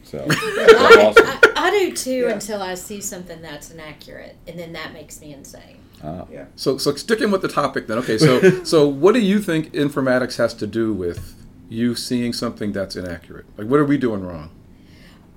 So 0.03 0.17
that's 0.27 0.73
awesome. 0.73 1.25
I, 1.27 1.51
I 1.55 1.71
do 1.71 1.93
too 1.93 2.11
Yeah. 2.27 2.33
until 2.33 2.61
I 2.61 2.75
see 2.75 3.01
something 3.01 3.41
that's 3.41 3.71
inaccurate, 3.71 4.37
and 4.47 4.57
then 4.57 4.73
that 4.73 4.93
makes 4.93 5.19
me 5.19 5.33
insane. 5.33 5.77
Ah. 6.03 6.25
Yeah. 6.31 6.45
So, 6.55 6.77
so 6.77 6.93
sticking 6.95 7.31
with 7.31 7.41
the 7.41 7.47
topic 7.47 7.87
then. 7.87 7.97
Okay, 7.97 8.17
so 8.17 8.63
so 8.63 8.87
what 8.87 9.13
do 9.13 9.19
you 9.19 9.41
think 9.41 9.73
informatics 9.73 10.37
has 10.37 10.53
to 10.55 10.67
do 10.67 10.93
with 10.93 11.33
you 11.69 11.95
seeing 11.95 12.31
something 12.33 12.71
that's 12.71 12.95
inaccurate? 12.95 13.45
Like, 13.57 13.67
what 13.67 13.79
are 13.79 13.85
we 13.85 13.97
doing 13.97 14.23
wrong? 14.23 14.51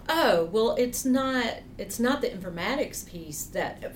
Oh 0.09 0.45
well, 0.53 0.75
it's 0.79 1.05
not. 1.05 1.61
It's 1.79 1.99
not 1.99 2.21
the 2.21 2.29
informatics 2.29 3.09
piece 3.09 3.45
that. 3.47 3.93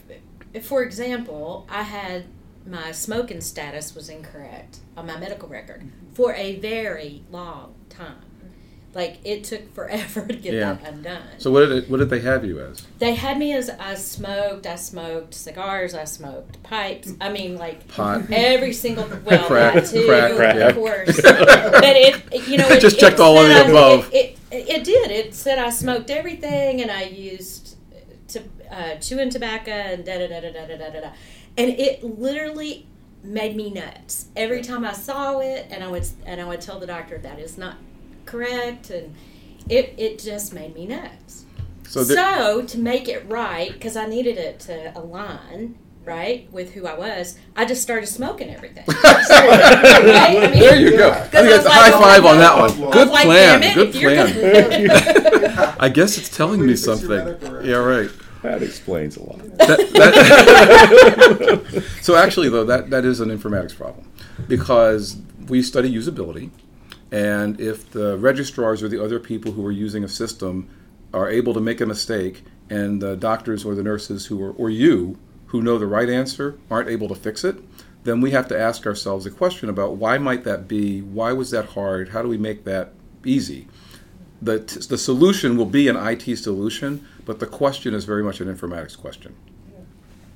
For 0.63 0.83
example, 0.83 1.67
I 1.69 1.83
had 1.83 2.25
my 2.67 2.93
smoking 2.93 3.41
status 3.41 3.95
was 3.95 4.09
incorrect 4.09 4.79
on 4.97 5.07
my 5.07 5.19
medical 5.19 5.49
record 5.49 5.87
for 6.15 6.33
a 6.35 6.57
very 6.57 7.23
long 7.31 7.75
time. 7.91 8.17
Like 8.95 9.19
it 9.25 9.43
took 9.43 9.75
forever 9.75 10.25
to 10.25 10.35
get 10.37 10.55
Yeah. 10.55 10.75
that 10.75 10.95
undone. 10.95 11.23
So, 11.39 11.51
what 11.51 11.61
did 11.69 11.73
it, 11.73 11.91
what 11.91 11.97
did 11.99 12.11
they 12.11 12.21
have 12.21 12.45
you 12.45 12.61
as? 12.61 12.87
They 13.01 13.15
had 13.17 13.39
me 13.39 13.53
as 13.53 13.69
I 13.69 13.95
smoked. 13.97 14.69
I 14.69 14.77
smoked 14.77 15.35
cigars. 15.35 15.95
I 15.95 16.05
smoked 16.05 16.63
pipes. 16.63 17.13
I 17.21 17.31
mean, 17.31 17.57
like 17.57 17.89
Pot. 17.89 18.23
every 18.31 18.73
single 18.73 19.05
well, 19.25 19.45
Crack, 19.49 19.75
that 19.75 19.87
too, 19.89 20.07
crack, 20.07 20.37
crack. 20.37 20.57
of 20.57 20.77
course. 20.77 21.21
but 21.23 21.83
it, 21.85 22.49
you 22.49 22.57
know, 22.57 22.69
it, 22.69 22.81
Just 22.81 22.97
it 22.97 23.01
checked 23.01 23.19
all 23.19 23.37
of 23.37 23.49
the 23.49 23.69
above. 23.69 24.11
It, 24.15 24.39
it, 24.53 24.69
it 24.69 24.85
did. 24.85 25.11
It 25.11 25.35
said 25.35 25.59
I 25.59 25.71
smoked 25.71 26.09
everything, 26.11 26.81
and 26.81 26.89
I 26.91 27.03
used 27.03 27.75
to 28.29 28.43
uh, 28.71 28.95
chewing 28.97 29.29
tobacco 29.31 29.73
and 29.73 30.05
da 30.05 30.19
da 30.19 30.29
da 30.29 30.41
da 30.41 30.53
da 30.53 30.67
da 30.67 30.77
da, 30.91 31.01
da. 31.01 31.11
And 31.57 31.71
it 31.71 32.03
literally 32.03 32.87
made 33.23 33.57
me 33.57 33.71
nuts 33.71 34.27
every 34.37 34.63
time 34.63 34.85
I 34.85 34.93
saw 34.93 35.39
it, 35.41 35.67
and 35.71 35.83
I 35.83 35.89
would 35.89 36.07
and 36.27 36.41
I 36.41 36.45
would 36.45 36.61
tell 36.61 36.79
the 36.79 36.87
doctor 36.87 37.19
that 37.19 37.39
is 37.39 37.57
not 37.59 37.77
correct, 38.27 38.91
and 38.91 39.15
it 39.69 39.95
it 39.97 40.19
just 40.19 40.53
made 40.53 40.75
me 40.75 40.87
nuts. 40.87 41.45
So, 41.89 42.03
So, 42.03 42.63
to 42.63 42.79
make 42.79 43.09
it 43.09 43.25
right, 43.29 43.73
because 43.73 43.97
I 43.97 44.07
needed 44.07 44.37
it 44.37 44.59
to 44.61 44.99
align 44.99 45.77
right 46.05 46.51
with 46.53 46.73
who 46.73 46.87
I 46.87 46.99
was, 46.99 47.39
I 47.57 47.65
just 47.65 47.83
started 47.83 48.07
smoking 48.07 48.51
everything. 48.51 48.85
Right? 49.35 50.37
I 50.37 50.51
mean- 50.51 50.61
there 50.61 50.81
you 50.81 50.97
go. 50.97 51.11
I 51.11 51.21
think 51.21 51.31
that's 51.33 51.65
was 51.65 51.67
a 51.67 51.69
like, 51.69 51.93
high 51.93 51.93
oh 51.93 52.01
five 52.01 52.23
my 52.23 52.31
on 52.31 52.39
that 52.39 52.59
one. 52.59 52.91
Good 52.93 53.09
was 53.09 53.11
like, 53.11 53.25
plan. 53.25 53.63
it, 53.63 53.75
Good 53.75 53.93
plan. 53.93 55.75
I 55.81 55.89
guess 55.89 56.19
it's 56.19 56.35
telling 56.35 56.61
me 56.61 56.69
Way 56.69 56.75
to 56.75 56.77
fix 56.77 57.03
your 57.03 57.39
something. 57.41 57.67
Yeah, 57.67 57.77
right. 57.77 58.11
That 58.45 58.63
explains 58.63 59.17
a 59.17 59.23
lot. 59.23 59.39
That- 59.57 59.79
that- 59.95 61.85
so 62.03 62.15
actually, 62.15 62.51
though, 62.51 62.65
that, 62.65 62.91
that 62.91 63.07
is 63.07 63.21
an 63.21 63.31
informatics 63.31 63.75
problem 63.75 64.07
because 64.49 65.17
we 65.49 65.63
study 65.63 65.91
usability, 65.91 66.51
and 67.11 67.59
if 67.59 67.91
the 67.91 68.19
registrars 68.19 68.83
or 68.83 68.89
the 68.89 69.03
other 69.03 69.19
people 69.19 69.53
who 69.53 69.65
are 69.65 69.73
using 69.73 70.05
a 70.05 70.09
system 70.09 70.69
are 71.15 71.31
able 71.31 71.55
to 71.55 71.61
make 71.61 71.81
a 71.81 71.87
mistake, 71.87 72.45
and 72.69 73.01
the 73.01 73.17
doctors 73.17 73.65
or 73.65 73.75
the 73.75 73.83
nurses 73.83 74.27
who 74.27 74.43
are, 74.43 74.53
or 74.53 74.69
you 74.69 75.19
who 75.47 75.63
know 75.63 75.79
the 75.79 75.87
right 75.87 76.11
answer 76.11 76.59
aren't 76.71 76.91
able 76.91 77.09
to 77.09 77.15
fix 77.15 77.45
it, 77.45 77.57
then 78.05 78.21
we 78.21 78.33
have 78.33 78.47
to 78.49 78.59
ask 78.61 78.85
ourselves 78.87 79.25
a 79.25 79.31
question 79.31 79.71
about 79.71 79.97
why 79.97 80.19
might 80.19 80.45
that 80.45 80.69
be? 80.69 81.01
Why 81.01 81.33
was 81.33 81.51
that 81.53 81.65
hard? 81.71 82.11
How 82.11 82.21
do 82.21 82.29
we 82.29 82.37
make 82.37 82.65
that 82.65 82.93
easy? 83.25 83.69
The, 84.43 84.61
t- 84.61 84.81
the 84.89 84.99
solution 84.99 85.57
will 85.57 85.65
be 85.67 85.89
an 85.89 85.97
IT 85.97 86.37
solution, 86.37 87.07
but 87.25 87.39
the 87.41 87.47
question 87.47 87.95
is 87.95 88.05
very 88.05 88.23
much 88.23 88.41
an 88.41 88.55
informatics 88.55 88.97
question. 88.99 89.35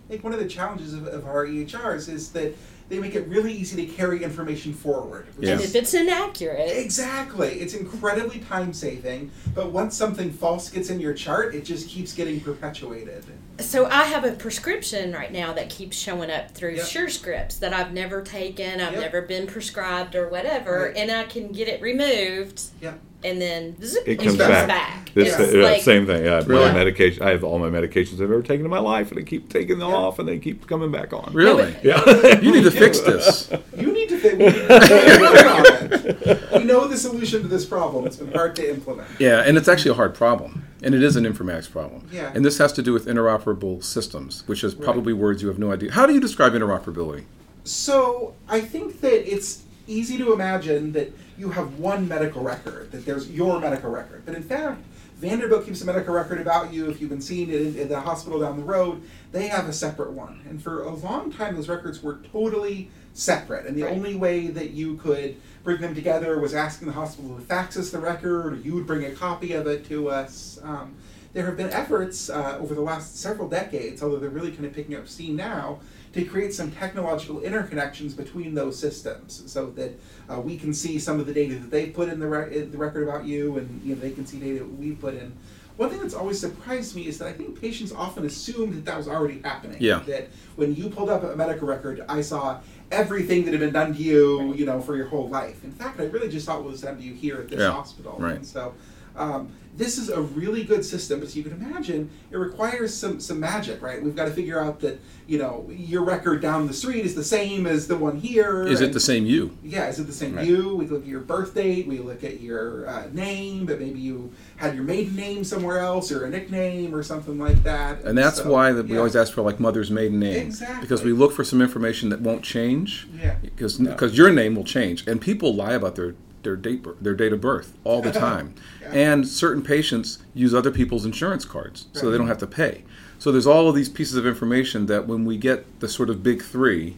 I 0.06 0.12
think 0.12 0.24
one 0.24 0.32
of 0.32 0.38
the 0.38 0.48
challenges 0.48 0.94
of, 0.94 1.06
of 1.06 1.26
our 1.26 1.44
EHRs 1.44 2.08
is 2.08 2.30
that 2.32 2.54
they 2.88 2.98
make 2.98 3.14
it 3.14 3.28
really 3.28 3.52
easy 3.52 3.84
to 3.87 3.92
carry 3.92 4.24
information 4.24 4.72
forward. 4.72 5.26
which 5.37 5.46
Yeah. 5.46 5.52
And 5.56 5.61
if 5.61 5.74
it's 5.74 5.92
inaccurate, 5.92 6.70
Exactly. 6.74 7.61
It's 7.61 7.74
incredibly 7.74 8.38
time 8.40 8.72
saving, 8.72 9.30
but 9.54 9.70
once 9.70 9.94
something 9.94 10.30
false 10.32 10.70
gets 10.70 10.88
in 10.88 10.98
your 10.98 11.12
chart, 11.12 11.54
it 11.54 11.66
just 11.66 11.87
keeps 11.87 12.14
getting 12.14 12.40
perpetuated. 12.40 13.26
so 13.58 13.84
I 13.84 14.04
have 14.04 14.24
a 14.24 14.32
prescription 14.32 15.12
right 15.12 15.30
now 15.30 15.52
that 15.52 15.68
keeps 15.68 15.98
showing 15.98 16.30
up 16.30 16.52
through 16.52 16.76
Yep. 16.76 16.87
SureScripts 16.87 17.58
that 17.58 17.74
I've 17.74 17.92
never 17.92 18.22
taken, 18.22 18.80
I've 18.80 18.92
Yep. 18.94 19.00
never 19.02 19.20
been 19.20 19.46
prescribed 19.46 20.14
or 20.14 20.28
whatever, 20.30 20.84
Right. 20.87 20.96
and 20.96 21.11
I 21.11 21.24
can 21.24 21.52
get 21.52 21.68
it 21.68 21.82
removed, 21.82 22.62
Yep. 22.80 22.98
And 23.24 23.40
then 23.40 23.76
zip, 23.83 24.04
It 24.07 24.16
comes 24.20 24.37
back. 24.37 24.68
back. 24.68 25.11
This 25.14 25.37
It's 25.38 25.52
uh, 25.54 25.59
like- 25.59 25.83
same 25.83 26.07
thing. 26.07 26.24
Yeah, 26.24 26.42
Really? 26.46 26.66
my 26.66 26.72
medication. 26.72 27.22
I 27.24 27.31
have 27.31 27.42
all 27.42 27.59
my 27.59 27.68
medications 27.68 28.14
I've 28.14 28.31
ever 28.31 28.42
taken 28.42 28.64
in 28.64 28.70
my 28.70 28.78
life, 28.78 29.11
and 29.11 29.18
I 29.18 29.22
keep 29.24 29.48
taking 29.52 29.78
them 29.81 29.92
off, 29.92 30.18
and 30.20 30.28
they 30.28 30.38
keep 30.38 30.66
coming 30.68 30.92
back 30.92 31.12
on. 31.12 31.31
Really? 31.33 31.74
Yeah. 31.83 32.02
You 32.40 32.52
need 32.52 32.62
to 32.64 32.70
fix 32.70 33.00
this. 33.11 33.50
You 33.76 33.92
need 33.92 34.09
to 34.11 34.18
think. 34.18 34.38
We, 34.38 34.44
need 34.46 34.54
to 34.54 35.18
work 35.20 35.46
on 35.46 35.92
it. 35.92 36.52
we 36.59 36.64
know 36.64 36.87
the 36.87 36.96
solution 36.96 37.42
to 37.42 37.48
this 37.48 37.64
problem. 37.64 38.07
It's 38.07 38.16
been 38.16 38.33
hard 38.33 38.54
to 38.57 38.70
implement. 38.70 39.09
Yeah, 39.18 39.42
and 39.44 39.57
it's 39.57 39.66
actually 39.68 39.90
a 39.90 39.94
hard 39.94 40.14
problem, 40.14 40.64
and 40.83 40.94
it 40.94 41.02
is 41.02 41.16
an 41.16 41.24
informatics 41.24 41.68
problem. 41.70 42.07
Yeah. 42.12 42.31
And 42.35 42.44
this 42.44 42.59
has 42.59 42.72
to 42.74 42.83
do 42.83 42.92
with 42.92 43.07
interoperable 43.07 43.83
systems, 43.83 44.44
which 44.46 44.62
is 44.62 44.74
probably 44.74 45.12
words 45.12 45.42
you 45.42 45.48
have 45.48 45.59
no 45.59 45.72
idea. 45.72 45.90
How 45.92 46.07
do 46.07 46.14
you 46.14 46.20
describe 46.20 46.52
interoperability? 46.52 47.24
So 47.64 48.35
I 48.48 48.61
think 48.61 49.00
that 49.00 49.31
it's 49.31 49.62
easy 49.87 50.16
to 50.18 50.33
imagine 50.33 50.92
that 50.92 51.12
you 51.38 51.51
have 51.51 51.79
one 51.79 52.09
medical 52.09 52.42
record, 52.42 52.90
that 52.90 53.07
there's 53.07 53.31
your 53.31 53.61
medical 53.61 53.90
record. 53.90 54.22
But 54.27 54.35
in 54.35 54.42
fact, 54.42 54.83
Vanderbilt 55.18 55.64
keeps 55.64 55.81
a 55.83 55.87
medical 55.87 56.14
record 56.14 56.40
about 56.40 56.72
you 56.72 56.90
if 56.90 57.01
you've 57.01 57.11
been 57.11 57.20
seen 57.20 57.51
in, 57.51 57.77
in 57.77 57.88
the 57.88 58.01
hospital 58.01 58.40
down 58.40 58.57
the 58.57 58.64
road. 58.64 59.03
They 59.33 59.48
have 59.48 59.68
a 59.68 59.72
separate 59.72 60.12
one. 60.12 60.40
And 60.48 60.62
for 60.62 60.83
a 60.83 60.90
long 60.94 61.33
time, 61.33 61.57
those 61.57 61.68
records 61.68 62.03
were 62.03 62.18
totally 62.33 62.90
separate. 63.14 63.66
And 63.66 63.77
the 63.77 63.83
Right. 63.85 63.92
only 63.92 64.14
way 64.16 64.48
that 64.48 64.70
you 64.70 64.96
could 64.96 65.37
bring 65.64 65.81
them 65.81 65.94
together 65.94 66.38
was 66.38 66.55
asking 66.55 66.87
the 66.88 66.94
hospital 66.94 67.37
to 67.37 67.42
fax 67.42 67.77
us 67.77 67.90
the 67.90 67.98
record, 67.98 68.53
or 68.53 68.57
you 68.57 68.74
would 68.74 68.87
bring 68.87 69.05
a 69.05 69.11
copy 69.11 69.53
of 69.53 69.66
it 69.66 69.85
to 69.88 70.09
us. 70.09 70.59
Um, 70.62 70.94
there 71.35 71.44
have 71.46 71.56
been 71.56 71.71
efforts 71.71 72.31
uh, 72.31 72.58
over 72.60 72.75
the 72.75 72.81
last 72.81 73.19
several 73.21 73.48
decades, 73.48 74.02
although 74.02 74.19
they're 74.19 74.31
really 74.31 74.52
kind 74.52 74.65
of 74.67 74.73
picking 74.73 74.94
up 74.96 75.08
steam 75.08 75.37
now, 75.37 75.79
to 76.13 76.25
create 76.25 76.54
some 76.54 76.71
technological 76.73 77.40
interconnections 77.40 78.17
between 78.17 78.54
those 78.54 78.79
systems, 78.79 79.42
so 79.46 79.71
that 79.71 79.98
uh, 80.29 80.40
we 80.40 80.56
can 80.56 80.73
see 80.73 80.98
some 80.98 81.21
of 81.21 81.27
the 81.27 81.33
data 81.35 81.54
that 81.56 81.71
they 81.71 81.87
put 81.87 82.09
in 82.09 82.19
the, 82.19 82.27
re- 82.27 82.61
the 82.61 82.79
record 82.79 83.06
about 83.09 83.25
you, 83.25 83.59
and 83.59 83.81
you 83.85 83.94
know 83.94 84.00
they 84.00 84.11
can 84.11 84.27
see 84.27 84.38
data 84.38 84.61
that 84.61 84.79
we 84.79 84.92
put 84.92 85.15
in. 85.15 85.33
One 85.77 85.90
thing 85.90 86.00
that's 86.00 86.15
always 86.15 86.40
surprised 86.40 86.96
me 86.96 87.06
is 87.06 87.19
that 87.19 87.29
I 87.29 87.33
think 87.33 87.61
patients 87.61 87.92
often 87.92 88.27
assumed 88.27 88.75
that 88.75 88.85
that 88.87 88.96
was 88.96 89.06
already 89.06 89.40
happening. 89.42 89.77
Yeah. 89.81 90.00
That 90.09 90.29
when 90.56 90.75
you 90.75 90.88
pulled 90.90 91.09
up 91.09 91.23
a 91.23 91.37
medical 91.37 91.69
record, 91.69 92.04
I 92.09 92.21
saw 92.21 92.59
everything 92.90 93.44
that 93.44 93.52
had 93.52 93.61
been 93.61 93.73
done 93.73 93.94
to 93.94 94.02
you, 94.02 94.54
you 94.54 94.67
know, 94.67 94.81
for 94.81 94.96
your 94.96 95.06
whole 95.06 95.29
life. 95.29 95.63
In 95.63 95.71
fact, 95.71 96.00
I 96.00 96.04
really 96.06 96.29
just 96.31 96.46
thought 96.46 96.63
what 96.63 96.73
was 96.73 96.81
done 96.81 96.96
to 96.96 97.02
you 97.02 97.15
here 97.15 97.37
at 97.37 97.48
this 97.48 97.61
Yeah, 97.61 97.71
hospital. 97.71 98.17
right. 98.19 98.35
And 98.37 98.46
so 98.46 98.75
Um, 99.19 99.52
this 99.79 99.96
is 99.96 100.08
a 100.10 100.21
really 100.21 100.64
good 100.64 100.85
system, 100.85 101.21
but 101.21 101.29
as 101.29 101.37
you 101.37 101.44
can 101.44 101.52
imagine, 101.52 102.10
it 102.33 102.37
requires 102.37 102.92
some 102.92 103.21
some 103.21 103.38
magic, 103.38 103.81
right? 103.81 104.02
We've 104.02 104.16
got 104.16 104.25
to 104.25 104.33
figure 104.33 104.60
out 104.60 104.81
that 104.81 105.00
you 105.29 105.38
know 105.38 105.71
your 105.71 106.02
record 106.02 106.42
down 106.42 106.66
the 106.66 106.75
street 106.75 107.04
is 107.04 107.14
the 107.14 107.23
same 107.23 107.64
as 107.64 107.87
the 107.87 107.96
one 107.96 108.16
here. 108.19 108.66
Is 108.66 108.81
it 108.81 108.92
the 108.92 109.00
same 109.00 109.25
you? 109.25 109.56
Yeah, 109.62 109.88
is 109.88 110.00
it 110.00 110.08
the 110.08 110.12
same 110.12 110.35
Right. 110.35 110.46
you? 110.46 110.75
We 110.75 110.87
look 110.87 111.02
at 111.02 111.08
your 111.08 111.21
birth 111.21 111.54
date, 111.54 111.87
we 111.87 111.98
look 111.98 112.25
at 112.25 112.40
your 112.40 112.88
uh, 112.88 113.06
name, 113.12 113.66
but 113.66 113.81
maybe 113.81 114.00
you 114.00 114.33
had 114.56 114.75
your 114.75 114.85
maiden 114.85 115.14
name 115.14 115.44
somewhere 115.44 115.79
else 115.79 116.10
or 116.10 116.25
a 116.25 116.29
nickname 116.29 116.92
or 116.92 117.04
something 117.04 117.38
like 117.38 117.62
that. 117.62 118.02
And 118.02 118.19
that's 118.19 118.38
so, 118.38 118.50
why 118.50 118.73
that 118.73 118.87
we 118.87 118.92
yeah. 118.92 118.98
always 118.98 119.14
ask 119.14 119.33
for 119.33 119.42
like 119.42 119.60
mother's 119.60 119.92
maiden 119.92 120.19
name. 120.19 120.48
Exactly. 120.48 120.81
Because 120.81 121.04
we 121.04 121.12
look 121.12 121.33
for 121.33 121.44
some 121.44 121.62
information 121.62 122.08
that 122.08 122.21
won't 122.21 122.42
change. 122.42 123.06
Yeah. 123.16 123.37
Because 123.40 123.79
because 123.79 124.19
your 124.19 124.33
name 124.33 124.56
will 124.56 124.64
change, 124.64 125.06
and 125.06 125.21
people 125.21 125.54
lie 125.54 125.75
about 125.75 125.94
their 125.94 126.16
their 126.42 126.56
date 126.56 126.84
their 127.02 127.14
date 127.14 127.32
of 127.32 127.40
birth 127.40 127.76
all 127.84 128.00
the 128.02 128.12
time, 128.28 128.54
Yeah. 128.80 128.92
and 128.92 129.26
certain 129.26 129.62
patients 129.62 130.18
use 130.34 130.54
other 130.54 130.70
people's 130.70 131.04
insurance 131.04 131.44
cards 131.44 131.86
so 131.92 132.10
they 132.10 132.18
don't 132.18 132.28
have 132.28 132.38
to 132.38 132.46
pay. 132.46 132.84
So 133.18 133.32
there's 133.32 133.46
all 133.46 133.68
of 133.68 133.74
these 133.74 133.88
pieces 133.88 134.16
of 134.16 134.26
information 134.26 134.86
that 134.86 135.06
when 135.08 135.24
we 135.24 135.36
get 135.36 135.80
the 135.80 135.88
sort 135.88 136.08
of 136.08 136.22
big 136.22 136.42
three, 136.42 136.96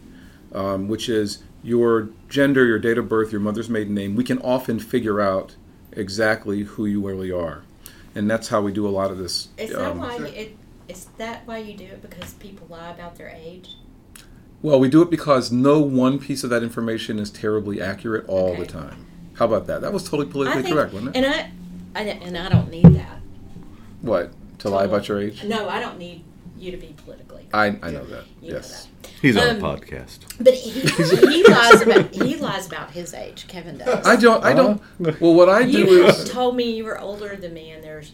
um, 0.54 0.86
which 0.88 1.08
is 1.08 1.42
your 1.62 2.10
gender, 2.28 2.64
your 2.66 2.78
date 2.78 2.98
of 2.98 3.08
birth, 3.08 3.32
your 3.32 3.40
mother's 3.40 3.68
maiden 3.70 3.94
name, 3.94 4.14
we 4.16 4.24
can 4.24 4.38
often 4.38 4.78
figure 4.78 5.20
out 5.20 5.56
exactly 5.92 6.62
who 6.62 6.86
you 6.86 7.06
really 7.06 7.32
are, 7.32 7.62
and 8.14 8.30
that's 8.30 8.48
how 8.48 8.60
we 8.60 8.72
do 8.72 8.86
a 8.86 8.90
lot 8.90 9.10
of 9.10 9.18
this. 9.18 9.48
Is 9.56 9.70
that 9.70 9.92
um, 9.92 9.98
why 9.98 10.16
you, 10.16 10.24
it? 10.24 10.56
Is 10.88 11.06
that 11.18 11.46
why 11.46 11.58
you 11.58 11.76
do 11.76 11.84
it? 11.84 12.02
Because 12.02 12.34
people 12.34 12.66
lie 12.68 12.90
about 12.90 13.16
their 13.16 13.28
age. 13.28 13.76
Well, 14.62 14.78
we 14.78 14.88
do 14.88 15.00
it 15.00 15.08
because 15.10 15.50
no 15.50 15.80
one 15.80 16.18
piece 16.18 16.44
of 16.44 16.50
that 16.50 16.62
information 16.62 17.18
is 17.18 17.30
terribly 17.30 17.80
accurate 17.80 18.26
all 18.28 18.54
the 18.56 18.66
time. 18.66 19.06
How 19.40 19.46
about 19.46 19.66
that? 19.68 19.80
That 19.80 19.94
was 19.94 20.04
totally 20.04 20.30
politically 20.30 20.62
think, 20.64 20.74
correct, 20.74 20.92
wasn't 20.92 21.16
it? 21.16 21.24
and 21.24 21.26
I, 21.34 21.50
I, 21.98 22.02
and 22.02 22.36
I 22.36 22.50
don't 22.50 22.70
need 22.70 22.84
that. 22.94 23.20
what? 24.02 24.32
To 24.58 24.68
lie 24.68 24.84
about 24.84 25.08
your 25.08 25.18
age? 25.18 25.42
No, 25.44 25.66
I 25.66 25.80
don't 25.80 25.98
need 25.98 26.22
you 26.58 26.70
to 26.72 26.76
be 26.76 26.94
politically. 27.04 27.48
I, 27.50 27.68
I 27.68 27.90
know 27.90 28.04
that. 28.04 28.26
You 28.42 28.50
know 28.50 28.56
yes. 28.58 28.88
He's 29.22 29.38
on 29.38 29.48
Um, 29.48 29.56
a 29.56 29.60
podcast. 29.60 30.18
But 30.38 30.52
he, 30.64 30.80
he 30.80 31.42
lies 31.44 31.80
about 31.80 32.14
he 32.14 32.36
lies 32.36 32.66
about 32.66 32.90
his 32.90 33.14
age. 33.14 33.48
Kevin 33.48 33.78
does. 33.78 34.06
I 34.06 34.16
don't. 34.16 34.44
I 34.44 34.52
don't. 34.52 34.82
Well, 35.22 35.32
what 35.32 35.48
I 35.48 35.62
do 35.62 35.68
is. 35.68 35.90
you 35.90 36.06
is. 36.06 36.28
told 36.30 36.54
me 36.54 36.76
you 36.76 36.84
were 36.84 37.00
older 37.00 37.34
than 37.34 37.54
me, 37.54 37.70
and 37.70 37.82
there's 37.82 38.12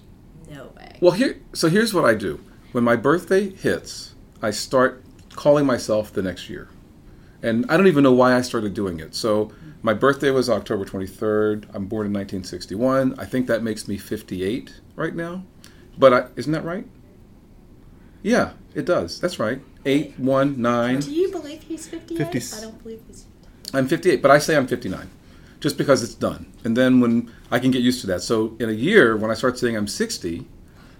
no 0.48 0.70
way. 0.76 0.96
Well, 1.00 1.10
here. 1.10 1.40
So 1.52 1.68
here's 1.68 1.92
what 1.92 2.04
I 2.04 2.14
do. 2.14 2.38
When 2.70 2.84
my 2.84 2.94
birthday 2.94 3.50
hits, 3.50 4.14
I 4.40 4.52
start 4.52 5.02
calling 5.34 5.66
myself 5.66 6.12
the 6.12 6.22
next 6.22 6.48
year, 6.48 6.68
and 7.42 7.66
I 7.68 7.76
don't 7.76 7.88
even 7.88 8.04
know 8.04 8.12
why 8.12 8.32
I 8.36 8.42
started 8.42 8.74
doing 8.74 9.00
it. 9.00 9.16
So 9.16 9.50
my 9.86 9.94
birthday 9.94 10.32
was 10.32 10.50
October 10.50 10.84
23rd. 10.84 11.66
I'm 11.72 11.86
born 11.86 12.06
in 12.06 12.12
1961. 12.12 13.14
I 13.20 13.24
think 13.24 13.46
that 13.46 13.62
makes 13.62 13.86
me 13.86 13.96
58 13.96 14.80
right 14.96 15.14
now. 15.14 15.44
But 15.96 16.12
I, 16.12 16.26
isn't 16.34 16.50
that 16.50 16.64
right? 16.64 16.84
Yeah, 18.20 18.54
it 18.74 18.84
does. 18.84 19.20
That's 19.20 19.38
right. 19.38 19.60
Eight, 19.84 20.18
one, 20.18 20.60
nine. 20.60 20.98
Do 20.98 21.12
you 21.12 21.30
believe 21.30 21.62
he's 21.62 21.86
58? 21.86 22.18
50 22.32 22.56
I 22.56 22.60
don't 22.62 22.82
believe 22.82 23.00
he's. 23.06 23.26
I'm 23.72 23.86
58, 23.86 24.20
but 24.20 24.32
I 24.32 24.38
say 24.38 24.56
I'm 24.56 24.66
59, 24.66 25.08
just 25.60 25.78
because 25.78 26.02
it's 26.02 26.14
done. 26.14 26.52
And 26.64 26.76
then 26.76 26.98
when 26.98 27.32
I 27.52 27.60
can 27.60 27.70
get 27.70 27.80
used 27.80 28.00
to 28.00 28.08
that. 28.08 28.22
So 28.22 28.56
in 28.58 28.68
a 28.68 28.72
year, 28.72 29.16
when 29.16 29.30
I 29.30 29.34
start 29.34 29.56
saying 29.56 29.76
I'm 29.76 29.86
60, 29.86 30.48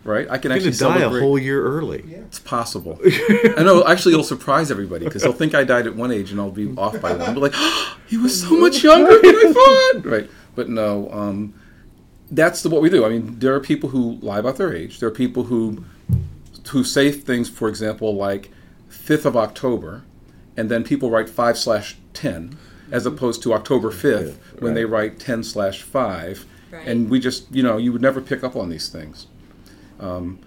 right, 0.07 0.27
I 0.31 0.39
can 0.39 0.51
You're 0.51 0.57
actually 0.57 0.77
gonna 0.79 0.95
die 0.95 0.99
celebrate. 1.01 1.19
a 1.19 1.23
whole 1.23 1.39
year 1.39 1.63
early. 1.65 2.05
Yeah. 2.07 2.19
It's 2.19 2.39
possible. 2.39 2.99
I 3.05 3.63
know. 3.63 3.85
Actually, 3.87 4.13
it'll 4.13 4.25
surprise 4.25 4.71
everybody 4.71 5.05
because 5.05 5.23
they'll 5.23 5.33
think 5.33 5.55
I 5.55 5.65
died 5.65 5.87
at 5.87 5.97
one 5.97 6.13
age 6.13 6.31
and 6.31 6.41
I'll 6.41 6.51
be 6.51 6.73
off 6.77 7.01
by 7.01 7.13
then. 7.13 7.29
I'll 7.29 7.41
like, 7.41 7.53
oh, 7.55 7.99
he 8.07 8.17
was 8.17 8.41
so 8.41 8.57
much 8.57 8.83
younger 8.83 9.19
than 9.21 9.35
I 9.35 9.93
thought. 9.95 10.05
Right. 10.11 10.31
But 10.55 10.69
no, 10.69 11.11
um, 11.11 11.55
that's 12.31 12.63
the, 12.63 12.71
what 12.71 12.83
we 12.83 12.91
do. 12.91 13.05
I 13.05 13.09
mean, 13.09 13.39
there 13.39 13.55
are 13.55 13.61
people 13.61 13.91
who 13.91 14.19
lie 14.23 14.39
about 14.39 14.57
their 14.57 14.75
age. 14.75 15.01
There 15.01 15.09
are 15.09 15.13
people 15.13 15.45
who 15.45 15.85
who 16.69 16.83
say 16.83 17.13
things, 17.13 17.49
for 17.49 17.69
example, 17.69 18.15
like 18.15 18.51
fifth 18.89 19.27
of 19.27 19.37
October, 19.37 20.03
and 20.57 20.69
then 20.69 20.83
people 20.83 21.11
write 21.11 21.29
five 21.29 21.57
slash 21.59 21.97
ten 22.13 22.57
as 22.91 23.05
opposed 23.07 23.43
to 23.43 23.53
October 23.53 23.91
fifth 23.91 24.39
when 24.61 24.75
they 24.75 24.85
write 24.85 25.19
ten 25.19 25.43
slash 25.43 25.83
five. 25.83 26.45
Right. 26.71 26.87
And 26.87 27.09
we 27.09 27.21
just, 27.21 27.51
you 27.53 27.63
know, 27.63 27.77
you 27.77 27.93
would 27.93 28.03
never 28.03 28.21
pick 28.21 28.43
up 28.43 28.57
on 28.57 28.69
these 28.69 28.89
things. 28.89 29.27
Um, 30.01 30.41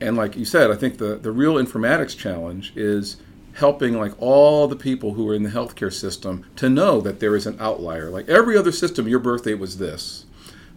and 0.00 0.16
like 0.16 0.36
you 0.36 0.44
said, 0.44 0.70
I 0.70 0.76
think 0.76 0.98
the, 0.98 1.16
the 1.16 1.32
real 1.32 1.54
informatics 1.54 2.16
challenge 2.16 2.72
is 2.76 3.16
helping 3.54 3.98
like 3.98 4.12
all 4.20 4.68
the 4.68 4.76
people 4.76 5.14
who 5.14 5.28
are 5.30 5.34
in 5.34 5.42
the 5.42 5.50
healthcare 5.50 5.92
system 5.92 6.44
to 6.56 6.68
know 6.68 7.00
that 7.00 7.20
there 7.20 7.34
is 7.34 7.46
an 7.46 7.56
outlier. 7.58 8.10
Like 8.10 8.28
every 8.28 8.56
other 8.56 8.72
system, 8.72 9.08
your 9.08 9.18
birthday 9.18 9.54
was 9.54 9.78
this. 9.78 10.26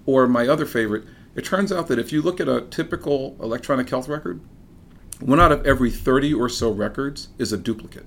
Or 0.05 0.27
my 0.27 0.47
other 0.47 0.65
favorite, 0.65 1.03
it 1.35 1.43
turns 1.43 1.71
out 1.71 1.87
that 1.87 1.99
if 1.99 2.13
you 2.13 2.21
look 2.21 2.39
at 2.39 2.47
a 2.47 2.61
typical 2.61 3.35
electronic 3.41 3.89
health 3.89 4.07
record, 4.07 4.39
one 5.19 5.39
out 5.39 5.51
of 5.51 5.65
every 5.65 5.91
30 5.91 6.33
or 6.33 6.47
so 6.47 6.71
records 6.71 7.27
is 7.37 7.51
a 7.51 7.57
duplicate. 7.57 8.05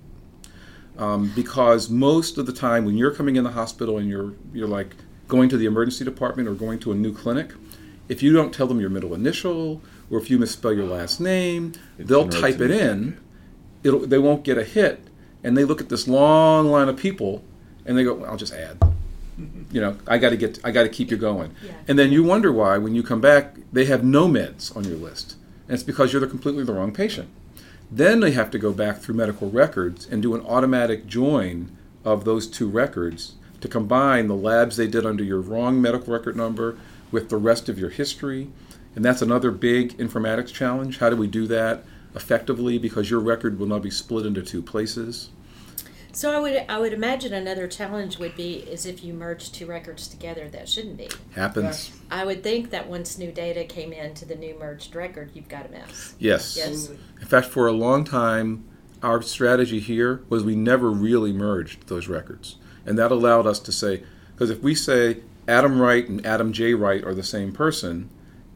Um, 0.97 1.33
because 1.35 1.91
most 1.91 2.39
of 2.39 2.47
the 2.47 2.53
time 2.53 2.85
when 2.85 2.97
you're 2.97 3.15
coming 3.15 3.37
in 3.37 3.45
the 3.45 3.51
hospital 3.51 3.99
and 3.99 4.09
you're 4.09 4.35
you're 4.53 4.69
like 4.69 4.95
going 5.27 5.49
to 5.49 5.57
the 5.57 5.65
emergency 5.65 6.05
department 6.05 6.49
or 6.49 6.55
going 6.55 6.79
to 6.81 6.93
a 6.93 6.95
new 6.95 7.15
clinic, 7.15 7.53
if 8.09 8.23
you 8.23 8.33
don't 8.33 8.53
tell 8.53 8.67
them 8.67 8.81
your 8.81 8.91
middle 8.91 9.15
initial 9.15 9.83
or 10.11 10.19
if 10.19 10.31
you 10.31 10.39
misspell 10.39 10.73
your 10.73 10.87
last 10.87 11.21
name, 11.21 11.73
they'll 11.99 12.29
type 12.29 12.61
it 12.61 12.71
in. 12.71 13.19
It'll, 13.83 14.01
they 14.01 14.19
won't 14.19 14.45
get 14.45 14.59
a 14.59 14.65
hit, 14.65 15.01
and 15.43 15.57
they 15.57 15.65
look 15.65 15.81
at 15.81 15.89
this 15.89 16.07
long 16.07 16.67
line 16.69 16.89
of 16.89 16.97
people, 16.97 17.43
and 17.85 17.97
they 17.97 18.05
go, 18.05 18.15
well, 18.15 18.31
"I'll 18.31 18.37
just 18.37 18.53
add." 18.53 18.79
You 19.73 19.81
know, 19.81 19.97
I 20.07 20.19
got 20.19 20.31
to 20.31 20.37
get, 20.37 20.59
I 20.63 20.71
got 20.71 20.83
to 20.83 20.89
keep 20.91 21.11
you 21.11 21.17
going, 21.17 21.53
Yeah. 21.65 21.73
and 21.89 21.99
then 21.99 22.13
you 22.13 22.23
wonder 22.23 22.53
why 22.53 22.77
when 22.79 22.95
you 22.95 23.03
come 23.03 23.21
back 23.21 23.57
they 23.73 23.87
have 23.87 24.05
no 24.05 24.29
meds 24.29 24.77
on 24.77 24.85
your 24.85 24.99
list, 24.99 25.37
and 25.67 25.75
it's 25.75 25.83
because 25.83 26.13
you're 26.13 26.21
the 26.21 26.27
completely 26.27 26.65
the 26.65 26.75
wrong 26.75 26.93
patient. 26.93 27.29
Then 27.91 28.21
they 28.21 28.33
have 28.33 28.51
to 28.53 28.59
go 28.59 28.73
back 28.73 28.99
through 28.99 29.15
medical 29.17 29.51
records 29.51 30.07
and 30.07 30.23
do 30.23 30.35
an 30.35 30.43
automatic 30.43 31.07
join 31.07 31.71
of 32.05 32.25
those 32.25 32.47
two 32.47 32.69
records 32.69 33.35
to 33.63 33.69
combine 33.69 34.29
the 34.29 34.35
labs 34.37 34.77
they 34.77 34.87
did 34.87 35.07
under 35.07 35.25
your 35.25 35.41
wrong 35.41 35.81
medical 35.81 36.13
record 36.13 36.37
number 36.37 36.77
with 37.11 37.29
the 37.29 37.37
rest 37.37 37.69
of 37.69 37.79
your 37.79 37.91
history. 37.91 38.49
And 38.95 39.05
that's 39.05 39.23
another 39.23 39.51
big 39.51 39.97
informatics 39.99 40.53
challenge. 40.53 40.99
How 40.99 41.11
do 41.11 41.17
we 41.17 41.27
do 41.27 41.47
that 41.47 41.85
effectively? 42.15 42.79
Because 42.79 43.11
your 43.11 43.21
record 43.21 43.59
will 43.59 43.67
not 43.67 43.83
be 43.83 43.91
split 43.91 44.27
into 44.27 44.43
two 44.43 44.63
places. 44.63 45.31
So 46.15 46.31
I 46.31 46.39
would 46.39 46.65
I 46.69 46.79
would 46.79 46.93
imagine 46.93 47.33
another 47.33 47.67
challenge 47.67 48.19
would 48.19 48.37
be 48.37 48.57
is 48.57 48.85
if 48.85 49.03
you 49.03 49.15
merge 49.15 49.51
two 49.51 49.65
records 49.65 50.09
together 50.09 50.47
that 50.51 50.69
shouldn't 50.69 50.99
be. 50.99 51.09
Happens. 51.35 51.91
I 52.11 52.27
would 52.27 52.43
think 52.43 52.71
that 52.71 52.87
once 52.87 53.17
new 53.17 53.33
data 53.33 53.65
came 53.65 53.95
into 53.95 54.27
the 54.27 54.35
new 54.35 54.59
merged 54.59 54.95
record, 54.95 55.31
you've 55.33 55.49
got 55.49 55.67
a 55.67 55.69
mess. 55.71 56.15
Yes. 56.19 56.55
Yes. 56.57 56.91
In 56.91 57.27
fact, 57.27 57.47
for 57.47 57.67
a 57.67 57.73
long 57.73 58.05
time, 58.05 58.65
our 59.03 59.23
strategy 59.23 59.81
here 59.81 60.23
was 60.29 60.45
we 60.45 60.55
never 60.55 60.91
really 60.91 61.33
merged 61.33 61.89
those 61.89 62.09
records. 62.09 62.57
And 62.85 62.99
that 62.99 63.11
allowed 63.11 63.47
us 63.47 63.59
to 63.61 63.73
say, 63.73 64.03
because 64.35 64.51
if 64.51 64.61
we 64.61 64.75
say 64.75 65.21
Adam 65.49 65.81
Wright 65.81 66.07
and 66.07 66.25
Adam 66.27 66.53
J. 66.53 66.75
Wright 66.75 67.03
are 67.05 67.15
the 67.15 67.23
same 67.23 67.53
person, 67.53 68.11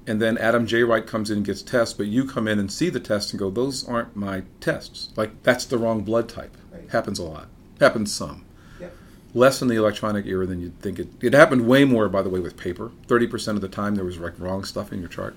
and 0.07 0.21
then 0.21 0.39
Adam 0.39 0.67
J. 0.67 0.83
Wright 0.85 1.07
comes 1.07 1.31
in 1.31 1.39
and 1.39 1.47
gets 1.47 1.63
tests, 1.63 1.95
but 1.95 2.07
you 2.07 2.25
come 2.25 2.47
in 2.47 2.59
and 2.59 2.71
see 2.71 2.89
the 2.91 3.01
tests 3.01 3.33
and 3.33 3.41
go, 3.41 3.51
those 3.51 3.87
aren't 3.89 4.15
my 4.15 4.43
tests. 4.61 5.11
Like, 5.17 5.43
that's 5.43 5.65
the 5.65 5.79
wrong 5.79 6.03
blood 6.03 6.29
type. 6.29 6.57
Right. 6.73 6.89
Happens 6.91 7.19
a 7.19 7.25
lot. 7.25 7.49
Happens 7.81 8.15
some. 8.15 8.45
Yep. 8.81 8.95
Less 9.35 9.63
in 9.63 9.69
the 9.69 9.77
electronic 9.77 10.27
era 10.27 10.47
than 10.47 10.61
you'd 10.61 10.79
think 10.81 10.99
it. 10.99 11.09
It 11.21 11.35
happened 11.35 11.67
way 11.67 11.85
more, 11.85 12.09
by 12.09 12.23
the 12.23 12.31
way, 12.31 12.41
with 12.41 12.57
paper. 12.57 12.93
Thirty 13.07 13.27
percent 13.27 13.57
of 13.57 13.63
the 13.63 13.69
time 13.69 13.95
there 13.95 14.05
was 14.05 14.19
like 14.19 14.39
wrong 14.39 14.65
stuff 14.65 14.93
in 14.93 15.01
your 15.01 15.09
chart. 15.09 15.37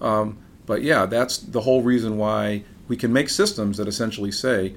Um, 0.00 0.38
but 0.64 0.82
yeah, 0.82 1.06
that's 1.06 1.38
the 1.38 1.62
whole 1.62 1.82
reason 1.82 2.16
why 2.16 2.64
we 2.88 2.96
can 2.96 3.12
make 3.12 3.28
systems 3.28 3.76
that 3.76 3.88
essentially 3.88 4.32
say, 4.32 4.76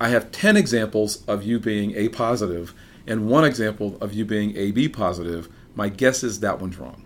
I 0.00 0.08
have 0.08 0.32
ten 0.32 0.56
examples 0.56 1.24
of 1.26 1.42
you 1.42 1.58
being 1.58 1.94
A 1.94 2.08
positive 2.08 2.74
and 3.06 3.28
one 3.28 3.44
example 3.44 3.96
of 4.00 4.12
you 4.12 4.24
being 4.24 4.56
AB 4.56 4.88
positive. 4.88 5.48
My 5.74 5.88
guess 5.88 6.24
is 6.24 6.40
that 6.40 6.60
one's 6.60 6.78
wrong. 6.78 7.02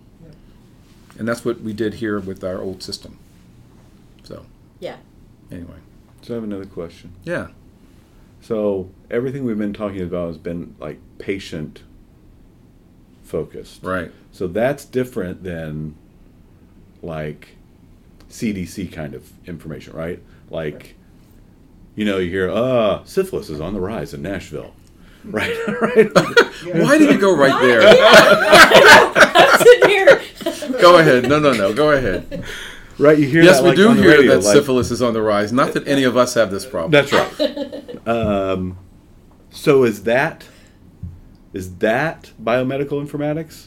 Yep. 1.20 1.28
And 1.28 1.28
that's 1.28 1.44
what 1.44 1.60
we 1.60 1.72
did 1.72 1.94
here 1.94 2.18
with 2.18 2.42
our 2.42 2.60
old 2.60 2.82
system. 2.82 3.18
So 4.22 4.46
Yeah. 4.80 4.96
anyway, 5.50 5.76
So 6.22 6.32
I 6.32 6.36
have 6.36 6.44
another 6.44 6.64
question. 6.64 7.12
yeah. 7.24 7.48
So 8.42 8.88
everything 9.10 9.44
we've 9.44 9.58
been 9.58 9.74
talking 9.74 10.00
about 10.00 10.28
has 10.28 10.38
been 10.38 10.74
like 10.80 10.98
patient 11.18 11.82
focused. 13.22 13.82
Right. 13.82 14.10
So 14.32 14.46
that's 14.46 14.84
different 14.86 15.42
than 15.44 15.94
like 17.02 17.56
CDC 18.30 18.90
kind 18.92 19.14
of 19.14 19.30
information, 19.46 19.92
right? 19.94 20.20
Like, 20.48 20.94
you 21.96 22.04
know, 22.06 22.16
you 22.18 22.30
hear, 22.30 22.50
uh, 22.50 23.04
syphilis 23.04 23.50
is 23.50 23.60
on 23.60 23.74
the 23.74 23.80
rise 23.80 24.14
in 24.14 24.22
Nashville. 24.22 24.72
Right, 25.22 25.54
right. 25.82 26.08
Why 26.76 26.96
did 26.96 27.10
you 27.10 27.18
go 27.20 27.36
right 27.36 27.52
Why? 27.52 27.66
there? 27.66 27.82
I'm 27.84 29.58
sitting 29.58 29.88
here. 29.90 30.22
Go 30.80 30.98
ahead. 30.98 31.28
No, 31.28 31.38
no, 31.38 31.52
no. 31.52 31.72
Go 31.74 31.92
ahead. 31.92 32.44
right, 32.98 33.18
you 33.18 33.26
hear 33.26 33.42
Yes, 33.42 33.56
that, 33.58 33.62
we 33.64 33.68
like, 33.70 33.76
do 33.76 33.88
on 33.88 33.96
the 33.96 34.02
hear 34.02 34.12
radio, 34.18 34.32
that 34.36 34.44
like- 34.44 34.54
syphilis 34.56 34.90
is 34.90 35.02
on 35.02 35.12
the 35.14 35.22
rise. 35.22 35.52
Not 35.52 35.72
that 35.74 35.86
any 35.88 36.04
of 36.04 36.16
us 36.16 36.34
have 36.34 36.50
this 36.50 36.64
problem. 36.66 36.90
That's 36.92 37.12
right. 37.12 38.06
um, 38.08 38.78
so 39.50 39.84
is 39.84 40.02
that 40.04 40.44
is 41.52 41.76
that 41.78 42.30
biomedical 42.42 43.04
informatics? 43.04 43.66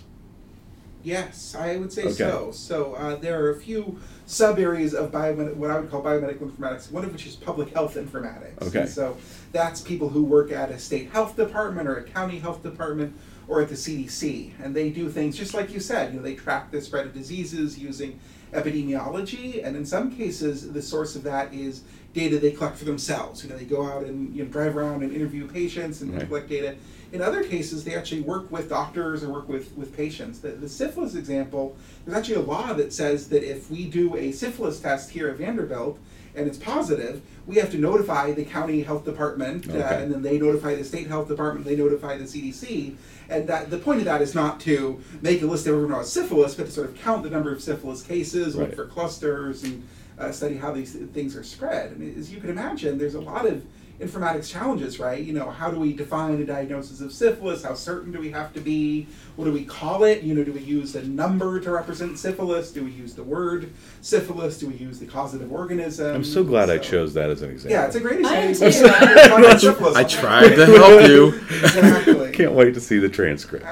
Yes, 1.03 1.53
I 1.53 1.75
would 1.77 1.91
say 1.91 2.03
Okay. 2.03 2.13
so. 2.13 2.51
So 2.53 2.93
uh, 2.93 3.15
there 3.17 3.43
are 3.43 3.49
a 3.51 3.59
few 3.59 3.99
sub 4.33 4.57
areas 4.57 4.93
of 4.93 5.11
biomed- 5.11 5.55
what 5.55 5.69
I 5.69 5.79
would 5.79 5.89
call 5.91 6.01
biomedical 6.03 6.49
informatics. 6.49 6.91
One 6.91 7.05
of 7.05 7.11
which 7.11 7.27
is 7.27 7.35
public 7.35 7.69
health 7.69 7.95
informatics. 7.95 8.61
Okay. 8.67 8.81
And 8.81 8.89
so 8.89 9.17
that's 9.51 9.79
people 9.81 10.09
who 10.09 10.23
work 10.23 10.51
at 10.51 10.71
a 10.71 10.79
state 10.79 11.11
health 11.11 11.35
department 11.35 11.87
or 11.87 11.97
a 11.97 12.03
county 12.03 12.39
health 12.39 12.63
department 12.63 13.15
or 13.47 13.61
at 13.61 13.69
the 13.69 13.75
CDC, 13.75 14.53
and 14.63 14.73
they 14.75 14.89
do 14.89 15.09
things 15.09 15.37
just 15.37 15.53
like 15.53 15.71
you 15.73 15.79
said. 15.79 16.13
You 16.13 16.19
know, 16.19 16.23
they 16.23 16.35
track 16.35 16.71
the 16.71 16.81
spread 16.81 17.05
of 17.05 17.13
diseases 17.13 17.77
using 17.77 18.19
epidemiology, 18.53 19.65
and 19.65 19.75
in 19.75 19.85
some 19.85 20.15
cases, 20.15 20.71
the 20.71 20.81
source 20.81 21.15
of 21.15 21.23
that 21.23 21.53
is 21.53 21.81
data 22.13 22.37
they 22.39 22.51
collect 22.51 22.77
for 22.77 22.85
themselves. 22.85 23.43
You 23.43 23.49
know, 23.49 23.57
they 23.57 23.65
go 23.65 23.85
out 23.85 24.03
and 24.03 24.35
you 24.35 24.43
know, 24.43 24.49
drive 24.49 24.77
around 24.77 25.03
and 25.03 25.11
interview 25.11 25.47
patients 25.47 26.01
and 26.01 26.13
Right. 26.13 26.27
collect 26.27 26.49
data. 26.49 26.75
In 27.11 27.21
other 27.21 27.43
cases, 27.43 27.83
they 27.83 27.95
actually 27.95 28.21
work 28.21 28.51
with 28.51 28.69
doctors 28.69 29.23
or 29.23 29.29
work 29.31 29.47
with, 29.47 29.75
with 29.77 29.95
patients. 29.95 30.39
The, 30.39 30.49
the 30.49 30.69
syphilis 30.69 31.13
example, 31.15 31.75
there's 32.05 32.17
actually 32.17 32.35
a 32.35 32.41
law 32.41 32.73
that 32.73 32.91
says 32.93 33.29
that 33.29 33.43
if 33.43 33.69
we 33.69 33.85
do 33.85 34.15
a 34.15 34.31
syphilis 34.31 34.79
test 34.79 35.11
here 35.11 35.27
at 35.29 35.37
Vanderbilt 35.37 35.99
and 36.35 36.47
it's 36.47 36.57
positive, 36.57 37.21
we 37.45 37.57
have 37.57 37.69
to 37.71 37.77
notify 37.77 38.31
the 38.31 38.43
county 38.45 38.81
health 38.81 39.05
department, 39.05 39.69
uh, 39.69 39.73
and 39.77 40.11
then 40.11 40.23
they 40.23 40.39
notify 40.39 40.73
the 40.73 40.83
state 40.83 41.05
health 41.07 41.27
department, 41.27 41.65
they 41.67 41.75
notify 41.75 42.17
the 42.17 42.23
CDC. 42.23 42.95
And 43.29 43.47
that, 43.47 43.69
the 43.69 43.77
point 43.77 43.99
of 43.99 44.05
that 44.05 44.21
is 44.21 44.33
not 44.33 44.59
to 44.61 44.99
make 45.21 45.41
a 45.43 45.45
list 45.45 45.67
of 45.67 45.73
everyone 45.73 45.91
who 45.91 45.97
has 45.99 46.11
syphilis, 46.11 46.55
but 46.55 46.65
to 46.65 46.71
sort 46.71 46.89
of 46.89 46.95
count 46.95 47.21
the 47.21 47.29
number 47.29 47.51
of 47.53 47.61
syphilis 47.61 48.01
cases, 48.01 48.55
look 48.55 48.73
for 48.75 48.85
clusters, 48.87 49.63
and 49.63 49.87
uh, 50.17 50.31
study 50.31 50.55
how 50.55 50.71
these 50.71 50.95
things 51.13 51.35
are 51.35 51.43
spread. 51.43 51.91
And 51.91 52.17
as 52.17 52.31
you 52.31 52.39
can 52.39 52.49
imagine, 52.49 52.97
there's 52.97 53.15
a 53.15 53.21
lot 53.21 53.45
of 53.45 53.63
informatics 54.03 54.49
challenges, 54.51 54.99
right? 54.99 55.23
You 55.23 55.33
know, 55.33 55.49
how 55.49 55.71
do 55.71 55.79
we 55.79 55.93
define 55.93 56.41
a 56.41 56.45
diagnosis 56.45 57.01
of 57.01 57.11
syphilis? 57.11 57.63
How 57.63 57.73
certain 57.73 58.11
do 58.11 58.19
we 58.19 58.31
have 58.31 58.53
to 58.53 58.59
be? 58.61 59.07
What 59.35 59.45
do 59.45 59.51
we 59.51 59.63
call 59.65 60.03
it? 60.03 60.21
You 60.21 60.33
know, 60.35 60.43
do 60.43 60.51
we 60.53 60.59
use 60.61 60.95
a 60.95 61.03
number 61.03 61.59
to 61.59 61.71
represent 61.71 62.19
syphilis? 62.19 62.71
Do 62.71 62.83
we 62.83 62.91
use 62.91 63.13
the 63.15 63.23
word 63.23 63.71
syphilis? 64.01 64.59
Do 64.59 64.67
we 64.67 64.75
use 64.75 64.99
the 64.99 65.05
causative 65.07 65.51
organism? 65.51 66.15
I'm 66.15 66.23
so 66.23 66.43
glad 66.43 66.69
I 66.69 66.77
chose 66.77 67.13
that 67.15 67.29
as 67.29 67.41
an 67.41 67.51
example. 67.51 67.71
Yeah, 67.77 67.85
it's 67.87 67.95
a 67.95 67.99
great 67.99 68.23
I 68.25 68.43
example. 68.47 69.57
too. 69.59 69.85
I 69.95 70.03
tried 70.03 70.55
to 70.55 70.65
help 70.65 71.07
you. 71.07 71.27
Exactly. 71.49 72.31
Can't 72.33 72.53
wait 72.53 72.73
to 72.73 72.81
see 72.81 72.99
the 72.99 73.09
transcript. 73.09 73.65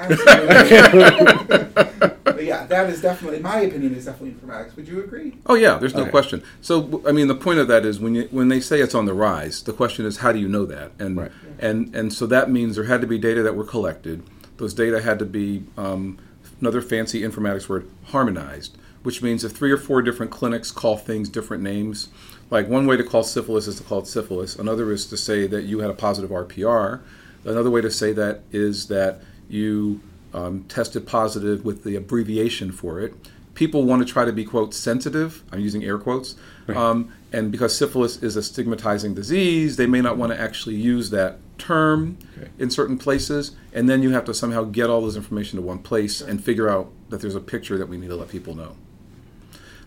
But 2.24 2.44
yeah, 2.44 2.66
that 2.66 2.88
is 2.90 3.00
definitely, 3.00 3.36
in 3.38 3.42
my 3.42 3.60
opinion, 3.60 3.94
is 3.94 4.04
definitely 4.06 4.32
informatics. 4.32 4.74
Would 4.76 4.88
you 4.88 5.02
agree? 5.02 5.34
Oh 5.46 5.54
yeah, 5.54 5.78
there's 5.78 5.94
no 5.94 6.02
Okay. 6.02 6.10
question. 6.10 6.42
So 6.60 7.02
I 7.06 7.12
mean, 7.12 7.28
the 7.28 7.34
point 7.34 7.58
of 7.58 7.68
that 7.68 7.84
is 7.84 8.00
when 8.00 8.14
you 8.14 8.28
when 8.30 8.48
they 8.48 8.60
say 8.60 8.80
it's 8.80 8.94
on 8.94 9.04
the 9.06 9.14
rise, 9.14 9.62
the 9.62 9.72
question 9.72 10.06
is 10.06 10.18
how 10.22 10.32
do 10.32 10.38
you 10.38 10.48
know 10.48 10.64
that? 10.64 10.92
And 10.98 11.16
Right. 11.16 11.32
and 11.58 11.94
and 11.94 12.12
so 12.12 12.26
that 12.26 12.50
means 12.50 12.76
there 12.76 12.84
had 12.84 13.00
to 13.02 13.06
be 13.06 13.18
data 13.18 13.42
that 13.42 13.54
were 13.54 13.64
collected. 13.64 14.22
Those 14.56 14.72
data 14.74 15.02
had 15.02 15.18
to 15.18 15.24
be 15.24 15.64
um, 15.76 16.18
another 16.60 16.80
fancy 16.80 17.22
informatics 17.22 17.68
word 17.68 17.88
harmonized, 18.06 18.76
which 19.02 19.22
means 19.22 19.44
if 19.44 19.52
three 19.52 19.70
or 19.72 19.76
four 19.76 20.00
different 20.02 20.30
clinics 20.32 20.70
call 20.70 20.96
things 20.96 21.28
different 21.28 21.62
names, 21.62 22.08
like 22.50 22.68
one 22.68 22.86
way 22.86 22.96
to 22.96 23.04
call 23.04 23.22
syphilis 23.24 23.66
is 23.66 23.76
to 23.78 23.82
call 23.84 23.98
it 24.00 24.06
syphilis. 24.06 24.56
Another 24.56 24.90
is 24.92 25.06
to 25.06 25.16
say 25.16 25.46
that 25.46 25.62
you 25.62 25.80
had 25.80 25.90
a 25.90 25.94
positive 25.94 26.30
RPR. 26.30 27.00
Another 27.44 27.70
way 27.70 27.80
to 27.80 27.90
say 27.90 28.12
that 28.12 28.42
is 28.52 28.86
that 28.88 29.20
you 29.48 30.00
um, 30.32 30.64
tested 30.68 31.06
positive 31.06 31.64
with 31.64 31.82
the 31.84 31.96
abbreviation 31.96 32.70
for 32.72 33.00
it. 33.00 33.14
People 33.54 33.84
want 33.84 34.06
to 34.06 34.10
try 34.10 34.24
to 34.24 34.32
be 34.32 34.44
quote 34.44 34.72
sensitive. 34.72 35.42
I'm 35.52 35.60
using 35.60 35.84
air 35.84 35.98
quotes, 35.98 36.36
um, 36.74 37.12
and 37.32 37.52
because 37.52 37.76
syphilis 37.76 38.22
is 38.22 38.34
a 38.36 38.42
stigmatizing 38.42 39.14
disease, 39.14 39.76
they 39.76 39.86
may 39.86 40.00
not 40.00 40.16
want 40.16 40.32
to 40.32 40.40
actually 40.40 40.76
use 40.76 41.10
that 41.10 41.38
term 41.58 42.16
Okay. 42.38 42.48
in 42.58 42.70
certain 42.70 42.96
places. 42.98 43.52
And 43.72 43.88
then 43.88 44.02
you 44.02 44.10
have 44.10 44.24
to 44.24 44.34
somehow 44.34 44.64
get 44.64 44.88
all 44.90 45.02
this 45.04 45.16
information 45.16 45.56
to 45.58 45.62
one 45.62 45.78
place 45.80 46.20
and 46.20 46.42
figure 46.42 46.68
out 46.68 46.90
that 47.10 47.20
there's 47.20 47.34
a 47.34 47.40
picture 47.40 47.76
that 47.78 47.88
we 47.88 47.98
need 47.98 48.08
to 48.08 48.16
let 48.16 48.28
people 48.28 48.54
know. 48.54 48.76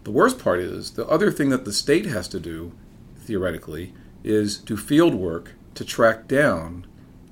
The 0.03 0.11
worst 0.11 0.37
part 0.37 0.59
is 0.59 0.91
the 0.91 1.07
other 1.07 1.31
thing 1.31 1.49
that 1.49 1.65
the 1.65 1.73
state 1.73 2.05
has 2.05 2.27
to 2.29 2.39
do, 2.39 2.71
theoretically, 3.17 3.93
is 4.23 4.57
do 4.57 4.77
field 4.77 5.15
work 5.15 5.53
to 5.73 5.83
track 5.83 6.27
down 6.27 6.85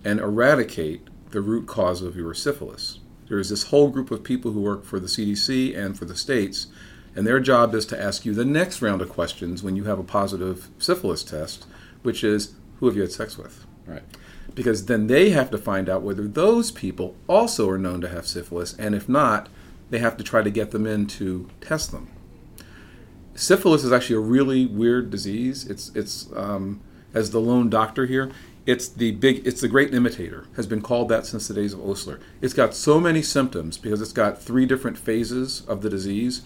and 0.03 0.19
eradicate 0.19 1.07
the 1.29 1.41
root 1.41 1.67
cause 1.67 2.01
of 2.01 2.15
your 2.15 2.33
syphilis. 2.33 2.99
There 3.29 3.39
is 3.39 3.49
this 3.49 3.63
whole 3.63 3.89
group 3.89 4.11
of 4.11 4.23
people 4.23 4.51
who 4.51 4.61
work 4.61 4.83
for 4.85 4.99
the 4.99 5.07
CDC 5.07 5.77
and 5.77 5.97
for 5.97 6.05
the 6.05 6.15
states, 6.15 6.67
and 7.15 7.25
their 7.25 7.39
job 7.39 7.73
is 7.75 7.85
to 7.87 8.01
ask 8.01 8.25
you 8.25 8.33
the 8.33 8.45
next 8.45 8.81
round 8.81 9.01
of 9.01 9.09
questions 9.09 9.61
when 9.63 9.75
you 9.75 9.83
have 9.85 9.99
a 9.99 10.03
positive 10.03 10.69
syphilis 10.79 11.23
test, 11.23 11.65
which 12.01 12.23
is 12.23 12.53
who 12.79 12.87
have 12.87 12.95
you 12.95 13.01
had 13.01 13.11
sex 13.11 13.37
with? 13.37 13.65
Right. 13.85 14.03
because 14.55 14.85
then 14.85 15.07
they 15.07 15.31
have 15.31 15.51
to 15.51 15.57
find 15.57 15.89
out 15.89 16.03
whether 16.03 16.27
those 16.27 16.71
people 16.71 17.15
also 17.27 17.69
are 17.69 17.77
known 17.77 18.01
to 18.01 18.09
have 18.09 18.25
syphilis, 18.27 18.73
and 18.77 18.95
if 18.95 19.09
not, 19.09 19.49
they 19.89 19.99
have 19.99 20.17
to 20.17 20.23
try 20.23 20.41
to 20.41 20.49
get 20.49 20.71
them 20.71 20.85
in 20.85 21.05
to 21.07 21.49
test 21.61 21.91
them. 21.91 22.07
Syphilis 23.35 23.83
is 23.83 23.91
actually 23.91 24.15
a 24.15 24.19
really 24.19 24.65
weird 24.65 25.09
disease. 25.09 25.65
It's 25.67 25.91
it's 25.95 26.29
um, 26.35 26.81
as 27.13 27.31
the 27.31 27.39
lone 27.39 27.69
doctor 27.69 28.05
here. 28.05 28.31
It's 28.65 28.87
the 28.87 29.11
big. 29.11 29.45
It's 29.45 29.61
the 29.61 29.67
great 29.67 29.93
imitator. 29.93 30.47
Has 30.55 30.67
been 30.67 30.81
called 30.81 31.09
that 31.09 31.25
since 31.25 31.47
the 31.47 31.53
days 31.53 31.73
of 31.73 31.81
Osler. 31.87 32.19
It's 32.41 32.53
got 32.53 32.73
so 32.73 32.99
many 32.99 33.21
symptoms 33.21 33.77
because 33.77 34.01
it's 34.01 34.13
got 34.13 34.41
three 34.41 34.65
different 34.65 34.97
phases 34.97 35.61
of 35.67 35.81
the 35.81 35.89
disease. 35.89 36.41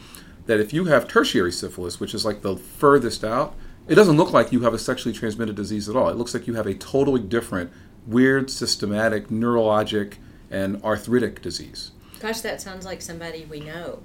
That 0.48 0.60
if 0.60 0.74
you 0.74 0.86
have 0.86 1.08
tertiary 1.08 1.52
syphilis, 1.52 2.00
which 2.00 2.14
is 2.14 2.26
like 2.26 2.42
the 2.42 2.56
furthest 2.56 3.24
out, 3.24 3.54
it 3.88 3.96
doesn't 3.96 4.18
look 4.18 4.32
like 4.32 4.52
you 4.52 4.62
have 4.62 4.74
a 4.74 4.80
sexually 4.80 5.14
transmitted 5.14 5.56
disease 5.56 5.88
at 5.88 5.96
all. 5.96 6.10
It 6.10 6.16
looks 6.16 6.34
like 6.34 6.48
you 6.48 6.56
have 6.56 6.68
a 6.68 6.74
totally 6.74 7.22
different, 7.22 7.72
weird, 8.06 8.50
systematic, 8.50 9.28
neurologic, 9.28 10.16
and 10.50 10.82
arthritic 10.84 11.42
disease. 11.42 11.92
Gosh, 12.20 12.42
that 12.42 12.62
sounds 12.62 12.86
like 12.86 13.02
somebody 13.02 13.46
we 13.46 13.60
know. 13.60 14.02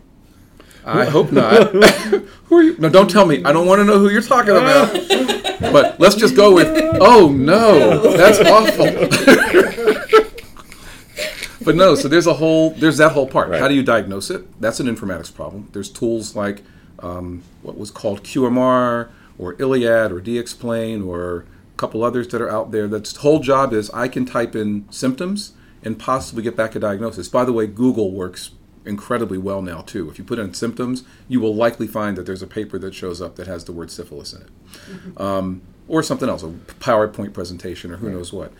I 0.84 1.04
hope 1.04 1.32
not. 1.32 1.72
who 1.72 2.56
are 2.56 2.62
you? 2.62 2.76
No, 2.78 2.88
don't 2.88 3.08
tell 3.08 3.24
me. 3.24 3.42
I 3.44 3.52
don't 3.52 3.66
want 3.66 3.80
to 3.80 3.84
know 3.84 3.98
who 3.98 4.10
you're 4.10 4.20
talking 4.20 4.56
about. 4.56 4.92
but 5.62 5.98
let's 6.00 6.16
just 6.16 6.36
go 6.36 6.54
with, 6.54 6.68
oh 7.00 7.30
no, 7.30 8.16
that's 8.16 8.40
awful. 8.40 8.86
but 11.64 11.76
no, 11.76 11.94
so 11.94 12.08
there's 12.08 12.26
a 12.26 12.34
whole, 12.34 12.70
there's 12.70 12.98
that 12.98 13.12
whole 13.12 13.26
part. 13.26 13.48
Right. 13.48 13.60
How 13.60 13.68
do 13.68 13.74
you 13.74 13.82
diagnose 13.82 14.30
it? 14.30 14.60
That's 14.60 14.80
an 14.80 14.86
informatics 14.86 15.34
problem. 15.34 15.68
There's 15.72 15.90
tools 15.90 16.36
like 16.36 16.62
um, 16.98 17.42
what 17.62 17.78
was 17.78 17.90
called 17.90 18.22
QMR 18.22 19.10
or 19.38 19.56
Iliad 19.58 20.12
or 20.12 20.20
DXplain 20.20 21.06
or 21.06 21.46
a 21.74 21.76
couple 21.76 22.04
others 22.04 22.28
that 22.28 22.40
are 22.40 22.50
out 22.50 22.70
there. 22.70 22.88
That's 22.88 23.16
whole 23.16 23.40
job 23.40 23.72
is 23.72 23.90
I 23.90 24.08
can 24.08 24.24
type 24.24 24.54
in 24.54 24.86
symptoms 24.90 25.52
and 25.82 25.98
possibly 25.98 26.42
get 26.42 26.56
back 26.56 26.74
a 26.74 26.78
diagnosis. 26.78 27.28
By 27.28 27.44
the 27.44 27.52
way, 27.52 27.66
Google 27.66 28.12
works 28.12 28.50
incredibly 28.84 29.38
well 29.38 29.62
now 29.62 29.82
too. 29.82 30.10
If 30.10 30.18
you 30.18 30.24
put 30.24 30.38
in 30.38 30.54
symptoms, 30.54 31.04
you 31.28 31.40
will 31.40 31.54
likely 31.54 31.86
find 31.86 32.16
that 32.16 32.26
there's 32.26 32.42
a 32.42 32.46
paper 32.46 32.78
that 32.78 32.94
shows 32.94 33.20
up 33.20 33.36
that 33.36 33.46
has 33.46 33.64
the 33.64 33.72
word 33.72 33.90
syphilis 33.90 34.32
in 34.32 34.42
it, 34.42 35.20
um, 35.20 35.62
or 35.88 36.02
something 36.02 36.28
else, 36.28 36.42
a 36.42 36.48
PowerPoint 36.48 37.32
presentation, 37.32 37.90
or 37.90 37.96
who 37.96 38.10
knows 38.10 38.32
what. 38.32 38.52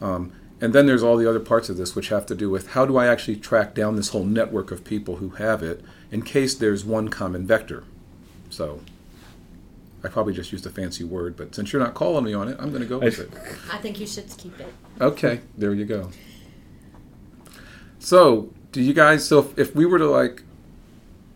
Um, 0.00 0.32
and 0.60 0.74
then 0.74 0.86
there's 0.86 1.02
all 1.02 1.16
the 1.16 1.28
other 1.28 1.40
parts 1.40 1.70
of 1.70 1.76
this 1.76 1.96
which 1.96 2.08
have 2.08 2.26
to 2.26 2.34
do 2.34 2.50
with 2.50 2.72
how 2.72 2.84
do 2.84 2.98
I 2.98 3.06
actually 3.06 3.36
track 3.36 3.74
down 3.74 3.96
this 3.96 4.10
whole 4.10 4.24
network 4.24 4.70
of 4.70 4.84
people 4.84 5.16
who 5.16 5.30
have 5.30 5.62
it 5.62 5.82
in 6.10 6.22
case 6.22 6.54
there's 6.54 6.84
one 6.84 7.08
common 7.08 7.46
vector. 7.46 7.84
So 8.50 8.80
I 10.04 10.08
probably 10.08 10.34
just 10.34 10.52
used 10.52 10.66
a 10.66 10.70
fancy 10.70 11.04
word, 11.04 11.36
but 11.36 11.54
since 11.54 11.72
you're 11.72 11.82
not 11.82 11.94
calling 11.94 12.24
me 12.24 12.34
on 12.34 12.48
it, 12.48 12.56
I'm 12.58 12.70
going 12.70 12.82
to 12.82 12.88
go 12.88 12.98
with 12.98 13.18
it. 13.18 13.30
I 13.72 13.78
think 13.78 14.00
you 14.00 14.06
should 14.06 14.28
keep 14.36 14.58
it. 14.60 14.72
Okay, 15.00 15.40
there 15.56 15.72
you 15.72 15.86
go. 15.86 16.10
So, 17.98 18.52
do 18.72 18.80
you 18.82 18.92
guys? 18.92 19.26
So, 19.26 19.38
if, 19.40 19.58
if 19.58 19.74
we 19.74 19.86
were 19.86 19.98
to 19.98 20.06
like 20.06 20.42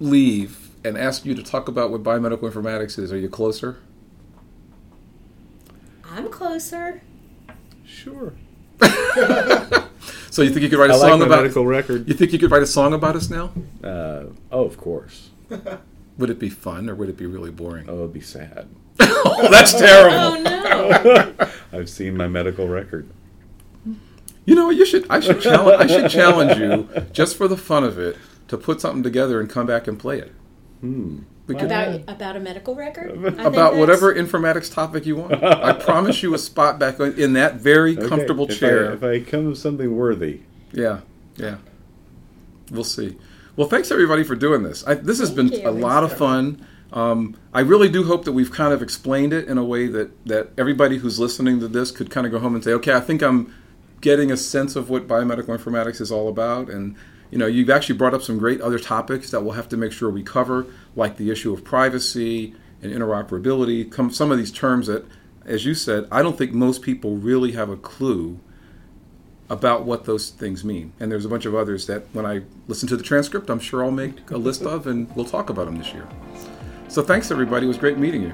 leave 0.00 0.70
and 0.84 0.96
ask 0.98 1.24
you 1.24 1.34
to 1.34 1.42
talk 1.42 1.68
about 1.68 1.90
what 1.90 2.02
biomedical 2.02 2.50
informatics 2.50 2.98
is, 2.98 3.12
are 3.12 3.18
you 3.18 3.28
closer? 3.28 3.78
I'm 6.04 6.30
closer. 6.30 7.02
Sure. 7.84 8.34
So, 10.30 10.42
you 10.42 10.50
think 10.50 10.64
you 10.64 10.68
could 10.68 10.80
write 10.80 10.90
a 10.90 10.94
I 10.94 10.98
song 10.98 11.20
my 11.20 11.26
about? 11.26 11.42
medical 11.42 11.64
record. 11.64 12.08
You 12.08 12.14
think 12.14 12.32
you 12.32 12.40
could 12.40 12.50
write 12.50 12.64
a 12.64 12.66
song 12.66 12.92
about 12.92 13.14
us 13.14 13.30
now? 13.30 13.52
Uh, 13.84 14.24
oh, 14.50 14.64
of 14.64 14.76
course. 14.76 15.30
Would 16.18 16.28
it 16.28 16.40
be 16.40 16.48
fun 16.48 16.90
or 16.90 16.96
would 16.96 17.08
it 17.08 17.16
be 17.16 17.26
really 17.26 17.52
boring? 17.52 17.88
Oh, 17.88 17.98
it'd 17.98 18.12
be 18.12 18.20
sad. 18.20 18.68
Oh, 18.98 19.48
that's 19.52 19.72
terrible. 19.72 20.16
Oh 20.16 20.40
no! 20.40 21.48
I've 21.72 21.88
seen 21.90 22.16
my 22.16 22.26
medical 22.28 22.66
record. 22.68 23.08
You 24.46 24.54
know 24.54 24.66
what? 24.66 24.76
You 24.76 24.84
should. 24.86 25.06
I 25.10 25.20
should 25.20 25.40
challenge. 25.40 25.80
I 25.82 25.86
should 25.86 26.10
challenge 26.18 26.58
you 26.58 26.88
just 27.12 27.36
for 27.36 27.48
the 27.48 27.56
fun 27.56 27.84
of 27.84 27.98
it 27.98 28.16
to 28.48 28.58
put 28.58 28.80
something 28.80 29.02
together 29.02 29.40
and 29.40 29.48
come 29.48 29.66
back 29.66 29.86
and 29.86 29.98
play 29.98 30.18
it. 30.18 30.32
Hmm. 30.80 31.20
We 31.46 31.54
could 31.54 31.64
about 31.64 32.00
about 32.08 32.36
a 32.36 32.40
medical 32.40 32.74
record. 32.74 33.22
About 33.38 33.76
whatever 33.76 34.14
informatics 34.14 34.72
topic 34.72 35.04
you 35.04 35.16
want. 35.16 35.42
I 35.44 35.74
promise 35.74 36.22
you 36.22 36.32
a 36.34 36.38
spot 36.38 36.78
back 36.78 36.98
in 37.00 37.34
that 37.34 37.56
very 37.56 37.98
Okay, 37.98 38.08
comfortable 38.08 38.46
if 38.50 38.58
chair. 38.58 38.92
I, 38.92 38.94
if 38.94 39.02
I 39.04 39.20
come 39.20 39.48
with 39.48 39.58
something 39.58 39.94
worthy, 39.94 40.40
Yeah, 40.72 41.00
yeah. 41.36 41.56
We'll 42.70 42.82
see. 42.84 43.16
Well, 43.56 43.68
thanks 43.68 43.90
everybody 43.90 44.24
for 44.24 44.34
doing 44.34 44.62
this. 44.62 44.86
I, 44.86 44.94
this 44.94 45.18
has 45.18 45.30
Thank 45.32 45.50
been 45.50 45.60
you. 45.60 45.68
a 45.68 45.70
lot 45.70 46.02
of 46.02 46.16
fun. 46.16 46.66
Um, 46.94 47.36
I 47.52 47.60
really 47.60 47.88
do 47.90 48.04
hope 48.04 48.24
that 48.24 48.32
we've 48.32 48.50
kind 48.50 48.72
of 48.72 48.80
explained 48.80 49.32
it 49.34 49.46
in 49.46 49.58
a 49.58 49.64
way 49.64 49.86
that 49.88 50.10
that 50.26 50.48
everybody 50.56 50.96
who's 50.96 51.18
listening 51.18 51.60
to 51.60 51.68
this 51.68 51.90
could 51.90 52.10
kind 52.10 52.24
of 52.26 52.32
go 52.32 52.38
home 52.38 52.54
and 52.54 52.64
say, 52.64 52.72
okay, 52.72 52.94
I 52.94 53.00
think 53.00 53.22
I'm 53.22 53.52
getting 54.04 54.30
a 54.30 54.36
sense 54.36 54.76
of 54.76 54.90
what 54.90 55.08
biomedical 55.08 55.46
informatics 55.46 55.98
is 55.98 56.12
all 56.12 56.28
about, 56.28 56.68
and 56.68 56.94
you 57.30 57.38
know, 57.38 57.46
you've 57.46 57.70
actually 57.70 57.96
brought 57.96 58.12
up 58.12 58.20
some 58.20 58.36
great 58.38 58.60
other 58.60 58.78
topics 58.78 59.30
that 59.30 59.40
we'll 59.40 59.54
have 59.54 59.68
to 59.70 59.78
make 59.78 59.92
sure 59.92 60.10
we 60.10 60.22
cover, 60.22 60.66
like 60.94 61.16
the 61.16 61.30
issue 61.30 61.54
of 61.54 61.64
privacy 61.64 62.54
and 62.82 62.92
interoperability. 62.92 63.90
Come 63.90 64.10
some 64.10 64.30
of 64.30 64.36
these 64.36 64.52
terms 64.52 64.88
that, 64.88 65.06
as 65.46 65.64
you 65.64 65.74
said, 65.74 66.06
I 66.12 66.22
don't 66.22 66.36
think 66.36 66.52
most 66.52 66.82
people 66.82 67.16
really 67.16 67.52
have 67.52 67.70
a 67.70 67.78
clue 67.78 68.38
about 69.48 69.84
what 69.84 70.04
those 70.04 70.30
things 70.30 70.64
mean. 70.64 70.92
And 71.00 71.10
there's 71.10 71.24
a 71.24 71.28
bunch 71.28 71.46
of 71.46 71.54
others 71.54 71.86
that, 71.86 72.04
when 72.12 72.26
I 72.26 72.42
listen 72.68 72.88
to 72.90 72.96
the 72.96 73.02
transcript, 73.02 73.48
I'm 73.48 73.58
sure 73.58 73.82
I'll 73.82 73.90
make 73.90 74.30
a 74.30 74.36
list 74.36 74.62
of, 74.62 74.86
and 74.86 75.10
we'll 75.16 75.24
talk 75.24 75.48
about 75.48 75.64
them 75.64 75.76
this 75.76 75.92
year. 75.94 76.06
So 76.88 77.02
thanks, 77.02 77.30
everybody. 77.30 77.64
It 77.64 77.68
was 77.68 77.78
great 77.78 77.98
meeting 77.98 78.22
you. 78.22 78.32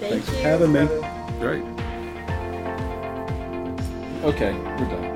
Thank 0.00 0.24
Thanks 0.24 0.28
you. 0.28 0.34
for 0.34 0.40
having 0.42 0.72
me. 0.72 0.86
Great. 1.38 1.62
Okay, 4.24 4.52
we're 4.52 4.90
done. 4.90 5.11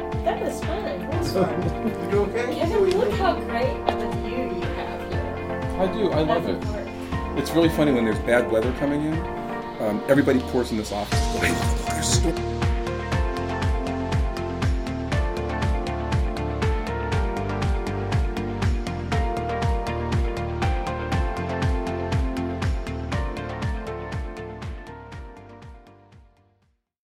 That. 1.37 2.11
You 2.11 2.20
okay? 2.20 2.55
Kevin, 2.55 2.99
look 2.99 3.12
how 3.12 3.39
great 3.41 3.66
of 3.66 4.03
a 4.03 4.16
view 4.22 4.59
you 4.59 4.62
have 4.62 5.12
here. 5.12 5.76
I 5.78 5.93
do. 5.93 6.11
I 6.11 6.20
love 6.22 6.49
it. 6.49 7.39
It's 7.39 7.51
really 7.51 7.68
funny 7.68 7.93
when 7.93 8.07
there's 8.07 8.18
bad 8.20 8.51
weather 8.51 8.72
coming 8.78 9.03
in. 9.03 9.12
Um, 9.82 10.03
everybody 10.09 10.41
pours 10.41 10.70
in 10.70 10.78
this 10.78 10.93
office. 10.93 11.20
There's 11.89 12.09
storm. 12.09 12.65